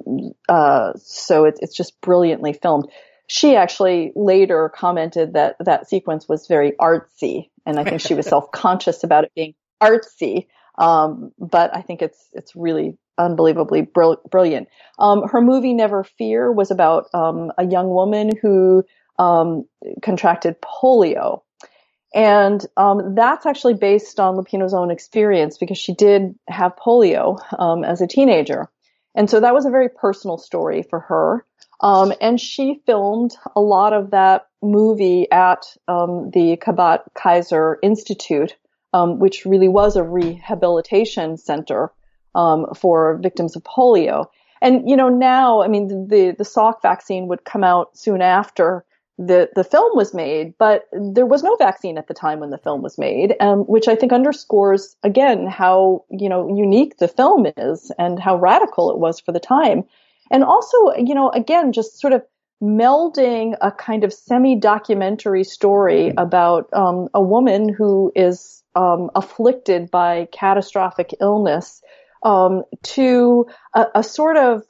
uh, 0.49 0.93
so 0.97 1.45
it's 1.45 1.61
it's 1.61 1.77
just 1.77 2.01
brilliantly 2.01 2.53
filmed. 2.53 2.89
She 3.29 3.57
actually 3.57 4.13
later 4.17 4.71
commented 4.75 5.35
that 5.35 5.57
that 5.61 5.89
sequence 5.89 6.29
was 6.29 6.47
very 6.47 6.73
artsy, 6.73 7.51
and 7.65 7.79
I 7.79 7.85
think 7.85 8.01
she 8.01 8.15
was 8.15 8.27
self 8.35 8.51
conscious 8.51 9.05
about 9.05 9.25
it 9.25 9.33
being 9.35 9.55
artsy. 9.83 10.47
Um, 10.77 11.33
but 11.39 11.75
I 11.75 11.83
think 11.83 12.03
it's 12.03 12.29
it's 12.33 12.57
really 12.57 12.97
unbelievably 13.19 13.83
brill- 13.83 14.23
brilliant. 14.31 14.69
Um, 14.99 15.29
her 15.29 15.41
movie 15.41 15.75
Never 15.75 16.05
Fear 16.05 16.53
was 16.53 16.71
about 16.71 17.09
um, 17.13 17.53
a 17.59 17.67
young 17.67 17.91
woman 17.91 18.31
who 18.41 18.85
um, 19.19 19.67
contracted 20.03 20.57
polio. 20.61 21.43
And 22.15 22.65
um, 22.77 23.15
that's 23.15 23.45
actually 23.45 23.75
based 23.75 24.19
on 24.19 24.37
Lupino's 24.37 24.73
own 24.73 24.91
experience 24.91 25.59
because 25.59 25.77
she 25.77 25.93
did 25.93 26.35
have 26.49 26.77
polio 26.77 27.39
um, 27.59 27.85
as 27.85 28.01
a 28.01 28.07
teenager. 28.07 28.69
And 29.15 29.29
so 29.29 29.41
that 29.41 29.53
was 29.53 29.67
a 29.67 29.71
very 29.71 29.89
personal 29.89 30.39
story 30.39 30.83
for 30.83 31.01
her. 31.01 31.45
Um, 31.81 32.13
and 32.21 32.41
she 32.41 32.81
filmed 32.87 33.37
a 33.55 33.61
lot 33.61 33.93
of 33.93 34.11
that 34.11 34.49
movie 34.63 35.31
at 35.31 35.65
um, 35.87 36.31
the 36.33 36.57
Kabat 36.57 37.03
Kaiser 37.15 37.79
Institute 37.83 38.57
um, 38.95 39.19
which 39.19 39.45
really 39.45 39.69
was 39.69 39.97
a 39.97 40.03
rehabilitation 40.03 41.37
center 41.37 41.93
um, 42.35 42.67
for 42.75 43.19
victims 43.19 43.57
of 43.57 43.63
polio. 43.65 44.27
And 44.61 44.89
you 44.89 44.97
know 44.97 45.09
now, 45.09 45.63
I 45.63 45.69
mean, 45.69 46.09
the 46.09 46.35
the 46.37 46.45
Salk 46.45 46.83
vaccine 46.83 47.29
would 47.29 47.45
come 47.45 47.63
out 47.63 47.97
soon 47.97 48.23
after 48.23 48.85
the 49.17 49.49
the 49.55 49.65
film 49.65 49.97
was 49.97 50.15
made, 50.15 50.55
but 50.59 50.89
there 50.93 51.27
was 51.27 51.43
no 51.43 51.55
vaccine 51.57 51.97
at 51.97 52.09
the 52.09 52.15
time 52.15 52.41
when 52.41 52.51
the 52.51 52.59
film 52.59 52.83
was 52.83 52.99
made, 52.99 53.37
um, 53.41 53.61
which 53.61 53.87
I 53.87 53.95
think 53.95 54.13
underscores 54.13 54.97
again 55.05 55.47
how 55.47 56.05
you 56.11 56.29
know 56.29 56.49
unique 56.57 56.99
the 56.99 57.09
film 57.09 57.47
is 57.57 57.93
and 57.99 58.19
how 58.19 58.37
radical 58.37 58.91
it 58.91 58.99
was 58.99 59.21
for 59.21 59.31
the 59.31 59.41
time, 59.41 59.85
and 60.31 60.45
also 60.45 60.77
you 60.97 61.15
know 61.15 61.31
again 61.31 61.73
just 61.73 62.01
sort 62.01 62.13
of 62.13 62.23
melding 62.63 63.57
a 63.61 63.71
kind 63.71 64.05
of 64.05 64.13
semi-documentary 64.13 65.45
story 65.45 66.13
about 66.17 66.69
um, 66.73 67.09
a 67.15 67.23
woman 67.23 67.69
who 67.69 68.11
is 68.17 68.65
um, 68.75 69.11
afflicted 69.15 69.91
by 69.91 70.27
catastrophic 70.33 71.15
illness 71.21 71.83
um, 72.23 72.63
to 72.83 73.47
a, 73.75 73.87
a, 73.97 74.03
sort 74.03 74.37
of 74.37 74.63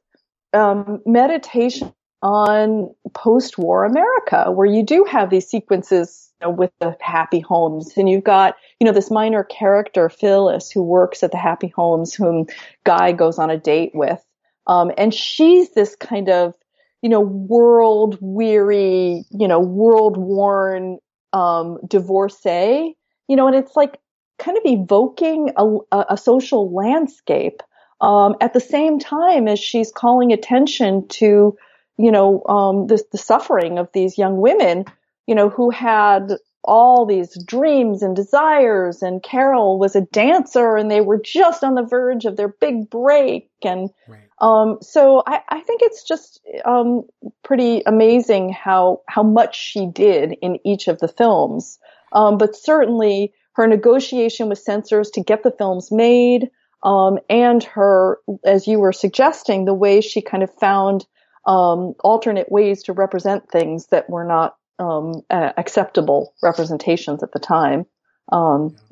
um, 0.53 1.01
meditation 1.07 1.93
on 2.21 2.95
post-war 3.15 3.85
America, 3.85 4.51
where 4.51 4.67
you 4.67 4.83
do 4.83 5.05
have 5.05 5.31
these 5.31 5.49
sequences 5.49 6.31
you 6.41 6.49
know, 6.49 6.53
with 6.53 6.73
the 6.81 6.97
happy 7.01 7.41
homes, 7.41 7.93
and 7.97 8.09
you've 8.09 8.25
got 8.25 8.57
you 8.81 8.87
know 8.87 8.93
this 8.93 9.11
minor 9.11 9.45
character 9.45 10.09
Phyllis 10.09 10.71
who 10.71 10.83
works 10.83 11.23
at 11.23 11.31
the 11.31 11.39
happy 11.39 11.69
homes, 11.69 12.15
whom 12.15 12.47
Guy 12.85 13.13
goes 13.13 13.39
on 13.39 13.51
a 13.51 13.57
date 13.57 13.93
with, 13.95 14.23
um, 14.69 14.93
and 14.97 15.13
she's 15.13 15.71
this 15.71 15.97
kind 15.97 16.29
of 16.29 16.55
you 17.03 17.09
know 17.09 17.21
world 17.21 18.19
weary, 18.21 19.25
you 19.31 19.49
know 19.49 19.61
world 19.61 20.17
worn 20.17 20.99
um, 21.33 21.79
divorcee, 21.87 22.97
you 23.29 23.37
know, 23.37 23.47
and 23.47 23.57
it's 23.57 23.77
like 23.77 23.99
kind 24.39 24.57
of 24.57 24.63
evoking 24.65 25.51
a, 25.57 26.05
a 26.11 26.17
social 26.17 26.73
landscape 26.73 27.63
um, 28.01 28.37
at 28.41 28.55
the 28.55 28.61
same 28.61 29.01
time 29.01 29.49
as 29.49 29.59
she's 29.59 29.91
calling 29.91 30.33
attention 30.33 31.09
to 31.09 31.57
you 31.99 32.13
know, 32.13 32.43
um, 32.45 32.87
the, 32.87 33.03
the 33.13 33.19
suffering 33.19 33.79
of 33.79 33.89
these 33.93 34.17
young 34.17 34.41
women, 34.41 34.85
you 35.27 35.35
know, 35.35 35.51
who 35.51 35.69
had 35.71 36.33
all 36.65 37.05
these 37.05 37.37
dreams 37.45 38.03
and 38.03 38.15
desires 38.15 39.03
and 39.03 39.23
Carol 39.23 39.79
was 39.79 39.97
a 39.97 40.03
dancer 40.03 40.77
and 40.77 40.91
they 40.91 41.01
were 41.01 41.21
just 41.21 41.65
on 41.65 41.75
the 41.75 41.83
verge 41.83 42.25
of 42.25 42.37
their 42.37 42.49
big 42.49 42.89
break. 42.89 43.51
And, 43.63 43.91
right. 44.07 44.28
Um, 44.41 44.79
so 44.81 45.23
I, 45.27 45.41
I, 45.49 45.61
think 45.61 45.83
it's 45.83 46.05
just, 46.05 46.41
um, 46.65 47.03
pretty 47.43 47.83
amazing 47.87 48.53
how, 48.53 49.03
how 49.09 49.23
much 49.23 49.59
she 49.59 49.87
did 49.87 50.37
in 50.41 50.59
each 50.65 50.89
of 50.89 50.99
the 50.99 51.09
films. 51.09 51.79
Um, 52.13 52.39
but 52.39 52.55
certainly 52.55 53.33
her 53.55 53.67
negotiation 53.67 54.49
with 54.49 54.59
censors 54.59 55.11
to 55.11 55.23
get 55.23 55.43
the 55.43 55.51
films 55.51 55.91
made, 55.91 56.51
um, 56.85 57.19
and 57.29 57.63
her, 57.65 58.21
as 58.45 58.69
you 58.69 58.79
were 58.79 58.93
suggesting, 58.93 59.65
the 59.65 59.75
way 59.75 60.01
she 60.01 60.23
kind 60.23 60.45
of 60.45 60.55
found 60.55 61.05
um, 61.47 61.95
alternate 62.01 62.51
ways 62.53 62.85
to 62.85 62.93
represent 62.93 63.51
things 63.51 63.87
that 63.89 64.09
were 64.09 64.25
not 64.25 64.57
uh, 64.79 65.53
acceptable 65.57 66.35
representations 66.43 67.23
at 67.23 67.33
the 67.33 67.41
time. 67.41 67.87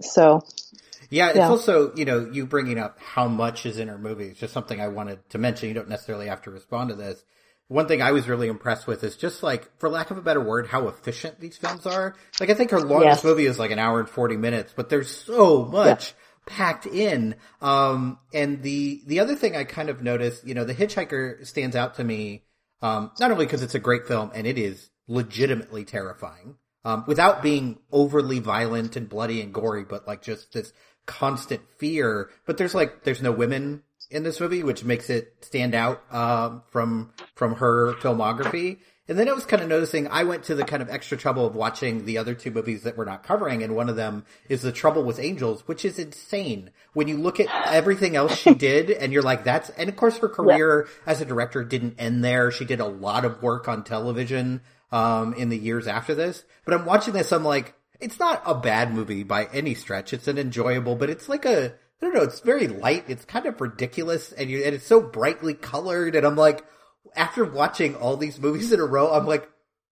So. 0.00 0.42
Yeah, 1.10 1.28
it's 1.28 1.36
yeah. 1.36 1.48
also, 1.48 1.94
you 1.94 2.04
know, 2.04 2.28
you 2.30 2.46
bringing 2.46 2.78
up 2.78 2.98
how 3.00 3.28
much 3.28 3.66
is 3.66 3.78
in 3.78 3.88
her 3.88 3.98
movie. 3.98 4.26
It's 4.26 4.40
just 4.40 4.52
something 4.52 4.80
I 4.80 4.88
wanted 4.88 5.28
to 5.30 5.38
mention. 5.38 5.68
You 5.68 5.74
don't 5.74 5.88
necessarily 5.88 6.28
have 6.28 6.42
to 6.42 6.50
respond 6.50 6.90
to 6.90 6.96
this. 6.96 7.22
One 7.68 7.88
thing 7.88 8.00
I 8.00 8.12
was 8.12 8.28
really 8.28 8.48
impressed 8.48 8.86
with 8.86 9.02
is 9.02 9.16
just 9.16 9.42
like, 9.42 9.68
for 9.80 9.88
lack 9.88 10.10
of 10.10 10.18
a 10.18 10.22
better 10.22 10.40
word, 10.40 10.68
how 10.68 10.86
efficient 10.88 11.40
these 11.40 11.56
films 11.56 11.84
are. 11.84 12.14
Like, 12.38 12.50
I 12.50 12.54
think 12.54 12.70
her 12.70 12.80
longest 12.80 13.22
yes. 13.22 13.24
movie 13.24 13.46
is 13.46 13.58
like 13.58 13.72
an 13.72 13.78
hour 13.78 13.98
and 13.98 14.08
40 14.08 14.36
minutes, 14.36 14.72
but 14.76 14.88
there's 14.88 15.10
so 15.10 15.64
much 15.64 16.10
yeah. 16.10 16.54
packed 16.56 16.86
in. 16.86 17.34
Um, 17.60 18.18
and 18.32 18.62
the, 18.62 19.02
the 19.06 19.20
other 19.20 19.34
thing 19.34 19.56
I 19.56 19.64
kind 19.64 19.88
of 19.88 20.00
noticed, 20.00 20.46
you 20.46 20.54
know, 20.54 20.64
The 20.64 20.74
Hitchhiker 20.74 21.44
stands 21.44 21.74
out 21.74 21.96
to 21.96 22.04
me 22.04 22.44
um, 22.82 23.10
not 23.18 23.30
only 23.30 23.46
because 23.46 23.62
it's 23.62 23.74
a 23.74 23.80
great 23.80 24.06
film 24.06 24.30
and 24.34 24.46
it 24.46 24.58
is 24.58 24.90
legitimately 25.08 25.84
terrifying, 25.84 26.56
um, 26.84 27.04
without 27.06 27.42
being 27.42 27.78
overly 27.90 28.38
violent 28.38 28.96
and 28.96 29.08
bloody 29.08 29.40
and 29.40 29.52
gory, 29.52 29.84
but 29.84 30.06
like 30.06 30.22
just 30.22 30.52
this 30.52 30.72
constant 31.06 31.62
fear. 31.78 32.30
But 32.44 32.58
there's 32.58 32.74
like, 32.74 33.04
there's 33.04 33.22
no 33.22 33.32
women 33.32 33.82
in 34.10 34.22
this 34.22 34.40
movie, 34.40 34.62
which 34.62 34.84
makes 34.84 35.10
it 35.10 35.34
stand 35.40 35.74
out, 35.74 36.02
um, 36.12 36.62
from, 36.70 37.12
from 37.34 37.56
her 37.56 37.94
filmography. 37.94 38.78
And 39.08 39.16
then 39.16 39.28
I 39.28 39.32
was 39.32 39.44
kind 39.44 39.62
of 39.62 39.68
noticing 39.68 40.08
I 40.08 40.24
went 40.24 40.44
to 40.44 40.56
the 40.56 40.64
kind 40.64 40.82
of 40.82 40.90
extra 40.90 41.16
trouble 41.16 41.46
of 41.46 41.54
watching 41.54 42.06
the 42.06 42.18
other 42.18 42.34
two 42.34 42.50
movies 42.50 42.82
that 42.82 42.96
we're 42.96 43.04
not 43.04 43.22
covering, 43.22 43.62
and 43.62 43.76
one 43.76 43.88
of 43.88 43.94
them 43.94 44.24
is 44.48 44.62
The 44.62 44.72
Trouble 44.72 45.04
with 45.04 45.20
Angels, 45.20 45.62
which 45.66 45.84
is 45.84 45.98
insane. 45.98 46.70
When 46.92 47.06
you 47.06 47.16
look 47.16 47.38
at 47.38 47.48
everything 47.72 48.16
else 48.16 48.36
she 48.36 48.54
did, 48.54 48.90
and 48.90 49.12
you're 49.12 49.22
like, 49.22 49.44
that's, 49.44 49.70
and 49.70 49.88
of 49.88 49.94
course 49.94 50.18
her 50.18 50.28
career 50.28 50.88
yeah. 50.88 51.12
as 51.12 51.20
a 51.20 51.24
director 51.24 51.62
didn't 51.62 52.00
end 52.00 52.24
there. 52.24 52.50
She 52.50 52.64
did 52.64 52.80
a 52.80 52.86
lot 52.86 53.24
of 53.24 53.42
work 53.42 53.68
on 53.68 53.84
television, 53.84 54.60
um, 54.90 55.34
in 55.34 55.50
the 55.50 55.58
years 55.58 55.86
after 55.86 56.14
this. 56.14 56.44
But 56.64 56.74
I'm 56.74 56.84
watching 56.84 57.14
this, 57.14 57.32
I'm 57.32 57.44
like, 57.44 57.74
it's 58.00 58.18
not 58.18 58.42
a 58.44 58.54
bad 58.54 58.92
movie 58.94 59.22
by 59.22 59.46
any 59.52 59.74
stretch. 59.74 60.12
It's 60.12 60.28
an 60.28 60.38
enjoyable, 60.38 60.96
but 60.96 61.10
it's 61.10 61.28
like 61.28 61.44
a, 61.44 61.66
I 61.66 62.04
don't 62.04 62.14
know, 62.14 62.22
it's 62.22 62.40
very 62.40 62.68
light. 62.68 63.04
It's 63.08 63.24
kind 63.24 63.46
of 63.46 63.60
ridiculous, 63.60 64.32
and 64.32 64.50
you, 64.50 64.62
and 64.64 64.74
it's 64.74 64.86
so 64.86 65.00
brightly 65.00 65.54
colored, 65.54 66.14
and 66.14 66.26
I'm 66.26 66.36
like, 66.36 66.64
after 67.14 67.44
watching 67.44 67.94
all 67.96 68.16
these 68.16 68.40
movies 68.40 68.72
in 68.72 68.80
a 68.80 68.84
row, 68.84 69.12
I'm 69.12 69.26
like, 69.26 69.50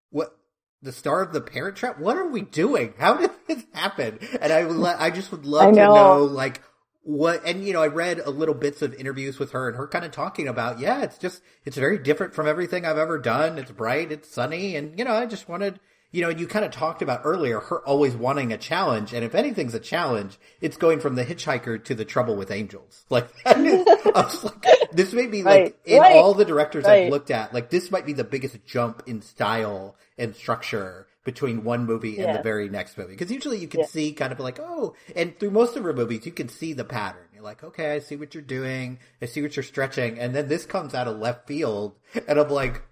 what? 0.09 0.37
The 0.81 0.91
star 0.91 1.21
of 1.21 1.31
the 1.31 1.39
Parent 1.39 1.77
Trap? 1.77 1.97
What 1.99 2.17
are 2.17 2.27
we 2.27 2.41
doing? 2.41 2.93
How 2.97 3.15
did 3.15 3.31
this 3.47 3.63
happen? 3.73 4.19
And 4.41 4.51
I 4.51 5.05
I 5.05 5.09
just 5.09 5.31
would 5.31 5.45
love 5.45 5.73
know. 5.73 5.87
to 5.87 5.93
know, 5.93 6.23
like, 6.25 6.61
what, 7.03 7.45
and 7.45 7.65
you 7.65 7.73
know, 7.73 7.81
I 7.81 7.87
read 7.87 8.19
a 8.19 8.29
little 8.29 8.55
bits 8.55 8.81
of 8.81 8.93
interviews 8.93 9.39
with 9.39 9.51
her 9.51 9.67
and 9.67 9.77
her 9.77 9.87
kind 9.87 10.03
of 10.05 10.11
talking 10.11 10.47
about, 10.47 10.79
yeah, 10.79 11.03
it's 11.03 11.17
just, 11.17 11.41
it's 11.65 11.77
very 11.77 11.97
different 11.97 12.33
from 12.33 12.47
everything 12.47 12.85
I've 12.85 12.97
ever 12.97 13.17
done. 13.17 13.57
It's 13.57 13.71
bright, 13.71 14.11
it's 14.11 14.29
sunny, 14.29 14.75
and 14.75 14.97
you 14.99 15.05
know, 15.05 15.13
I 15.13 15.25
just 15.25 15.47
wanted, 15.47 15.79
you 16.13 16.21
know, 16.21 16.29
and 16.29 16.39
you 16.39 16.47
kind 16.47 16.63
of 16.63 16.71
talked 16.71 17.01
about 17.01 17.21
earlier 17.25 17.59
her 17.59 17.85
always 17.85 18.15
wanting 18.15 18.53
a 18.53 18.57
challenge, 18.57 19.13
and 19.13 19.25
if 19.25 19.33
anything's 19.35 19.73
a 19.73 19.79
challenge, 19.79 20.39
it's 20.61 20.77
going 20.77 20.99
from 20.99 21.15
the 21.15 21.25
hitchhiker 21.25 21.83
to 21.83 21.95
the 21.95 22.05
trouble 22.05 22.37
with 22.37 22.51
angels. 22.51 23.03
Like, 23.13 23.29
I 23.45 23.93
was 24.15 24.43
like, 24.43 24.91
this 24.91 25.13
may 25.13 25.27
be 25.27 25.43
like 25.43 25.61
right. 25.61 25.75
in 25.85 25.99
right. 25.99 26.15
all 26.15 26.33
the 26.33 26.45
directors 26.45 26.85
right. 26.85 27.03
I've 27.03 27.11
looked 27.11 27.29
at, 27.29 27.53
like 27.53 27.69
this 27.69 27.91
might 27.91 28.07
be 28.07 28.13
the 28.13 28.23
biggest 28.23 28.65
jump 28.65 29.03
in 29.05 29.21
style 29.21 29.95
and 30.17 30.35
structure 30.35 31.07
between 31.23 31.63
one 31.63 31.85
movie 31.85 32.19
and 32.19 32.35
the 32.35 32.41
very 32.41 32.69
next 32.69 32.97
movie. 32.97 33.13
Because 33.13 33.31
usually 33.31 33.59
you 33.59 33.67
can 33.67 33.81
yeah. 33.81 33.85
see 33.85 34.13
kind 34.13 34.31
of 34.31 34.39
like, 34.39 34.59
oh, 34.59 34.95
and 35.15 35.37
through 35.39 35.51
most 35.51 35.75
of 35.75 35.83
her 35.83 35.93
movies, 35.93 36.25
you 36.25 36.31
can 36.31 36.49
see 36.49 36.73
the 36.73 36.83
pattern. 36.83 37.27
You're 37.33 37.43
like, 37.43 37.63
okay, 37.63 37.93
I 37.93 37.99
see 37.99 38.15
what 38.15 38.33
you're 38.33 38.43
doing. 38.43 38.99
I 39.21 39.25
see 39.25 39.41
what 39.41 39.55
you're 39.55 39.63
stretching. 39.63 40.19
And 40.19 40.35
then 40.35 40.47
this 40.47 40.65
comes 40.65 40.93
out 40.93 41.07
of 41.07 41.19
left 41.19 41.47
field 41.47 41.95
and 42.27 42.39
I'm 42.39 42.49
like, 42.49 42.83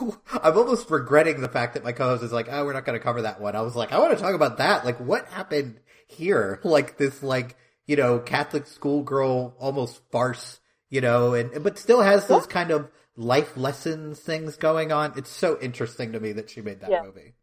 I'm 0.42 0.56
almost 0.56 0.90
regretting 0.90 1.40
the 1.40 1.48
fact 1.48 1.74
that 1.74 1.84
my 1.84 1.92
co-host 1.92 2.22
is 2.22 2.32
like, 2.32 2.48
oh, 2.50 2.64
we're 2.64 2.72
not 2.72 2.84
going 2.84 2.98
to 2.98 3.02
cover 3.02 3.22
that 3.22 3.40
one. 3.40 3.56
I 3.56 3.62
was 3.62 3.76
like, 3.76 3.92
I 3.92 3.98
want 3.98 4.16
to 4.16 4.22
talk 4.22 4.34
about 4.34 4.58
that. 4.58 4.84
Like, 4.84 4.98
what 4.98 5.26
happened 5.26 5.80
here? 6.06 6.60
Like 6.64 6.96
this, 6.96 7.22
like, 7.22 7.56
you 7.86 7.96
know, 7.96 8.18
Catholic 8.18 8.66
schoolgirl 8.66 9.54
almost 9.58 10.00
farce, 10.10 10.60
you 10.90 11.00
know, 11.00 11.34
and, 11.34 11.62
but 11.62 11.78
still 11.78 12.00
has 12.00 12.26
those 12.26 12.46
kind 12.46 12.70
of 12.70 12.88
life 13.16 13.56
lessons 13.56 14.18
things 14.18 14.56
going 14.56 14.92
on. 14.92 15.12
It's 15.16 15.30
so 15.30 15.58
interesting 15.60 16.12
to 16.12 16.20
me 16.20 16.32
that 16.32 16.50
she 16.50 16.60
made 16.60 16.80
that 16.80 16.90
yeah. 16.90 17.02
movie. 17.02 17.34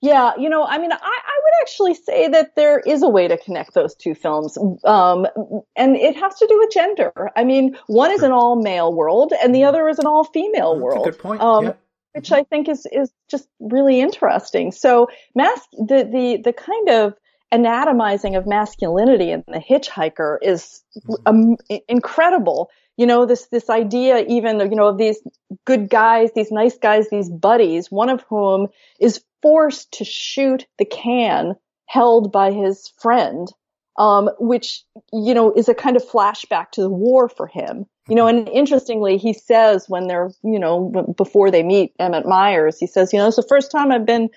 Yeah, 0.00 0.32
you 0.38 0.48
know, 0.48 0.64
I 0.64 0.78
mean, 0.78 0.92
I, 0.92 0.96
I, 1.00 1.35
actually 1.66 1.94
say 1.94 2.28
that 2.28 2.54
there 2.54 2.78
is 2.78 3.02
a 3.02 3.08
way 3.08 3.26
to 3.26 3.36
connect 3.36 3.74
those 3.74 3.94
two 3.96 4.14
films, 4.14 4.56
um, 4.84 5.26
and 5.74 5.96
it 5.96 6.16
has 6.16 6.36
to 6.36 6.46
do 6.46 6.58
with 6.58 6.70
gender. 6.70 7.12
I 7.34 7.42
mean, 7.42 7.76
one 7.88 8.12
is 8.12 8.22
an 8.22 8.30
all 8.30 8.54
male 8.62 8.94
world, 8.94 9.32
and 9.42 9.52
the 9.52 9.64
other 9.64 9.88
is 9.88 9.98
an 9.98 10.06
all 10.06 10.22
female 10.24 10.78
world. 10.78 11.04
good 11.04 11.18
point. 11.18 11.40
Um, 11.40 11.64
yeah. 11.64 11.72
Which 12.12 12.32
I 12.32 12.44
think 12.44 12.68
is 12.68 12.86
is 12.90 13.10
just 13.28 13.48
really 13.60 14.00
interesting. 14.00 14.72
So, 14.72 15.08
mas- 15.34 15.68
the 15.72 16.08
the 16.10 16.40
the 16.44 16.52
kind 16.52 16.88
of 16.88 17.14
anatomizing 17.52 18.36
of 18.36 18.46
masculinity 18.46 19.30
in 19.32 19.44
the 19.48 19.58
hitchhiker 19.58 20.38
is 20.40 20.82
mm-hmm. 20.96 21.14
um, 21.26 21.56
incredible 21.88 22.70
you 22.96 23.06
know 23.06 23.26
this 23.26 23.46
this 23.46 23.68
idea 23.70 24.24
even 24.26 24.58
you 24.60 24.76
know 24.76 24.88
of 24.88 24.98
these 24.98 25.18
good 25.64 25.88
guys 25.88 26.30
these 26.34 26.50
nice 26.50 26.76
guys 26.78 27.08
these 27.10 27.28
buddies 27.28 27.90
one 27.90 28.08
of 28.08 28.22
whom 28.28 28.68
is 28.98 29.22
forced 29.42 29.92
to 29.92 30.04
shoot 30.04 30.66
the 30.78 30.84
can 30.84 31.54
held 31.86 32.32
by 32.32 32.50
his 32.50 32.88
friend, 32.98 33.48
um, 33.96 34.28
which, 34.38 34.82
you 35.12 35.34
know, 35.34 35.52
is 35.52 35.68
a 35.68 35.74
kind 35.74 35.96
of 35.96 36.04
flashback 36.04 36.70
to 36.72 36.82
the 36.82 36.90
war 36.90 37.28
for 37.28 37.46
him. 37.46 37.86
You 38.08 38.14
know, 38.14 38.26
and 38.26 38.48
interestingly, 38.48 39.16
he 39.16 39.32
says 39.32 39.88
when 39.88 40.06
they're, 40.06 40.30
you 40.42 40.58
know, 40.58 41.14
before 41.16 41.50
they 41.50 41.62
meet 41.62 41.92
Emmett 41.98 42.26
Myers, 42.26 42.78
he 42.78 42.86
says, 42.86 43.12
you 43.12 43.18
know, 43.18 43.26
it's 43.26 43.36
the 43.36 43.42
first 43.42 43.70
time 43.70 43.90
I've 43.90 44.06
been, 44.06 44.28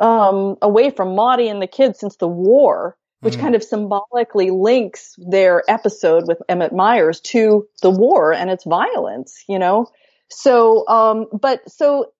um, 0.00 0.56
away 0.62 0.90
from 0.90 1.16
Maudie 1.16 1.48
and 1.48 1.60
the 1.60 1.66
kids 1.66 1.98
since 1.98 2.16
the 2.16 2.28
war, 2.28 2.96
which 3.20 3.36
mm. 3.36 3.40
kind 3.40 3.54
of 3.54 3.62
symbolically 3.62 4.50
links 4.50 5.14
their 5.18 5.62
episode 5.68 6.26
with 6.28 6.38
Emmett 6.48 6.72
Myers 6.72 7.20
to 7.20 7.66
the 7.82 7.90
war 7.90 8.32
and 8.32 8.50
its 8.50 8.64
violence, 8.64 9.44
you 9.48 9.58
know? 9.58 9.86
So, 10.30 10.86
um, 10.88 11.26
but 11.32 11.68
so 11.70 12.12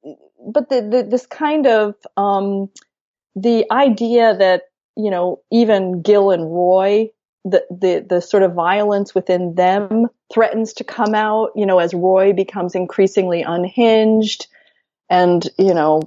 but 0.53 0.68
the, 0.68 0.82
the, 0.82 1.03
this 1.09 1.26
kind 1.26 1.66
of 1.66 1.94
um, 2.16 2.70
the 3.36 3.66
idea 3.70 4.36
that 4.36 4.62
you 4.99 5.12
know, 5.12 5.40
even 5.51 6.03
Gil 6.03 6.32
and 6.32 6.53
Roy, 6.53 7.11
the, 7.44 7.64
the, 7.70 8.05
the 8.07 8.20
sort 8.20 8.42
of 8.42 8.53
violence 8.53 9.14
within 9.14 9.55
them 9.55 10.09
threatens 10.34 10.72
to 10.74 10.84
come 10.84 11.14
out, 11.14 11.53
you 11.55 11.64
know, 11.64 11.78
as 11.78 11.94
Roy 11.94 12.32
becomes 12.32 12.74
increasingly 12.74 13.42
unhinged 13.42 14.49
and, 15.11 15.48
you 15.59 15.72
know, 15.72 16.02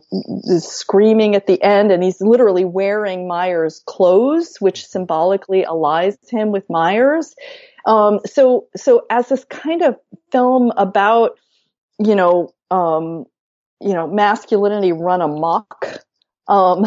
screaming 0.59 1.35
at 1.35 1.47
the 1.47 1.61
end 1.61 1.91
and 1.91 2.03
he's 2.03 2.21
literally 2.21 2.65
wearing 2.65 3.27
Myers' 3.27 3.81
clothes, 3.87 4.57
which 4.59 4.85
symbolically 4.85 5.65
allies 5.65 6.17
him 6.29 6.51
with 6.51 6.69
Myers. 6.69 7.33
Um, 7.85 8.19
so, 8.25 8.67
so 8.75 9.05
as 9.09 9.29
this 9.29 9.43
kind 9.45 9.81
of 9.81 9.97
film 10.31 10.71
about, 10.77 11.39
you 11.99 12.15
know, 12.15 12.53
um, 12.69 13.25
you 13.79 13.93
know, 13.93 14.07
masculinity 14.07 14.91
run 14.91 15.21
amok, 15.21 16.03
um, 16.47 16.85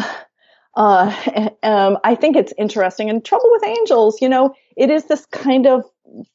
uh, 0.75 1.49
um, 1.63 1.97
I 2.03 2.15
think 2.15 2.35
it's 2.35 2.53
interesting. 2.57 3.09
And 3.09 3.23
Trouble 3.23 3.49
with 3.51 3.63
Angels, 3.65 4.21
you 4.21 4.29
know, 4.29 4.53
it 4.77 4.89
is 4.89 5.05
this 5.05 5.25
kind 5.27 5.67
of 5.67 5.83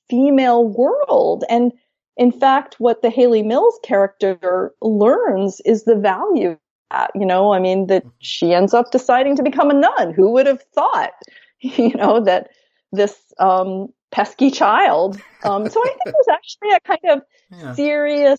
female 0.09 0.67
world. 0.67 1.45
And 1.49 1.73
in 2.21 2.31
fact, 2.31 2.77
what 2.79 3.01
the 3.01 3.09
Hayley 3.09 3.43
Mills 3.43 3.81
character 3.83 4.75
learns 4.83 5.63
is 5.65 5.85
the 5.85 5.97
value 5.97 6.59
that, 6.91 7.11
you 7.15 7.25
know, 7.25 7.55
I 7.55 7.59
mean, 7.59 7.87
that 7.87 8.05
she 8.19 8.53
ends 8.53 8.75
up 8.75 8.91
deciding 8.91 9.37
to 9.37 9.43
become 9.43 9.71
a 9.71 9.75
nun. 9.75 10.13
Who 10.13 10.31
would 10.33 10.47
have 10.47 10.63
thought, 10.75 11.13
you 11.61 11.95
know, 11.95 12.23
that 12.23 12.51
this, 12.93 13.17
um, 13.39 13.89
pesky 14.13 14.51
child. 14.51 15.19
Um, 15.45 15.67
so 15.71 15.81
I 15.81 15.87
think 15.87 16.01
it 16.05 16.15
was 16.15 16.29
actually 16.31 16.71
a 16.73 16.81
kind 16.81 17.19
of 17.19 17.23
yeah. 17.51 17.75
serious, 17.75 18.39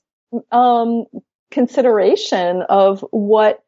um, 0.52 1.06
consideration 1.50 2.62
of 2.70 3.04
what, 3.10 3.64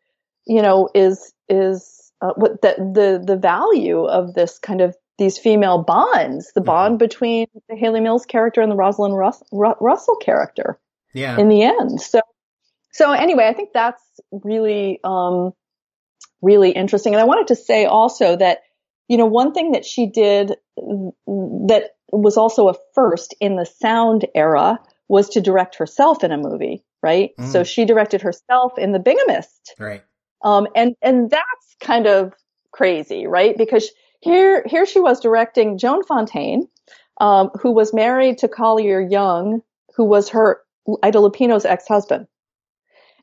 you 0.45 0.61
know, 0.61 0.89
is, 0.93 1.34
is 1.49 2.11
uh, 2.22 2.34
what 2.36 2.61
the, 2.61 2.76
the 2.78 3.22
the 3.26 3.36
value 3.36 4.05
of 4.05 4.34
this 4.34 4.59
kind 4.59 4.80
of 4.80 4.95
these 5.18 5.38
female 5.38 5.84
bonds, 5.84 6.51
the 6.53 6.61
mm-hmm. 6.61 6.66
bond 6.66 6.99
between 6.99 7.47
the 7.70 7.76
Hayley 7.76 7.99
Mills 7.99 8.26
character 8.26 8.61
and 8.61 8.72
the 8.72 8.76
Rosalind 8.76 9.18
Rus- 9.18 9.43
Russell 9.51 10.16
character. 10.16 10.80
Yeah. 11.14 11.38
In 11.38 11.47
the 11.47 11.61
end, 11.64 12.01
so 12.01 12.22
so 12.91 13.11
anyway, 13.11 13.47
I 13.47 13.53
think 13.53 13.70
that's 13.74 14.01
really 14.32 14.99
um, 15.03 15.53
really 16.41 16.72
interesting. 16.72 17.14
And 17.14 17.22
I 17.22 17.26
wanted 17.26 17.47
to 17.47 17.55
say 17.55 17.86
also 17.86 18.36
that 18.36 18.59
you 19.07 19.18
know 19.18 19.28
one 19.28 19.53
thing 19.53 19.74
that 19.74 19.86
she 19.86 20.07
did 20.07 20.55
that 20.78 21.91
was 22.11 22.38
also 22.38 22.70
a 22.70 22.76
first 22.93 23.36
in 23.39 23.55
the 23.55 23.66
sound 23.66 24.28
era 24.36 24.80
was 25.07 25.30
to 25.30 25.41
direct 25.41 25.76
herself 25.76 26.24
in 26.24 26.32
a 26.32 26.38
movie, 26.38 26.84
right? 27.01 27.32
Mm. 27.38 27.51
So 27.51 27.64
she 27.64 27.86
directed 27.86 28.22
herself 28.22 28.78
in 28.78 28.91
The 28.91 28.99
Bigamist. 28.99 29.76
Right. 29.78 30.03
Um, 30.43 30.68
and, 30.76 30.95
and 31.01 31.30
that's 31.30 31.76
kind 31.80 32.07
of 32.07 32.34
crazy, 32.72 33.28
right? 33.28 33.57
Because 33.57 33.89
here, 34.24 34.63
here 34.65 34.86
she 34.86 35.01
was 35.01 35.19
directing 35.19 35.78
Joan 35.78 36.03
Fontaine, 36.03 36.69
um, 37.19 37.51
who 37.61 37.71
was 37.71 37.93
married 37.93 38.38
to 38.39 38.47
Collier 38.47 39.01
Young, 39.01 39.61
who 39.95 40.05
was 40.05 40.30
her 40.30 40.61
Ida 41.03 41.19
Lupino's 41.19 41.65
ex-husband. 41.65 42.28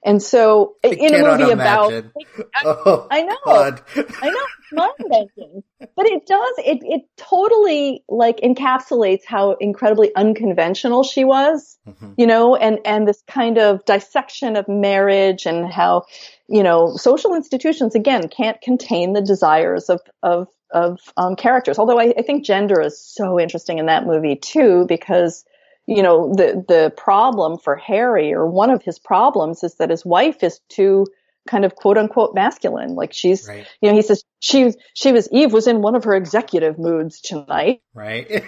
And 0.04 0.22
so 0.22 0.76
I 0.84 0.88
in 0.88 1.14
a 1.14 1.22
movie 1.22 1.52
about, 1.52 1.92
I, 2.54 2.62
oh, 2.64 3.06
I 3.10 3.22
know, 3.22 3.36
God. 3.44 3.82
I 3.96 4.30
know, 4.30 4.46
mind 4.72 4.92
bending, 4.98 5.62
but 5.96 6.06
it 6.06 6.26
does, 6.26 6.54
it, 6.58 6.78
it 6.82 7.02
totally 7.16 8.04
like 8.08 8.40
encapsulates 8.40 9.24
how 9.26 9.56
incredibly 9.60 10.14
unconventional 10.14 11.02
she 11.02 11.24
was, 11.24 11.78
mm-hmm. 11.86 12.12
you 12.16 12.26
know, 12.26 12.56
and, 12.56 12.78
and 12.84 13.06
this 13.06 13.22
kind 13.26 13.58
of 13.58 13.84
dissection 13.84 14.56
of 14.56 14.68
marriage 14.68 15.44
and 15.44 15.70
how, 15.70 16.04
you 16.48 16.62
know, 16.62 16.96
social 16.96 17.34
institutions 17.34 17.94
again 17.94 18.28
can't 18.28 18.60
contain 18.60 19.12
the 19.12 19.22
desires 19.22 19.90
of, 19.90 20.00
of, 20.22 20.48
of 20.72 20.98
um, 21.16 21.36
characters. 21.36 21.78
Although 21.78 21.98
I, 21.98 22.14
I 22.16 22.22
think 22.22 22.44
gender 22.44 22.80
is 22.80 22.98
so 22.98 23.38
interesting 23.38 23.78
in 23.78 23.86
that 23.86 24.06
movie 24.06 24.36
too, 24.36 24.86
because 24.88 25.44
you 25.90 26.04
know, 26.04 26.32
the, 26.32 26.64
the 26.68 26.92
problem 26.96 27.58
for 27.58 27.74
Harry 27.74 28.32
or 28.32 28.46
one 28.46 28.70
of 28.70 28.80
his 28.80 29.00
problems 29.00 29.64
is 29.64 29.74
that 29.74 29.90
his 29.90 30.04
wife 30.04 30.44
is 30.44 30.60
too 30.68 31.04
kind 31.48 31.64
of 31.64 31.74
quote 31.74 31.98
unquote 31.98 32.32
masculine. 32.32 32.94
Like 32.94 33.12
she's, 33.12 33.48
right. 33.48 33.66
you 33.80 33.90
know, 33.90 33.96
he 33.96 34.02
says 34.02 34.22
she, 34.38 34.72
she 34.94 35.10
was, 35.10 35.28
Eve 35.32 35.52
was 35.52 35.66
in 35.66 35.82
one 35.82 35.96
of 35.96 36.04
her 36.04 36.14
executive 36.14 36.78
moods 36.78 37.20
tonight. 37.20 37.80
Right. 37.92 38.30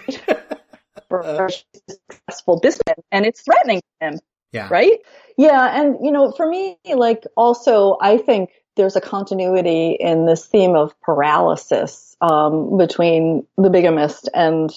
successful 2.09 2.61
business 2.61 2.97
and 3.11 3.27
it's 3.27 3.43
threatening 3.43 3.83
him. 4.01 4.21
Yeah. 4.53 4.69
Right. 4.71 5.01
Yeah. 5.37 5.81
And, 5.81 5.97
you 6.01 6.13
know, 6.13 6.31
for 6.31 6.49
me, 6.49 6.79
like 6.95 7.25
also, 7.37 7.97
I 8.01 8.19
think 8.19 8.51
there's 8.77 8.97
a 8.97 9.01
continuity 9.01 9.97
in 9.99 10.27
this 10.27 10.47
theme 10.47 10.75
of 10.75 10.99
paralysis, 11.01 12.17
um, 12.21 12.77
between 12.77 13.47
the 13.57 13.71
bigamist 13.71 14.29
and 14.33 14.71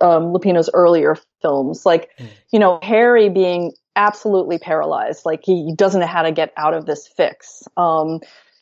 um, 0.00 0.32
Lupino's 0.32 0.70
earlier 0.72 1.16
films, 1.40 1.84
like 1.84 2.10
mm. 2.18 2.28
you 2.52 2.58
know 2.58 2.78
Harry 2.82 3.28
being 3.28 3.72
absolutely 3.96 4.58
paralyzed, 4.58 5.26
like 5.26 5.40
he 5.44 5.74
doesn't 5.76 6.00
know 6.00 6.06
how 6.06 6.22
to 6.22 6.32
get 6.32 6.52
out 6.56 6.74
of 6.74 6.86
this 6.86 7.06
fix, 7.06 7.64
um, 7.76 8.20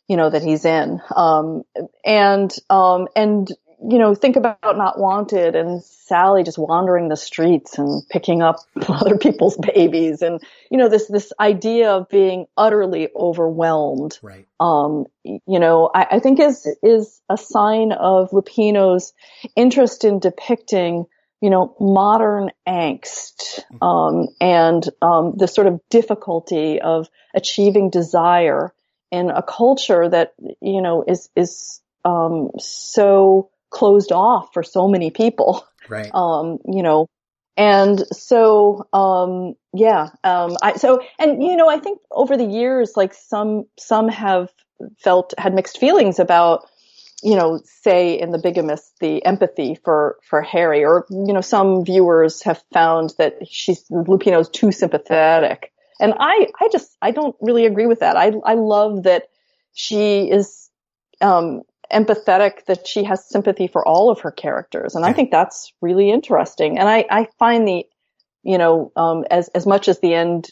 you 0.09 0.16
know 0.16 0.30
that 0.30 0.43
he's 0.43 0.64
in, 0.64 1.01
um, 1.14 1.62
and 2.05 2.55
um, 2.70 3.09
and 3.14 3.49
you 3.89 3.99
know 3.99 4.14
think 4.14 4.37
about 4.37 4.59
Not 4.62 4.99
Wanted 4.99 5.55
and 5.57 5.83
Sally 5.83 6.43
just 6.43 6.59
wandering 6.59 7.09
the 7.09 7.16
streets 7.16 7.78
and 7.78 8.03
picking 8.09 8.43
up 8.43 8.57
other 8.89 9.16
people's 9.16 9.57
babies, 9.57 10.22
and 10.22 10.41
you 10.70 10.78
know 10.78 10.89
this 10.89 11.07
this 11.07 11.33
idea 11.39 11.91
of 11.93 12.09
being 12.09 12.47
utterly 12.57 13.09
overwhelmed, 13.14 14.18
right? 14.22 14.47
Um, 14.59 15.07
you 15.24 15.59
know, 15.61 15.91
I, 15.95 16.07
I 16.12 16.18
think 16.20 16.41
is 16.41 16.66
is 16.83 17.20
a 17.28 17.37
sign 17.37 17.93
of 17.93 18.31
Lupino's 18.31 19.12
interest 19.57 20.05
in 20.05 20.18
depicting 20.18 21.07
you 21.41 21.49
know, 21.49 21.74
modern 21.81 22.51
angst, 22.68 23.61
um, 23.81 24.28
and, 24.41 24.87
um, 25.01 25.33
the 25.37 25.49
sort 25.49 25.66
of 25.66 25.81
difficulty 25.89 26.81
of 26.83 27.09
achieving 27.35 27.89
desire 27.89 28.74
in 29.11 29.31
a 29.31 29.43
culture 29.43 30.07
that, 30.07 30.35
you 30.61 30.83
know, 30.83 31.03
is, 31.07 31.31
is, 31.35 31.81
um, 32.05 32.51
so 32.59 33.51
closed 33.71 34.12
off 34.12 34.53
for 34.53 34.62
so 34.62 34.89
many 34.89 35.11
people. 35.11 35.66
Right. 35.89 36.11
Um, 36.14 36.59
you 36.66 36.83
know, 36.83 37.07
and 37.57 38.01
so, 38.12 38.89
um, 38.93 39.55
yeah, 39.75 40.11
um, 40.25 40.57
I, 40.62 40.77
so, 40.77 41.03
and, 41.18 41.43
you 41.43 41.57
know, 41.57 41.68
I 41.68 41.79
think 41.79 42.01
over 42.11 42.37
the 42.37 42.45
years, 42.45 42.93
like 42.97 43.12
some, 43.12 43.64
some 43.79 44.09
have 44.09 44.49
felt, 44.99 45.35
had 45.37 45.55
mixed 45.55 45.79
feelings 45.79 46.18
about, 46.18 46.66
you 47.23 47.37
know, 47.37 47.61
say 47.64 48.18
in 48.18 48.31
the 48.31 48.39
bigamist, 48.39 48.99
the 49.01 49.23
empathy 49.27 49.79
for, 49.85 50.16
for 50.23 50.41
Harry, 50.41 50.85
or, 50.85 51.05
you 51.11 51.35
know, 51.35 51.43
some 51.43 51.85
viewers 51.85 52.43
have 52.43 52.62
found 52.73 53.12
that 53.18 53.47
she's, 53.47 53.85
Lupino's 53.91 54.49
too 54.49 54.73
sympathetic. 54.73 55.71
And 56.01 56.14
I, 56.18 56.47
I 56.59 56.68
just, 56.73 56.97
I 57.03 57.11
don't 57.11 57.37
really 57.43 57.66
agree 57.66 57.87
with 57.87 58.01
that. 58.01 58.16
I, 58.16 58.33
I 58.45 58.55
love 58.55 59.03
that 59.03 59.25
she 59.75 60.31
is, 60.31 60.71
um, 61.21 61.62
empathetic, 61.93 62.64
that 62.66 62.86
she 62.86 63.05
has 63.05 63.28
sympathy 63.28 63.66
for 63.66 63.86
all 63.86 64.11
of 64.11 64.20
her 64.20 64.30
characters. 64.30 64.95
And 64.95 65.05
I 65.05 65.12
think 65.12 65.30
that's 65.30 65.72
really 65.80 66.11
interesting. 66.11 66.78
And 66.78 66.88
I, 66.88 67.05
I 67.11 67.28
find 67.38 67.66
the, 67.66 67.84
you 68.43 68.59
know, 68.59 68.93
um, 68.97 69.24
as, 69.30 69.49
as 69.49 69.66
much 69.66 69.88
as 69.88 70.01
the 70.01 70.14
end, 70.14 70.51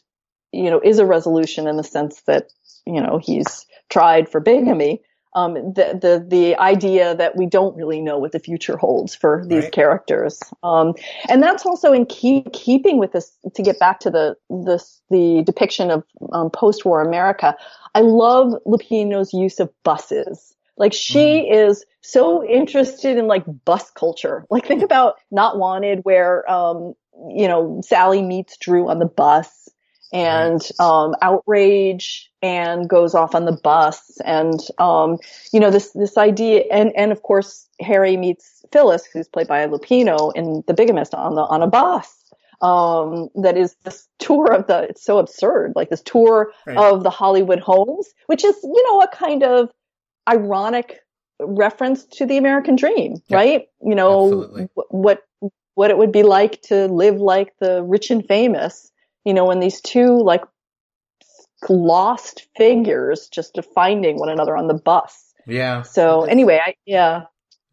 you 0.52 0.70
know, 0.70 0.80
is 0.82 0.98
a 0.98 1.06
resolution 1.06 1.66
in 1.66 1.76
the 1.76 1.84
sense 1.84 2.22
that, 2.26 2.48
you 2.86 3.00
know, 3.00 3.20
he's 3.22 3.66
tried 3.88 4.28
for 4.28 4.40
bigamy, 4.40 5.00
um, 5.34 5.54
the, 5.54 5.98
the, 6.00 6.26
the 6.26 6.56
idea 6.56 7.14
that 7.14 7.36
we 7.36 7.46
don't 7.46 7.76
really 7.76 8.00
know 8.00 8.18
what 8.18 8.32
the 8.32 8.40
future 8.40 8.76
holds 8.76 9.14
for 9.14 9.44
these 9.46 9.64
right. 9.64 9.72
characters. 9.72 10.40
Um, 10.62 10.94
and 11.28 11.42
that's 11.42 11.66
also 11.66 11.92
in 11.92 12.06
keep, 12.06 12.52
keeping 12.52 12.98
with 12.98 13.12
this, 13.12 13.30
to 13.54 13.62
get 13.62 13.78
back 13.78 14.00
to 14.00 14.10
the, 14.10 14.36
this, 14.48 15.00
the 15.10 15.42
depiction 15.44 15.90
of 15.90 16.02
um, 16.32 16.50
post-war 16.50 17.02
America. 17.02 17.54
I 17.94 18.00
love 18.00 18.54
Lupino's 18.66 19.32
use 19.32 19.60
of 19.60 19.70
buses. 19.84 20.54
Like 20.78 20.92
she 20.92 21.18
mm. 21.18 21.68
is 21.68 21.84
so 22.00 22.44
interested 22.44 23.18
in 23.18 23.26
like 23.26 23.44
bus 23.64 23.90
culture. 23.90 24.44
Like 24.50 24.66
think 24.66 24.82
about 24.82 25.16
Not 25.30 25.58
Wanted 25.58 26.00
where, 26.04 26.50
um, 26.50 26.94
you 27.28 27.48
know, 27.48 27.80
Sally 27.84 28.22
meets 28.22 28.56
Drew 28.56 28.88
on 28.88 28.98
the 28.98 29.06
bus 29.06 29.68
and 30.12 30.66
um, 30.80 31.14
outrage 31.20 32.30
and 32.40 32.88
goes 32.88 33.14
off 33.14 33.34
on 33.34 33.44
the 33.44 33.52
bus 33.52 34.18
and 34.24 34.60
um, 34.78 35.18
you 35.52 35.60
know 35.60 35.70
this 35.70 35.90
this 35.90 36.16
idea 36.16 36.64
and 36.70 36.92
and 36.96 37.12
of 37.12 37.22
course 37.22 37.68
Harry 37.80 38.16
meets 38.16 38.64
Phyllis 38.72 39.04
who's 39.04 39.28
played 39.28 39.48
by 39.48 39.66
Lupino 39.66 40.32
in 40.34 40.64
The 40.66 40.74
Bigamist 40.74 41.14
on 41.14 41.34
the 41.34 41.42
on 41.42 41.62
a 41.62 41.66
bus 41.66 42.14
um, 42.60 43.28
that 43.36 43.56
is 43.56 43.76
this 43.84 44.08
tour 44.18 44.52
of 44.52 44.66
the 44.66 44.84
it's 44.84 45.04
so 45.04 45.18
absurd 45.18 45.74
like 45.76 45.90
this 45.90 46.02
tour 46.02 46.52
right. 46.66 46.76
of 46.76 47.02
the 47.02 47.10
Hollywood 47.10 47.60
homes 47.60 48.08
which 48.26 48.44
is 48.44 48.56
you 48.62 48.84
know 48.90 49.02
a 49.02 49.08
kind 49.08 49.42
of 49.42 49.70
ironic 50.28 51.00
reference 51.40 52.04
to 52.04 52.26
the 52.26 52.36
American 52.36 52.76
dream 52.76 53.16
right 53.30 53.68
you 53.82 53.94
know 53.94 54.68
what 54.90 55.22
what 55.74 55.90
it 55.90 55.96
would 55.96 56.12
be 56.12 56.24
like 56.24 56.60
to 56.62 56.86
live 56.86 57.16
like 57.16 57.54
the 57.60 57.82
rich 57.82 58.10
and 58.10 58.26
famous 58.26 58.90
you 59.28 59.34
know, 59.34 59.44
when 59.44 59.60
these 59.60 59.82
two 59.82 60.22
like 60.22 60.42
lost 61.68 62.46
figures 62.56 63.28
just 63.28 63.58
finding 63.74 64.18
one 64.18 64.30
another 64.30 64.56
on 64.56 64.68
the 64.68 64.74
bus. 64.74 65.34
Yeah. 65.46 65.82
So 65.82 66.24
anyway, 66.24 66.58
I, 66.64 66.76
yeah. 66.86 67.24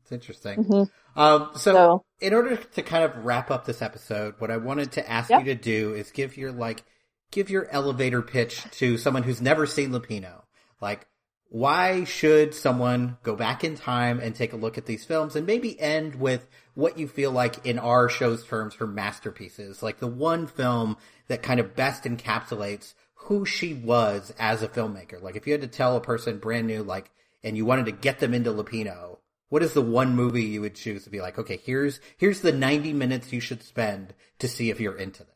It's 0.02 0.12
interesting. 0.12 0.66
Mm-hmm. 0.66 1.20
Um, 1.20 1.52
so, 1.54 1.72
so, 1.72 2.06
in 2.20 2.34
order 2.34 2.58
to 2.58 2.82
kind 2.82 3.06
of 3.06 3.24
wrap 3.24 3.50
up 3.50 3.64
this 3.64 3.82
episode, 3.82 4.36
what 4.40 4.52
I 4.52 4.58
wanted 4.58 4.92
to 4.94 5.10
ask 5.10 5.30
you 5.30 5.46
to 5.46 5.56
do 5.56 5.94
is 5.94 6.12
give 6.12 6.36
your 6.36 6.52
like 6.52 6.84
give 7.32 7.50
your 7.50 7.70
elevator 7.70 8.22
pitch 8.22 8.62
to 8.72 8.98
someone 8.98 9.24
who's 9.24 9.42
never 9.42 9.66
seen 9.66 9.92
Lupino. 9.92 10.42
Like, 10.82 11.08
why 11.56 12.04
should 12.04 12.54
someone 12.54 13.18
go 13.24 13.34
back 13.34 13.64
in 13.64 13.78
time 13.78 14.20
and 14.20 14.36
take 14.36 14.52
a 14.52 14.58
look 14.58 14.78
at 14.78 14.86
these 14.86 15.06
films 15.06 15.38
and 15.38 15.48
maybe 15.48 15.80
end 15.80 16.14
with 16.14 16.46
what 16.74 17.00
you 17.00 17.08
feel 17.08 17.32
like 17.32 17.66
in 17.66 17.80
our 17.80 18.10
show's 18.10 18.46
terms 18.46 18.76
her 18.76 18.86
masterpieces, 18.86 19.82
like 19.82 20.00
the 20.00 20.06
one 20.06 20.48
film 20.48 20.98
that 21.30 21.42
kind 21.42 21.62
of 21.62 21.74
best 21.74 22.04
encapsulates 22.04 22.94
who 23.14 23.46
she 23.46 23.74
was 23.74 24.34
as 24.38 24.64
a 24.64 24.68
filmmaker. 24.68 25.22
Like 25.22 25.38
if 25.38 25.48
you 25.48 25.54
had 25.54 25.62
to 25.62 25.68
tell 25.70 25.96
a 25.96 26.02
person 26.02 26.40
brand 26.40 26.68
new, 26.68 26.84
like, 26.84 27.10
and 27.42 27.56
you 27.56 27.64
wanted 27.64 27.86
to 27.86 27.94
get 27.94 28.20
them 28.20 28.34
into 28.34 28.52
Lupino, 28.52 29.20
what 29.48 29.64
is 29.64 29.72
the 29.72 29.82
one 29.82 30.14
movie 30.14 30.44
you 30.44 30.60
would 30.60 30.76
choose 30.76 31.06
to 31.06 31.10
be 31.10 31.22
like, 31.22 31.40
okay, 31.40 31.62
here's, 31.64 32.02
here's 32.18 32.42
the 32.42 32.52
90 32.52 32.92
minutes 32.92 33.32
you 33.32 33.40
should 33.40 33.64
spend 33.64 34.14
to 34.40 34.50
see 34.50 34.72
if 34.72 34.82
you're 34.82 34.98
into 34.98 35.24
this? 35.24 35.35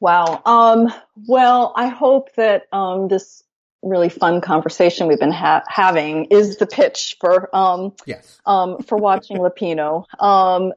Wow. 0.00 0.40
Um, 0.46 0.92
well, 1.26 1.72
I 1.76 1.88
hope 1.88 2.34
that 2.36 2.64
um, 2.72 3.08
this 3.08 3.44
really 3.82 4.08
fun 4.08 4.40
conversation 4.40 5.06
we've 5.06 5.18
been 5.20 5.32
ha- 5.32 5.62
having 5.66 6.26
is 6.26 6.58
the 6.58 6.66
pitch 6.66 7.16
for 7.18 7.54
um, 7.56 7.92
yes 8.04 8.40
um, 8.46 8.82
for 8.82 8.98
watching 8.98 9.36
Lupino. 9.38 10.04
Um, 10.20 10.72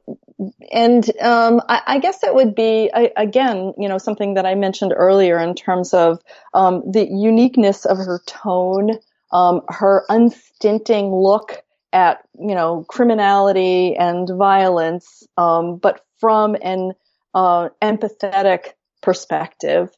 and 0.72 1.08
um, 1.20 1.60
I, 1.68 1.82
I, 1.86 1.98
guess 1.98 2.22
it 2.24 2.34
would 2.34 2.54
be 2.54 2.90
I, 2.92 3.10
again, 3.16 3.74
you 3.78 3.88
know, 3.88 3.98
something 3.98 4.34
that 4.34 4.46
I 4.46 4.54
mentioned 4.54 4.92
earlier 4.96 5.38
in 5.38 5.54
terms 5.54 5.94
of 5.94 6.20
um, 6.54 6.82
the 6.90 7.06
uniqueness 7.06 7.84
of 7.84 7.98
her 7.98 8.20
tone, 8.26 8.98
her 9.32 10.04
unstinting 10.08 11.14
look 11.14 11.62
at 11.92 12.22
you 12.38 12.54
know 12.54 12.84
criminality 12.88 13.96
and 13.96 14.28
violence, 14.36 15.24
but 15.36 16.04
from 16.20 16.56
an 16.62 16.92
uh, 17.34 17.68
empathetic 17.82 18.72
perspective. 19.04 19.90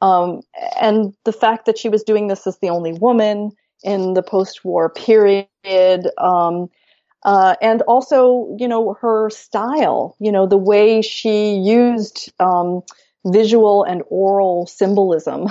Um, 0.00 0.40
and 0.80 1.14
the 1.24 1.32
fact 1.32 1.66
that 1.66 1.78
she 1.78 1.88
was 1.88 2.02
doing 2.02 2.28
this 2.28 2.46
as 2.46 2.58
the 2.58 2.70
only 2.70 2.92
woman 2.92 3.52
in 3.82 4.14
the 4.14 4.22
post-war 4.22 4.90
period, 4.90 5.46
um, 6.18 6.68
uh, 7.24 7.54
and 7.62 7.82
also, 7.82 8.56
you 8.58 8.68
know, 8.68 8.94
her 9.00 9.30
style, 9.30 10.16
you 10.18 10.32
know, 10.32 10.46
the 10.46 10.58
way 10.58 11.02
she 11.02 11.54
used 11.54 12.32
um, 12.40 12.82
visual 13.24 13.84
and 13.84 14.02
oral 14.08 14.66
symbolism 14.66 15.48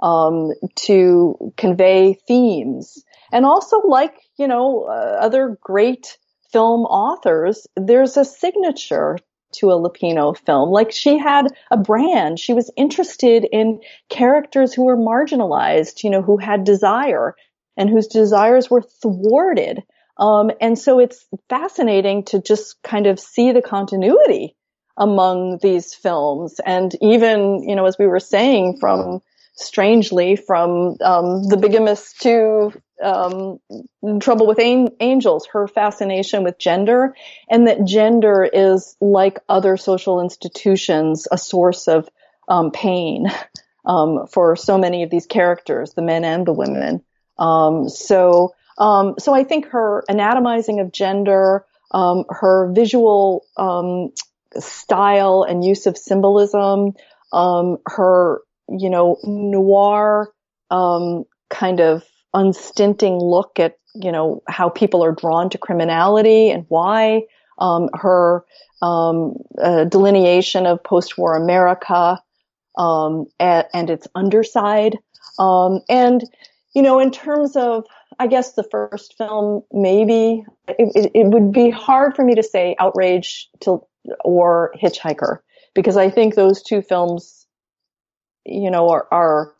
um, 0.00 0.52
to 0.74 1.52
convey 1.56 2.14
themes, 2.28 3.02
and 3.32 3.44
also, 3.44 3.80
like 3.80 4.14
you 4.38 4.48
know, 4.48 4.84
uh, 4.84 5.18
other 5.20 5.58
great 5.60 6.18
film 6.52 6.82
authors, 6.82 7.66
there's 7.76 8.16
a 8.16 8.24
signature 8.24 9.18
to 9.52 9.70
a 9.70 9.78
Lupino 9.78 10.36
film. 10.36 10.70
Like 10.70 10.92
she 10.92 11.18
had 11.18 11.48
a 11.70 11.76
brand. 11.76 12.38
She 12.38 12.52
was 12.52 12.70
interested 12.76 13.44
in 13.50 13.80
characters 14.08 14.72
who 14.72 14.84
were 14.84 14.96
marginalized, 14.96 16.04
you 16.04 16.10
know, 16.10 16.22
who 16.22 16.36
had 16.36 16.64
desire 16.64 17.34
and 17.76 17.88
whose 17.88 18.06
desires 18.06 18.70
were 18.70 18.82
thwarted. 18.82 19.82
Um, 20.16 20.50
and 20.60 20.78
so 20.78 20.98
it's 20.98 21.26
fascinating 21.48 22.24
to 22.24 22.42
just 22.42 22.82
kind 22.82 23.06
of 23.06 23.18
see 23.18 23.52
the 23.52 23.62
continuity 23.62 24.54
among 24.96 25.58
these 25.62 25.94
films. 25.94 26.60
And 26.64 26.94
even, 27.00 27.66
you 27.66 27.74
know, 27.74 27.86
as 27.86 27.96
we 27.98 28.06
were 28.06 28.20
saying 28.20 28.76
from 28.80 29.22
strangely 29.54 30.36
from 30.36 30.96
um, 31.00 31.42
the 31.48 31.56
bigamist 31.56 32.20
to 32.22 32.72
um, 33.02 33.58
trouble 34.20 34.46
with 34.46 34.58
an- 34.58 34.90
angels, 35.00 35.46
her 35.52 35.66
fascination 35.66 36.44
with 36.44 36.58
gender, 36.58 37.14
and 37.50 37.66
that 37.66 37.84
gender 37.84 38.48
is 38.50 38.96
like 39.00 39.38
other 39.48 39.76
social 39.76 40.20
institutions, 40.20 41.26
a 41.30 41.38
source 41.38 41.88
of 41.88 42.08
um, 42.48 42.70
pain 42.70 43.26
um, 43.84 44.26
for 44.26 44.56
so 44.56 44.78
many 44.78 45.02
of 45.02 45.10
these 45.10 45.26
characters, 45.26 45.92
the 45.94 46.02
men 46.02 46.24
and 46.24 46.46
the 46.46 46.52
women. 46.52 47.02
Um, 47.38 47.88
so, 47.88 48.54
um, 48.78 49.14
so 49.18 49.34
I 49.34 49.44
think 49.44 49.66
her 49.66 50.04
anatomizing 50.08 50.80
of 50.80 50.92
gender, 50.92 51.64
her 51.92 52.72
visual 52.72 53.44
style 54.58 55.44
and 55.48 55.64
use 55.64 55.86
of 55.86 55.96
symbolism, 55.96 56.92
her 57.32 58.40
you 58.70 58.90
know, 58.90 59.18
noir, 59.24 60.32
um, 60.70 61.24
kind 61.48 61.80
of 61.80 62.04
unstinting 62.34 63.18
look 63.18 63.58
at, 63.58 63.78
you 63.94 64.12
know, 64.12 64.42
how 64.48 64.68
people 64.68 65.04
are 65.04 65.12
drawn 65.12 65.50
to 65.50 65.58
criminality 65.58 66.50
and 66.50 66.64
why, 66.68 67.22
um, 67.58 67.88
her, 67.94 68.44
um, 68.82 69.34
uh, 69.60 69.84
delineation 69.84 70.66
of 70.66 70.82
post-war 70.84 71.36
America, 71.36 72.22
um, 72.78 73.26
and, 73.38 73.66
and, 73.74 73.90
its 73.90 74.06
underside. 74.14 74.96
Um, 75.38 75.80
and, 75.88 76.22
you 76.74 76.82
know, 76.82 77.00
in 77.00 77.10
terms 77.10 77.56
of, 77.56 77.84
I 78.18 78.26
guess 78.26 78.52
the 78.52 78.62
first 78.62 79.16
film, 79.18 79.62
maybe 79.72 80.44
it, 80.68 80.92
it, 80.94 81.10
it 81.14 81.26
would 81.26 81.52
be 81.52 81.70
hard 81.70 82.14
for 82.14 82.24
me 82.24 82.34
to 82.36 82.42
say 82.42 82.76
outrage 82.78 83.48
to, 83.60 83.84
or 84.24 84.72
hitchhiker 84.80 85.38
because 85.74 85.96
I 85.96 86.10
think 86.10 86.34
those 86.34 86.62
two 86.62 86.82
films 86.82 87.39
you 88.44 88.70
know, 88.70 88.90
are, 88.90 89.06
are 89.10 89.52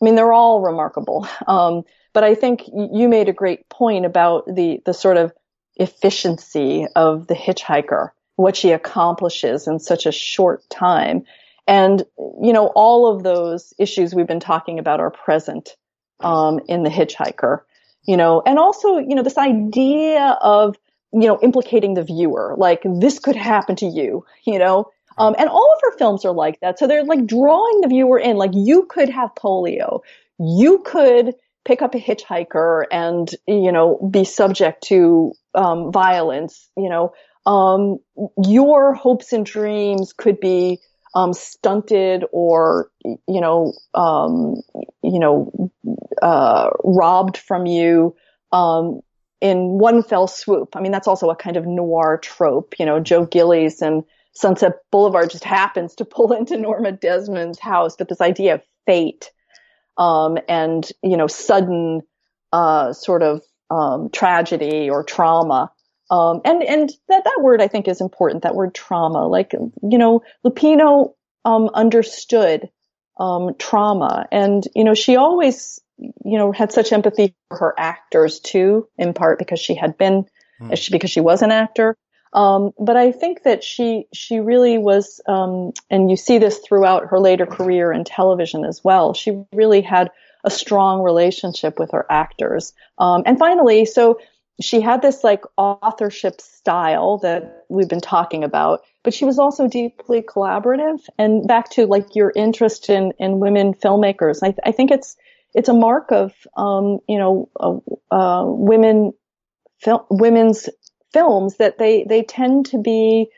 I 0.00 0.04
mean, 0.04 0.14
they're 0.16 0.32
all 0.32 0.60
remarkable. 0.60 1.26
Um, 1.46 1.84
but 2.12 2.24
I 2.24 2.34
think 2.34 2.68
you 2.68 3.08
made 3.08 3.28
a 3.28 3.32
great 3.32 3.68
point 3.68 4.06
about 4.06 4.46
the, 4.46 4.80
the 4.84 4.94
sort 4.94 5.16
of 5.16 5.32
efficiency 5.76 6.86
of 6.94 7.26
the 7.26 7.34
hitchhiker, 7.34 8.10
what 8.36 8.56
she 8.56 8.70
accomplishes 8.70 9.66
in 9.66 9.78
such 9.78 10.06
a 10.06 10.12
short 10.12 10.68
time. 10.70 11.24
And, 11.66 12.02
you 12.18 12.52
know, 12.52 12.66
all 12.74 13.06
of 13.06 13.22
those 13.22 13.72
issues 13.78 14.14
we've 14.14 14.26
been 14.26 14.40
talking 14.40 14.78
about 14.78 15.00
are 15.00 15.10
present, 15.10 15.76
um, 16.20 16.60
in 16.68 16.82
the 16.82 16.90
hitchhiker, 16.90 17.60
you 18.06 18.16
know, 18.16 18.42
and 18.44 18.58
also, 18.58 18.98
you 18.98 19.14
know, 19.14 19.22
this 19.22 19.38
idea 19.38 20.38
of, 20.40 20.76
you 21.12 21.26
know, 21.26 21.38
implicating 21.40 21.94
the 21.94 22.04
viewer, 22.04 22.54
like 22.56 22.82
this 22.84 23.18
could 23.18 23.36
happen 23.36 23.76
to 23.76 23.86
you, 23.86 24.24
you 24.44 24.58
know, 24.58 24.90
um, 25.16 25.34
and 25.38 25.48
all 25.48 25.72
of 25.74 25.80
her 25.82 25.96
films 25.96 26.24
are 26.24 26.32
like 26.32 26.60
that. 26.60 26.78
So 26.78 26.86
they're 26.86 27.04
like 27.04 27.26
drawing 27.26 27.80
the 27.80 27.88
viewer 27.88 28.18
in. 28.18 28.36
Like 28.36 28.52
you 28.54 28.86
could 28.86 29.08
have 29.08 29.34
polio. 29.34 30.00
You 30.38 30.80
could 30.84 31.34
pick 31.64 31.80
up 31.80 31.94
a 31.94 31.98
hitchhiker 31.98 32.84
and, 32.90 33.30
you 33.46 33.72
know, 33.72 33.96
be 34.10 34.24
subject 34.24 34.84
to, 34.88 35.32
um, 35.54 35.92
violence, 35.92 36.68
you 36.76 36.90
know, 36.90 37.14
um, 37.46 37.98
your 38.42 38.94
hopes 38.94 39.32
and 39.32 39.46
dreams 39.46 40.12
could 40.12 40.40
be, 40.40 40.80
um, 41.14 41.32
stunted 41.32 42.24
or, 42.32 42.90
you 43.04 43.40
know, 43.40 43.72
um, 43.94 44.56
you 45.02 45.18
know, 45.20 45.70
uh, 46.20 46.70
robbed 46.82 47.38
from 47.38 47.66
you, 47.66 48.14
um, 48.52 49.00
in 49.40 49.78
one 49.78 50.02
fell 50.02 50.26
swoop. 50.26 50.76
I 50.76 50.80
mean, 50.80 50.92
that's 50.92 51.08
also 51.08 51.30
a 51.30 51.36
kind 51.36 51.56
of 51.56 51.66
noir 51.66 52.18
trope, 52.18 52.74
you 52.78 52.84
know, 52.84 53.00
Joe 53.00 53.24
Gillis 53.24 53.80
and, 53.80 54.04
Sunset 54.34 54.72
Boulevard 54.90 55.30
just 55.30 55.44
happens 55.44 55.94
to 55.96 56.04
pull 56.04 56.32
into 56.32 56.56
Norma 56.56 56.92
Desmond's 56.92 57.58
house, 57.58 57.96
but 57.96 58.08
this 58.08 58.20
idea 58.20 58.54
of 58.54 58.62
fate, 58.86 59.30
um, 59.96 60.38
and, 60.48 60.88
you 61.02 61.16
know, 61.16 61.28
sudden, 61.28 62.02
uh, 62.52 62.92
sort 62.92 63.22
of, 63.22 63.42
um, 63.70 64.10
tragedy 64.10 64.90
or 64.90 65.04
trauma. 65.04 65.70
Um, 66.10 66.40
and, 66.44 66.62
and 66.62 66.92
that, 67.08 67.24
that 67.24 67.40
word 67.40 67.62
I 67.62 67.68
think 67.68 67.88
is 67.88 68.00
important, 68.00 68.42
that 68.42 68.54
word 68.54 68.74
trauma. 68.74 69.26
Like, 69.26 69.52
you 69.52 69.98
know, 69.98 70.22
Lupino, 70.44 71.14
um, 71.44 71.70
understood, 71.72 72.68
um, 73.18 73.54
trauma 73.58 74.26
and, 74.32 74.66
you 74.74 74.82
know, 74.82 74.94
she 74.94 75.16
always, 75.16 75.80
you 75.98 76.38
know, 76.38 76.50
had 76.50 76.72
such 76.72 76.92
empathy 76.92 77.34
for 77.48 77.58
her 77.58 77.74
actors 77.78 78.40
too, 78.40 78.88
in 78.98 79.14
part 79.14 79.38
because 79.38 79.60
she 79.60 79.74
had 79.74 79.96
been, 79.96 80.26
mm. 80.60 80.90
because 80.90 81.10
she 81.10 81.20
was 81.20 81.42
an 81.42 81.52
actor. 81.52 81.96
Um, 82.34 82.72
but 82.78 82.96
I 82.96 83.12
think 83.12 83.44
that 83.44 83.62
she 83.62 84.06
she 84.12 84.40
really 84.40 84.76
was, 84.76 85.20
um, 85.28 85.72
and 85.88 86.10
you 86.10 86.16
see 86.16 86.38
this 86.38 86.58
throughout 86.58 87.06
her 87.06 87.20
later 87.20 87.46
career 87.46 87.92
in 87.92 88.04
television 88.04 88.64
as 88.64 88.82
well. 88.82 89.14
She 89.14 89.44
really 89.52 89.82
had 89.82 90.10
a 90.42 90.50
strong 90.50 91.02
relationship 91.02 91.78
with 91.78 91.92
her 91.92 92.04
actors. 92.10 92.74
Um, 92.98 93.22
and 93.24 93.38
finally, 93.38 93.84
so 93.86 94.18
she 94.60 94.80
had 94.80 95.00
this 95.00 95.24
like 95.24 95.42
authorship 95.56 96.40
style 96.40 97.18
that 97.18 97.64
we've 97.68 97.88
been 97.88 98.00
talking 98.00 98.44
about, 98.44 98.82
but 99.02 99.14
she 99.14 99.24
was 99.24 99.38
also 99.38 99.68
deeply 99.68 100.20
collaborative. 100.20 101.00
And 101.18 101.46
back 101.46 101.70
to 101.70 101.86
like 101.86 102.14
your 102.14 102.32
interest 102.34 102.90
in 102.90 103.12
in 103.18 103.38
women 103.38 103.74
filmmakers, 103.74 104.40
I, 104.42 104.54
I 104.64 104.72
think 104.72 104.90
it's 104.90 105.16
it's 105.54 105.68
a 105.68 105.74
mark 105.74 106.10
of 106.10 106.32
um, 106.56 106.98
you 107.08 107.18
know 107.18 107.48
uh, 107.58 108.14
uh, 108.14 108.44
women 108.46 109.12
women's 110.10 110.68
films 111.14 111.56
that 111.56 111.78
they 111.78 112.04
they 112.04 112.22
tend 112.22 112.66
to 112.66 112.78
be 112.78 113.30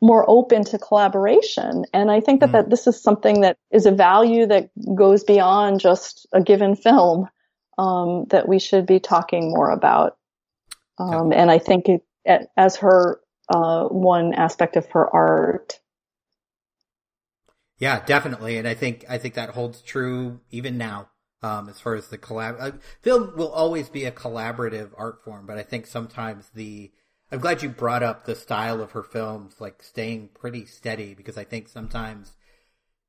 more 0.00 0.24
open 0.28 0.64
to 0.64 0.78
collaboration. 0.78 1.84
And 1.94 2.10
I 2.10 2.20
think 2.20 2.40
that, 2.40 2.50
mm. 2.50 2.52
that 2.52 2.70
this 2.70 2.86
is 2.86 3.02
something 3.02 3.40
that 3.40 3.56
is 3.70 3.86
a 3.86 3.90
value 3.90 4.46
that 4.46 4.68
goes 4.94 5.24
beyond 5.24 5.80
just 5.80 6.26
a 6.32 6.42
given 6.42 6.76
film 6.76 7.28
um, 7.78 8.26
that 8.28 8.46
we 8.46 8.58
should 8.58 8.86
be 8.86 9.00
talking 9.00 9.50
more 9.50 9.70
about. 9.70 10.18
Um, 10.98 11.32
and 11.32 11.50
I 11.50 11.58
think 11.58 11.86
it, 11.88 12.02
as 12.56 12.76
her 12.76 13.20
uh, 13.48 13.84
one 13.84 14.34
aspect 14.34 14.76
of 14.76 14.86
her 14.90 15.08
art. 15.08 15.80
Yeah, 17.78 18.04
definitely, 18.04 18.56
and 18.56 18.68
I 18.68 18.74
think 18.74 19.04
I 19.08 19.18
think 19.18 19.34
that 19.34 19.50
holds 19.50 19.82
true 19.82 20.40
even 20.50 20.78
now. 20.78 21.08
Um, 21.42 21.68
as 21.68 21.78
far 21.78 21.94
as 21.94 22.08
the 22.08 22.16
collab, 22.16 22.56
uh, 22.58 22.70
film 23.02 23.32
will 23.36 23.50
always 23.50 23.90
be 23.90 24.04
a 24.04 24.12
collaborative 24.12 24.92
art 24.96 25.22
form, 25.24 25.44
but 25.46 25.58
I 25.58 25.62
think 25.62 25.86
sometimes 25.86 26.48
the 26.54 26.92
I'm 27.32 27.40
glad 27.40 27.62
you 27.62 27.68
brought 27.68 28.02
up 28.02 28.24
the 28.24 28.34
style 28.34 28.80
of 28.80 28.92
her 28.92 29.02
films, 29.02 29.60
like 29.60 29.82
staying 29.82 30.30
pretty 30.34 30.66
steady, 30.66 31.14
because 31.14 31.36
I 31.36 31.44
think 31.44 31.68
sometimes 31.68 32.34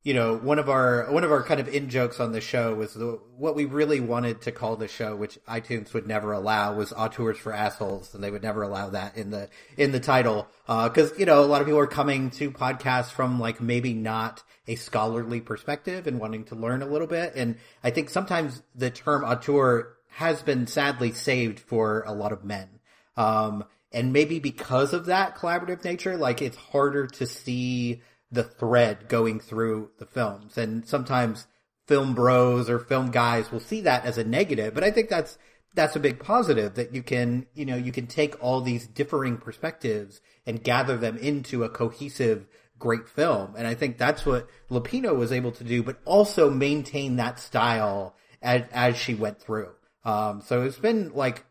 you 0.05 0.13
know, 0.13 0.37
one 0.37 0.59
of 0.59 0.69
our 0.69 1.11
one 1.11 1.23
of 1.23 1.31
our 1.31 1.41
kind 1.41 1.59
of 1.59 1.67
in 1.67 1.89
jokes 1.89 2.19
on 2.19 2.31
the 2.31 2.39
show 2.39 2.75
was 2.75 2.93
the, 2.93 3.19
what 3.37 3.55
we 3.55 3.65
really 3.65 3.99
wanted 3.99 4.39
to 4.41 4.51
call 4.51 4.75
the 4.75 4.87
show, 4.87 5.15
which 5.15 5.39
iTunes 5.47 5.95
would 5.95 6.05
never 6.05 6.31
allow, 6.31 6.75
was 6.75 6.93
"Auteurs 6.93 7.39
for 7.39 7.51
Assholes," 7.51 8.13
and 8.13 8.23
they 8.23 8.29
would 8.29 8.43
never 8.43 8.61
allow 8.61 8.91
that 8.91 9.17
in 9.17 9.31
the 9.31 9.49
in 9.77 9.91
the 9.91 9.99
title 9.99 10.47
because 10.67 11.11
uh, 11.11 11.15
you 11.17 11.25
know 11.25 11.43
a 11.43 11.47
lot 11.47 11.59
of 11.59 11.65
people 11.65 11.79
are 11.79 11.87
coming 11.87 12.29
to 12.29 12.51
podcasts 12.51 13.09
from 13.09 13.39
like 13.39 13.59
maybe 13.59 13.95
not 13.95 14.43
a 14.67 14.75
scholarly 14.75 15.41
perspective 15.41 16.05
and 16.05 16.19
wanting 16.19 16.43
to 16.45 16.55
learn 16.55 16.83
a 16.83 16.87
little 16.87 17.07
bit, 17.07 17.33
and 17.35 17.57
I 17.83 17.89
think 17.89 18.11
sometimes 18.11 18.61
the 18.75 18.91
term 18.91 19.23
auteur 19.23 19.97
has 20.09 20.43
been 20.43 20.67
sadly 20.67 21.13
saved 21.13 21.59
for 21.59 22.03
a 22.03 22.13
lot 22.13 22.31
of 22.31 22.45
men. 22.45 22.69
Um, 23.17 23.65
and 23.95 24.11
maybe 24.11 24.39
because 24.39 24.91
of 24.91 25.05
that 25.05 25.37
collaborative 25.37 25.85
nature, 25.85 26.17
like 26.17 26.41
it's 26.41 26.57
harder 26.57 27.07
to 27.07 27.25
see 27.25 28.01
the 28.29 28.43
thread 28.43 29.07
going 29.07 29.39
through 29.39 29.89
the 29.99 30.05
films. 30.05 30.57
And 30.57 30.85
sometimes 30.85 31.47
film 31.87 32.13
bros 32.13 32.69
or 32.69 32.77
film 32.77 33.09
guys 33.09 33.53
will 33.53 33.61
see 33.61 33.81
that 33.81 34.03
as 34.03 34.17
a 34.17 34.25
negative, 34.25 34.73
but 34.73 34.83
I 34.83 34.91
think 34.91 35.09
that's 35.09 35.37
that's 35.75 35.95
a 35.95 35.99
big 35.99 36.19
positive 36.19 36.75
that 36.75 36.93
you 36.93 37.03
can, 37.03 37.47
you 37.53 37.65
know, 37.65 37.75
you 37.75 37.91
can 37.91 38.07
take 38.07 38.41
all 38.43 38.61
these 38.61 38.85
differing 38.85 39.37
perspectives 39.37 40.21
and 40.45 40.63
gather 40.63 40.97
them 40.97 41.17
into 41.17 41.63
a 41.63 41.69
cohesive 41.69 42.47
great 42.77 43.07
film. 43.07 43.55
And 43.57 43.65
I 43.67 43.75
think 43.75 43.97
that's 43.97 44.25
what 44.25 44.49
Lupino 44.69 45.15
was 45.15 45.31
able 45.31 45.51
to 45.53 45.63
do, 45.63 45.83
but 45.83 45.99
also 46.05 46.49
maintain 46.49 47.17
that 47.17 47.39
style 47.39 48.15
as, 48.41 48.63
as 48.71 48.97
she 48.97 49.15
went 49.15 49.41
through. 49.41 49.71
Um, 50.05 50.41
so 50.45 50.63
it's 50.63 50.79
been 50.79 51.11
like, 51.13 51.45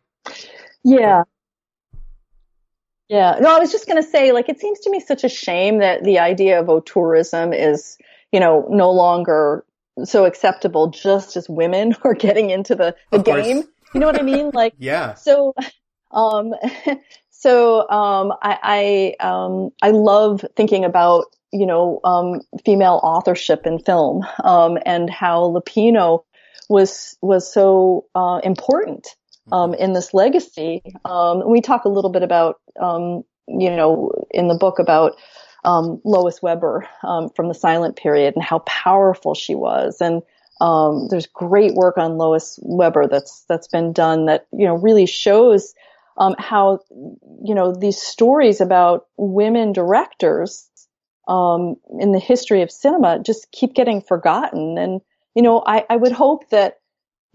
yeah, 0.82 1.24
yeah. 3.08 3.36
No, 3.40 3.54
I 3.54 3.58
was 3.58 3.70
just 3.70 3.86
going 3.86 4.02
to 4.02 4.08
say, 4.08 4.32
like, 4.32 4.48
it 4.48 4.60
seems 4.60 4.80
to 4.80 4.90
me 4.90 5.00
such 5.00 5.24
a 5.24 5.28
shame 5.28 5.78
that 5.78 6.04
the 6.04 6.18
idea 6.18 6.60
of 6.60 6.66
auteurism 6.66 7.54
is, 7.54 7.98
you 8.32 8.40
know, 8.40 8.66
no 8.70 8.90
longer 8.90 9.64
so 10.04 10.24
acceptable 10.24 10.88
just 10.88 11.36
as 11.36 11.48
women 11.48 11.94
are 12.04 12.14
getting 12.14 12.50
into 12.50 12.74
the, 12.74 12.96
the 13.10 13.18
game. 13.18 13.64
You 13.92 14.00
know 14.00 14.06
what 14.06 14.18
I 14.18 14.22
mean? 14.22 14.50
Like, 14.54 14.74
yeah. 14.78 15.14
So, 15.14 15.54
um, 16.10 16.54
so, 17.30 17.88
um, 17.88 18.32
I, 18.42 19.14
I, 19.20 19.26
um, 19.26 19.70
I 19.82 19.90
love 19.90 20.44
thinking 20.56 20.84
about, 20.84 21.26
you 21.52 21.66
know, 21.66 22.00
um, 22.04 22.40
female 22.64 23.00
authorship 23.02 23.66
in 23.66 23.78
film, 23.78 24.24
um, 24.42 24.78
and 24.84 25.08
how 25.08 25.50
Lupino 25.50 26.24
was, 26.68 27.16
was 27.20 27.52
so, 27.52 28.06
uh, 28.14 28.40
important 28.42 29.14
um, 29.52 29.74
in 29.74 29.92
this 29.92 30.14
legacy. 30.14 30.82
Um, 31.04 31.48
we 31.48 31.60
talk 31.60 31.84
a 31.84 31.90
little 31.90 32.10
bit 32.10 32.22
about, 32.22 32.60
um, 32.80 33.24
you 33.46 33.70
know, 33.70 34.10
in 34.30 34.48
the 34.48 34.54
book 34.54 34.78
about 34.78 35.16
um, 35.64 36.00
Lois 36.04 36.42
Weber 36.42 36.88
um, 37.02 37.30
from 37.30 37.48
the 37.48 37.54
silent 37.54 37.96
period 37.96 38.34
and 38.34 38.44
how 38.44 38.60
powerful 38.60 39.34
she 39.34 39.54
was. 39.54 40.00
And 40.00 40.22
um, 40.60 41.08
there's 41.10 41.26
great 41.26 41.74
work 41.74 41.98
on 41.98 42.18
Lois 42.18 42.58
Weber 42.62 43.08
that's 43.08 43.44
that's 43.48 43.68
been 43.68 43.92
done 43.92 44.26
that 44.26 44.46
you 44.52 44.66
know 44.66 44.76
really 44.76 45.06
shows 45.06 45.74
how 46.38 46.78
you 47.42 47.56
know 47.56 47.74
these 47.74 48.00
stories 48.00 48.60
about 48.60 49.06
women 49.16 49.72
directors 49.72 50.70
in 51.28 52.12
the 52.12 52.20
history 52.20 52.62
of 52.62 52.70
cinema 52.70 53.18
just 53.18 53.50
keep 53.50 53.74
getting 53.74 54.00
forgotten. 54.00 54.78
And 54.78 55.00
you 55.34 55.42
know, 55.42 55.62
I, 55.66 55.84
I 55.90 55.96
would 55.96 56.12
hope 56.12 56.48
that 56.50 56.78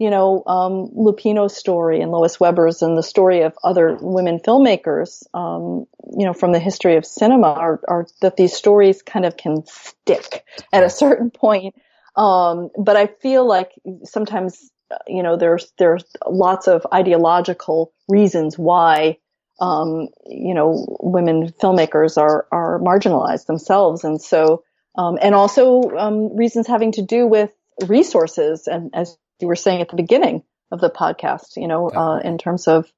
you 0.00 0.08
know, 0.08 0.42
um, 0.46 0.88
Lupino's 0.96 1.54
story 1.54 2.00
and 2.00 2.10
Lois 2.10 2.40
Weber's 2.40 2.80
and 2.80 2.96
the 2.96 3.02
story 3.02 3.42
of 3.42 3.52
other 3.62 3.98
women 4.00 4.40
filmmakers, 4.40 5.22
um, 5.34 5.86
you 6.16 6.24
know, 6.24 6.32
from 6.32 6.52
the 6.52 6.58
history 6.58 6.96
of 6.96 7.04
cinema 7.04 7.48
are, 7.48 7.80
are, 7.86 8.06
that 8.22 8.38
these 8.38 8.54
stories 8.54 9.02
kind 9.02 9.26
of 9.26 9.36
can 9.36 9.62
stick 9.66 10.46
at 10.72 10.82
a 10.82 10.88
certain 10.88 11.30
point. 11.30 11.74
Um, 12.16 12.70
but 12.78 12.96
I 12.96 13.08
feel 13.08 13.46
like 13.46 13.72
sometimes, 14.04 14.70
you 15.06 15.22
know, 15.22 15.36
there's, 15.36 15.70
there's 15.78 16.04
lots 16.26 16.66
of 16.66 16.86
ideological 16.94 17.92
reasons 18.08 18.58
why, 18.58 19.18
um, 19.60 20.08
you 20.26 20.54
know, 20.54 20.96
women 21.02 21.52
filmmakers 21.62 22.16
are, 22.16 22.46
are 22.50 22.80
marginalized 22.80 23.44
themselves. 23.44 24.02
And 24.02 24.18
so, 24.20 24.64
um, 24.96 25.18
and 25.20 25.34
also, 25.34 25.82
um, 25.98 26.34
reasons 26.38 26.66
having 26.66 26.92
to 26.92 27.02
do 27.02 27.26
with 27.26 27.52
resources 27.86 28.66
and 28.66 28.90
as 28.94 29.18
you 29.40 29.48
were 29.48 29.56
saying 29.56 29.80
at 29.80 29.88
the 29.88 29.96
beginning 29.96 30.42
of 30.70 30.80
the 30.80 30.90
podcast, 30.90 31.56
you 31.56 31.68
know, 31.68 31.90
uh, 31.90 32.18
in 32.18 32.38
terms 32.38 32.68
of, 32.68 32.90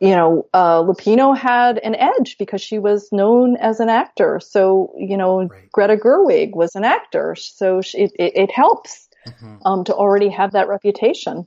you 0.00 0.10
know, 0.10 0.46
uh, 0.52 0.82
Lupino 0.82 1.36
had 1.36 1.78
an 1.78 1.94
edge 1.94 2.36
because 2.38 2.60
she 2.60 2.78
was 2.78 3.08
known 3.12 3.56
as 3.56 3.80
an 3.80 3.88
actor. 3.88 4.40
So, 4.40 4.94
you 4.96 5.16
know, 5.16 5.44
right. 5.44 5.70
Greta 5.72 5.96
Gerwig 5.96 6.54
was 6.54 6.74
an 6.74 6.84
actor. 6.84 7.34
So 7.36 7.80
she, 7.82 7.98
it, 7.98 8.12
it, 8.18 8.50
helps, 8.50 9.08
mm-hmm. 9.26 9.56
um, 9.64 9.84
to 9.84 9.94
already 9.94 10.30
have 10.30 10.52
that 10.52 10.68
reputation. 10.68 11.46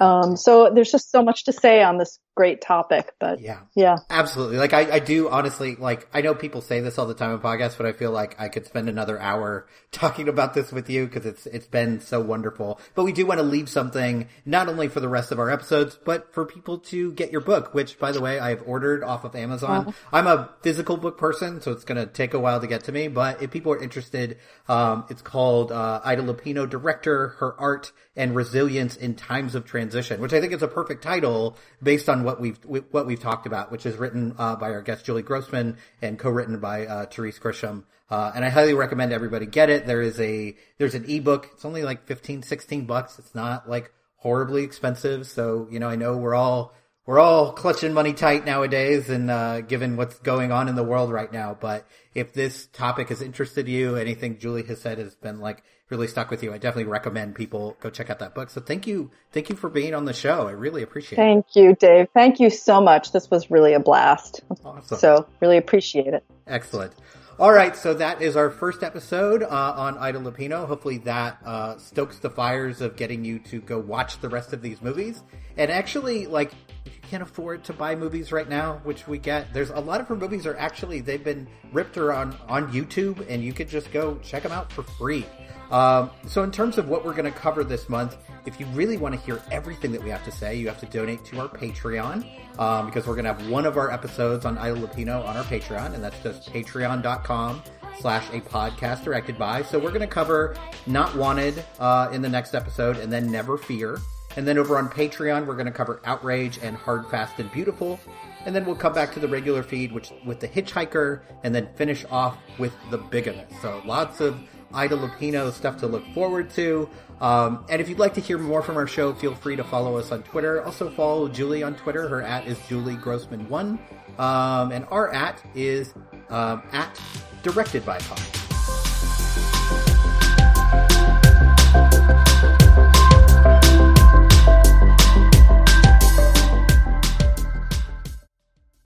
Um, 0.00 0.36
so 0.36 0.70
there's 0.74 0.92
just 0.92 1.10
so 1.10 1.22
much 1.22 1.44
to 1.44 1.52
say 1.52 1.82
on 1.82 1.98
this 1.98 2.18
great 2.38 2.60
topic, 2.60 3.14
but 3.18 3.40
yeah, 3.40 3.62
yeah, 3.74 3.96
absolutely. 4.08 4.58
Like 4.58 4.72
I, 4.72 4.92
I 4.92 4.98
do 5.00 5.28
honestly, 5.28 5.74
like 5.74 6.08
I 6.14 6.20
know 6.20 6.36
people 6.36 6.60
say 6.60 6.78
this 6.78 6.96
all 6.96 7.06
the 7.06 7.12
time 7.12 7.32
in 7.32 7.40
podcasts, 7.40 7.76
but 7.76 7.84
I 7.84 7.90
feel 7.90 8.12
like 8.12 8.40
I 8.40 8.48
could 8.48 8.64
spend 8.64 8.88
another 8.88 9.20
hour 9.20 9.66
talking 9.90 10.28
about 10.28 10.54
this 10.54 10.70
with 10.70 10.88
you 10.88 11.06
because 11.06 11.26
it's, 11.26 11.46
it's 11.46 11.66
been 11.66 12.00
so 12.00 12.20
wonderful. 12.20 12.80
But 12.94 13.02
we 13.02 13.10
do 13.10 13.26
want 13.26 13.38
to 13.38 13.42
leave 13.42 13.68
something 13.68 14.28
not 14.46 14.68
only 14.68 14.86
for 14.86 15.00
the 15.00 15.08
rest 15.08 15.32
of 15.32 15.40
our 15.40 15.50
episodes, 15.50 15.98
but 16.04 16.32
for 16.32 16.46
people 16.46 16.78
to 16.78 17.10
get 17.14 17.32
your 17.32 17.40
book, 17.40 17.74
which 17.74 17.98
by 17.98 18.12
the 18.12 18.20
way, 18.20 18.38
I've 18.38 18.62
ordered 18.68 19.02
off 19.02 19.24
of 19.24 19.34
Amazon. 19.34 19.86
Oh. 19.88 19.94
I'm 20.12 20.28
a 20.28 20.48
physical 20.62 20.96
book 20.96 21.18
person, 21.18 21.60
so 21.60 21.72
it's 21.72 21.84
going 21.84 21.98
to 21.98 22.06
take 22.06 22.34
a 22.34 22.38
while 22.38 22.60
to 22.60 22.68
get 22.68 22.84
to 22.84 22.92
me, 22.92 23.08
but 23.08 23.42
if 23.42 23.50
people 23.50 23.72
are 23.72 23.82
interested, 23.82 24.38
um, 24.68 25.06
it's 25.10 25.22
called, 25.22 25.72
uh, 25.72 26.00
Ida 26.04 26.22
Lupino, 26.22 26.70
director, 26.70 27.30
her 27.40 27.58
art 27.58 27.90
and 28.18 28.34
resilience 28.34 28.96
in 28.96 29.14
times 29.14 29.54
of 29.54 29.64
transition, 29.64 30.20
which 30.20 30.32
I 30.32 30.40
think 30.40 30.52
is 30.52 30.62
a 30.62 30.68
perfect 30.68 31.02
title 31.02 31.56
based 31.80 32.08
on 32.08 32.24
what 32.28 32.40
we've 32.42 32.58
what 32.90 33.06
we've 33.06 33.20
talked 33.20 33.46
about, 33.46 33.72
which 33.72 33.86
is 33.86 33.96
written 33.96 34.34
uh, 34.38 34.54
by 34.56 34.70
our 34.70 34.82
guest 34.82 35.06
Julie 35.06 35.22
Grossman 35.22 35.78
and 36.02 36.18
co-written 36.18 36.60
by 36.60 36.86
uh, 36.86 37.06
Therese 37.06 37.38
Grisham. 37.38 37.84
Uh, 38.10 38.30
and 38.34 38.44
I 38.44 38.50
highly 38.50 38.74
recommend 38.74 39.14
everybody 39.14 39.46
get 39.46 39.70
it. 39.70 39.86
There 39.86 40.02
is 40.02 40.20
a 40.20 40.54
there's 40.76 40.94
an 40.94 41.06
ebook. 41.08 41.48
It's 41.54 41.64
only 41.64 41.82
like 41.84 42.06
15, 42.06 42.42
16 42.42 42.84
bucks. 42.84 43.18
It's 43.18 43.34
not 43.34 43.68
like 43.68 43.92
horribly 44.16 44.62
expensive. 44.62 45.26
So 45.26 45.68
you 45.70 45.80
know, 45.80 45.88
I 45.88 45.96
know 45.96 46.18
we're 46.18 46.34
all 46.34 46.74
we're 47.06 47.18
all 47.18 47.52
clutching 47.52 47.94
money 47.94 48.12
tight 48.12 48.44
nowadays, 48.44 49.08
and 49.08 49.30
uh, 49.30 49.62
given 49.62 49.96
what's 49.96 50.18
going 50.18 50.52
on 50.52 50.68
in 50.68 50.74
the 50.74 50.84
world 50.84 51.10
right 51.10 51.32
now. 51.32 51.56
But 51.58 51.86
if 52.12 52.34
this 52.34 52.66
topic 52.66 53.08
has 53.08 53.22
interested 53.22 53.68
you, 53.68 53.96
anything 53.96 54.38
Julie 54.38 54.64
has 54.64 54.82
said 54.82 54.98
has 54.98 55.14
been 55.14 55.40
like 55.40 55.62
really 55.90 56.06
stuck 56.06 56.30
with 56.30 56.42
you, 56.42 56.52
I 56.52 56.58
definitely 56.58 56.90
recommend 56.90 57.34
people 57.34 57.76
go 57.80 57.90
check 57.90 58.10
out 58.10 58.18
that 58.18 58.34
book. 58.34 58.50
So 58.50 58.60
thank 58.60 58.86
you, 58.86 59.10
thank 59.32 59.48
you 59.48 59.56
for 59.56 59.70
being 59.70 59.94
on 59.94 60.04
the 60.04 60.12
show. 60.12 60.46
I 60.46 60.52
really 60.52 60.82
appreciate 60.82 61.16
thank 61.16 61.46
it. 61.46 61.54
Thank 61.54 61.66
you, 61.66 61.74
Dave. 61.76 62.08
Thank 62.12 62.40
you 62.40 62.50
so 62.50 62.80
much. 62.80 63.12
This 63.12 63.30
was 63.30 63.50
really 63.50 63.74
a 63.74 63.80
blast. 63.80 64.42
Awesome. 64.64 64.98
So 64.98 65.26
really 65.40 65.56
appreciate 65.56 66.14
it. 66.14 66.24
Excellent. 66.46 66.92
All 67.40 67.52
right, 67.52 67.76
so 67.76 67.94
that 67.94 68.20
is 68.20 68.34
our 68.34 68.50
first 68.50 68.82
episode 68.82 69.44
uh, 69.44 69.46
on 69.76 69.96
Ida 69.96 70.18
Lupino. 70.18 70.66
Hopefully, 70.66 70.98
that 70.98 71.38
uh, 71.44 71.78
stokes 71.78 72.18
the 72.18 72.28
fires 72.28 72.80
of 72.80 72.96
getting 72.96 73.24
you 73.24 73.38
to 73.38 73.60
go 73.60 73.78
watch 73.78 74.18
the 74.18 74.28
rest 74.28 74.52
of 74.52 74.60
these 74.60 74.82
movies. 74.82 75.22
And 75.56 75.70
actually, 75.70 76.26
like, 76.26 76.50
if 76.84 76.96
you 76.96 77.00
can't 77.08 77.22
afford 77.22 77.62
to 77.66 77.72
buy 77.72 77.94
movies 77.94 78.32
right 78.32 78.48
now, 78.48 78.80
which 78.82 79.06
we 79.06 79.18
get, 79.18 79.54
there's 79.54 79.70
a 79.70 79.78
lot 79.78 80.00
of 80.00 80.08
her 80.08 80.16
movies 80.16 80.46
are 80.46 80.56
actually 80.56 81.00
they've 81.00 81.22
been 81.22 81.46
ripped 81.70 81.96
or 81.96 82.12
on 82.12 82.36
on 82.48 82.72
YouTube, 82.72 83.24
and 83.30 83.40
you 83.44 83.52
could 83.52 83.68
just 83.68 83.92
go 83.92 84.18
check 84.20 84.42
them 84.42 84.50
out 84.50 84.72
for 84.72 84.82
free. 84.82 85.24
Um, 85.70 86.10
so, 86.26 86.42
in 86.42 86.50
terms 86.50 86.76
of 86.76 86.88
what 86.88 87.04
we're 87.04 87.14
going 87.14 87.32
to 87.32 87.38
cover 87.38 87.62
this 87.62 87.88
month, 87.88 88.16
if 88.46 88.58
you 88.60 88.66
really 88.66 88.96
want 88.96 89.14
to 89.14 89.20
hear 89.20 89.40
everything 89.50 89.92
that 89.92 90.02
we 90.02 90.10
have 90.10 90.24
to 90.24 90.32
say, 90.32 90.56
you 90.56 90.68
have 90.68 90.80
to 90.80 90.86
donate 90.86 91.24
to 91.26 91.40
our 91.40 91.48
Patreon 91.48 92.26
um, 92.58 92.86
because 92.86 93.06
we're 93.06 93.14
going 93.14 93.24
to 93.24 93.32
have 93.32 93.48
one 93.50 93.66
of 93.66 93.76
our 93.76 93.90
episodes 93.90 94.44
on 94.44 94.58
Ida 94.58 94.76
Lupino 94.76 95.24
on 95.24 95.36
our 95.36 95.44
Patreon, 95.44 95.94
and 95.94 96.02
that's 96.02 96.18
just 96.22 96.52
patreon.com 96.52 97.62
slash 98.00 98.28
a 98.30 98.40
podcast 98.40 99.04
directed 99.04 99.38
by. 99.38 99.62
So, 99.62 99.78
we're 99.78 99.90
going 99.90 100.00
to 100.00 100.06
cover 100.06 100.56
Not 100.86 101.14
Wanted 101.16 101.64
uh, 101.78 102.10
in 102.12 102.22
the 102.22 102.28
next 102.28 102.54
episode, 102.54 102.96
and 102.96 103.12
then 103.12 103.30
Never 103.30 103.56
Fear. 103.58 103.98
And 104.36 104.46
then 104.46 104.56
over 104.56 104.78
on 104.78 104.88
Patreon, 104.88 105.46
we're 105.46 105.54
going 105.54 105.66
to 105.66 105.72
cover 105.72 106.00
Outrage 106.04 106.60
and 106.62 106.76
Hard, 106.76 107.08
Fast, 107.08 107.40
and 107.40 107.50
Beautiful. 107.50 107.98
And 108.46 108.54
then 108.54 108.64
we'll 108.64 108.76
come 108.76 108.92
back 108.92 109.12
to 109.14 109.20
the 109.20 109.26
regular 109.26 109.64
feed, 109.64 109.90
which 109.90 110.12
with 110.24 110.38
the 110.38 110.46
Hitchhiker, 110.46 111.22
and 111.42 111.52
then 111.52 111.68
finish 111.74 112.04
off 112.10 112.38
with 112.56 112.72
the 112.90 112.98
Bigamist. 112.98 113.60
So 113.60 113.82
lots 113.84 114.20
of 114.20 114.38
Ida 114.72 114.96
Lupino 114.96 115.52
stuff 115.52 115.78
to 115.78 115.86
look 115.86 116.04
forward 116.14 116.50
to. 116.50 116.88
Um, 117.20 117.64
and 117.68 117.80
if 117.80 117.88
you'd 117.88 117.98
like 117.98 118.14
to 118.14 118.20
hear 118.20 118.38
more 118.38 118.62
from 118.62 118.76
our 118.76 118.86
show, 118.86 119.12
feel 119.12 119.34
free 119.34 119.56
to 119.56 119.64
follow 119.64 119.96
us 119.96 120.12
on 120.12 120.22
Twitter. 120.22 120.64
Also 120.64 120.90
follow 120.90 121.28
Julie 121.28 121.62
on 121.62 121.74
Twitter. 121.74 122.08
Her 122.08 122.22
at 122.22 122.46
is 122.46 122.58
Julie 122.68 122.96
Grossman1. 122.96 123.78
Um, 124.18 124.72
and 124.72 124.86
our 124.90 125.12
at 125.12 125.42
is 125.54 125.94
um, 126.30 126.62
at 126.72 127.00
Directed 127.42 127.84
by 127.84 127.98
Pod. 127.98 128.47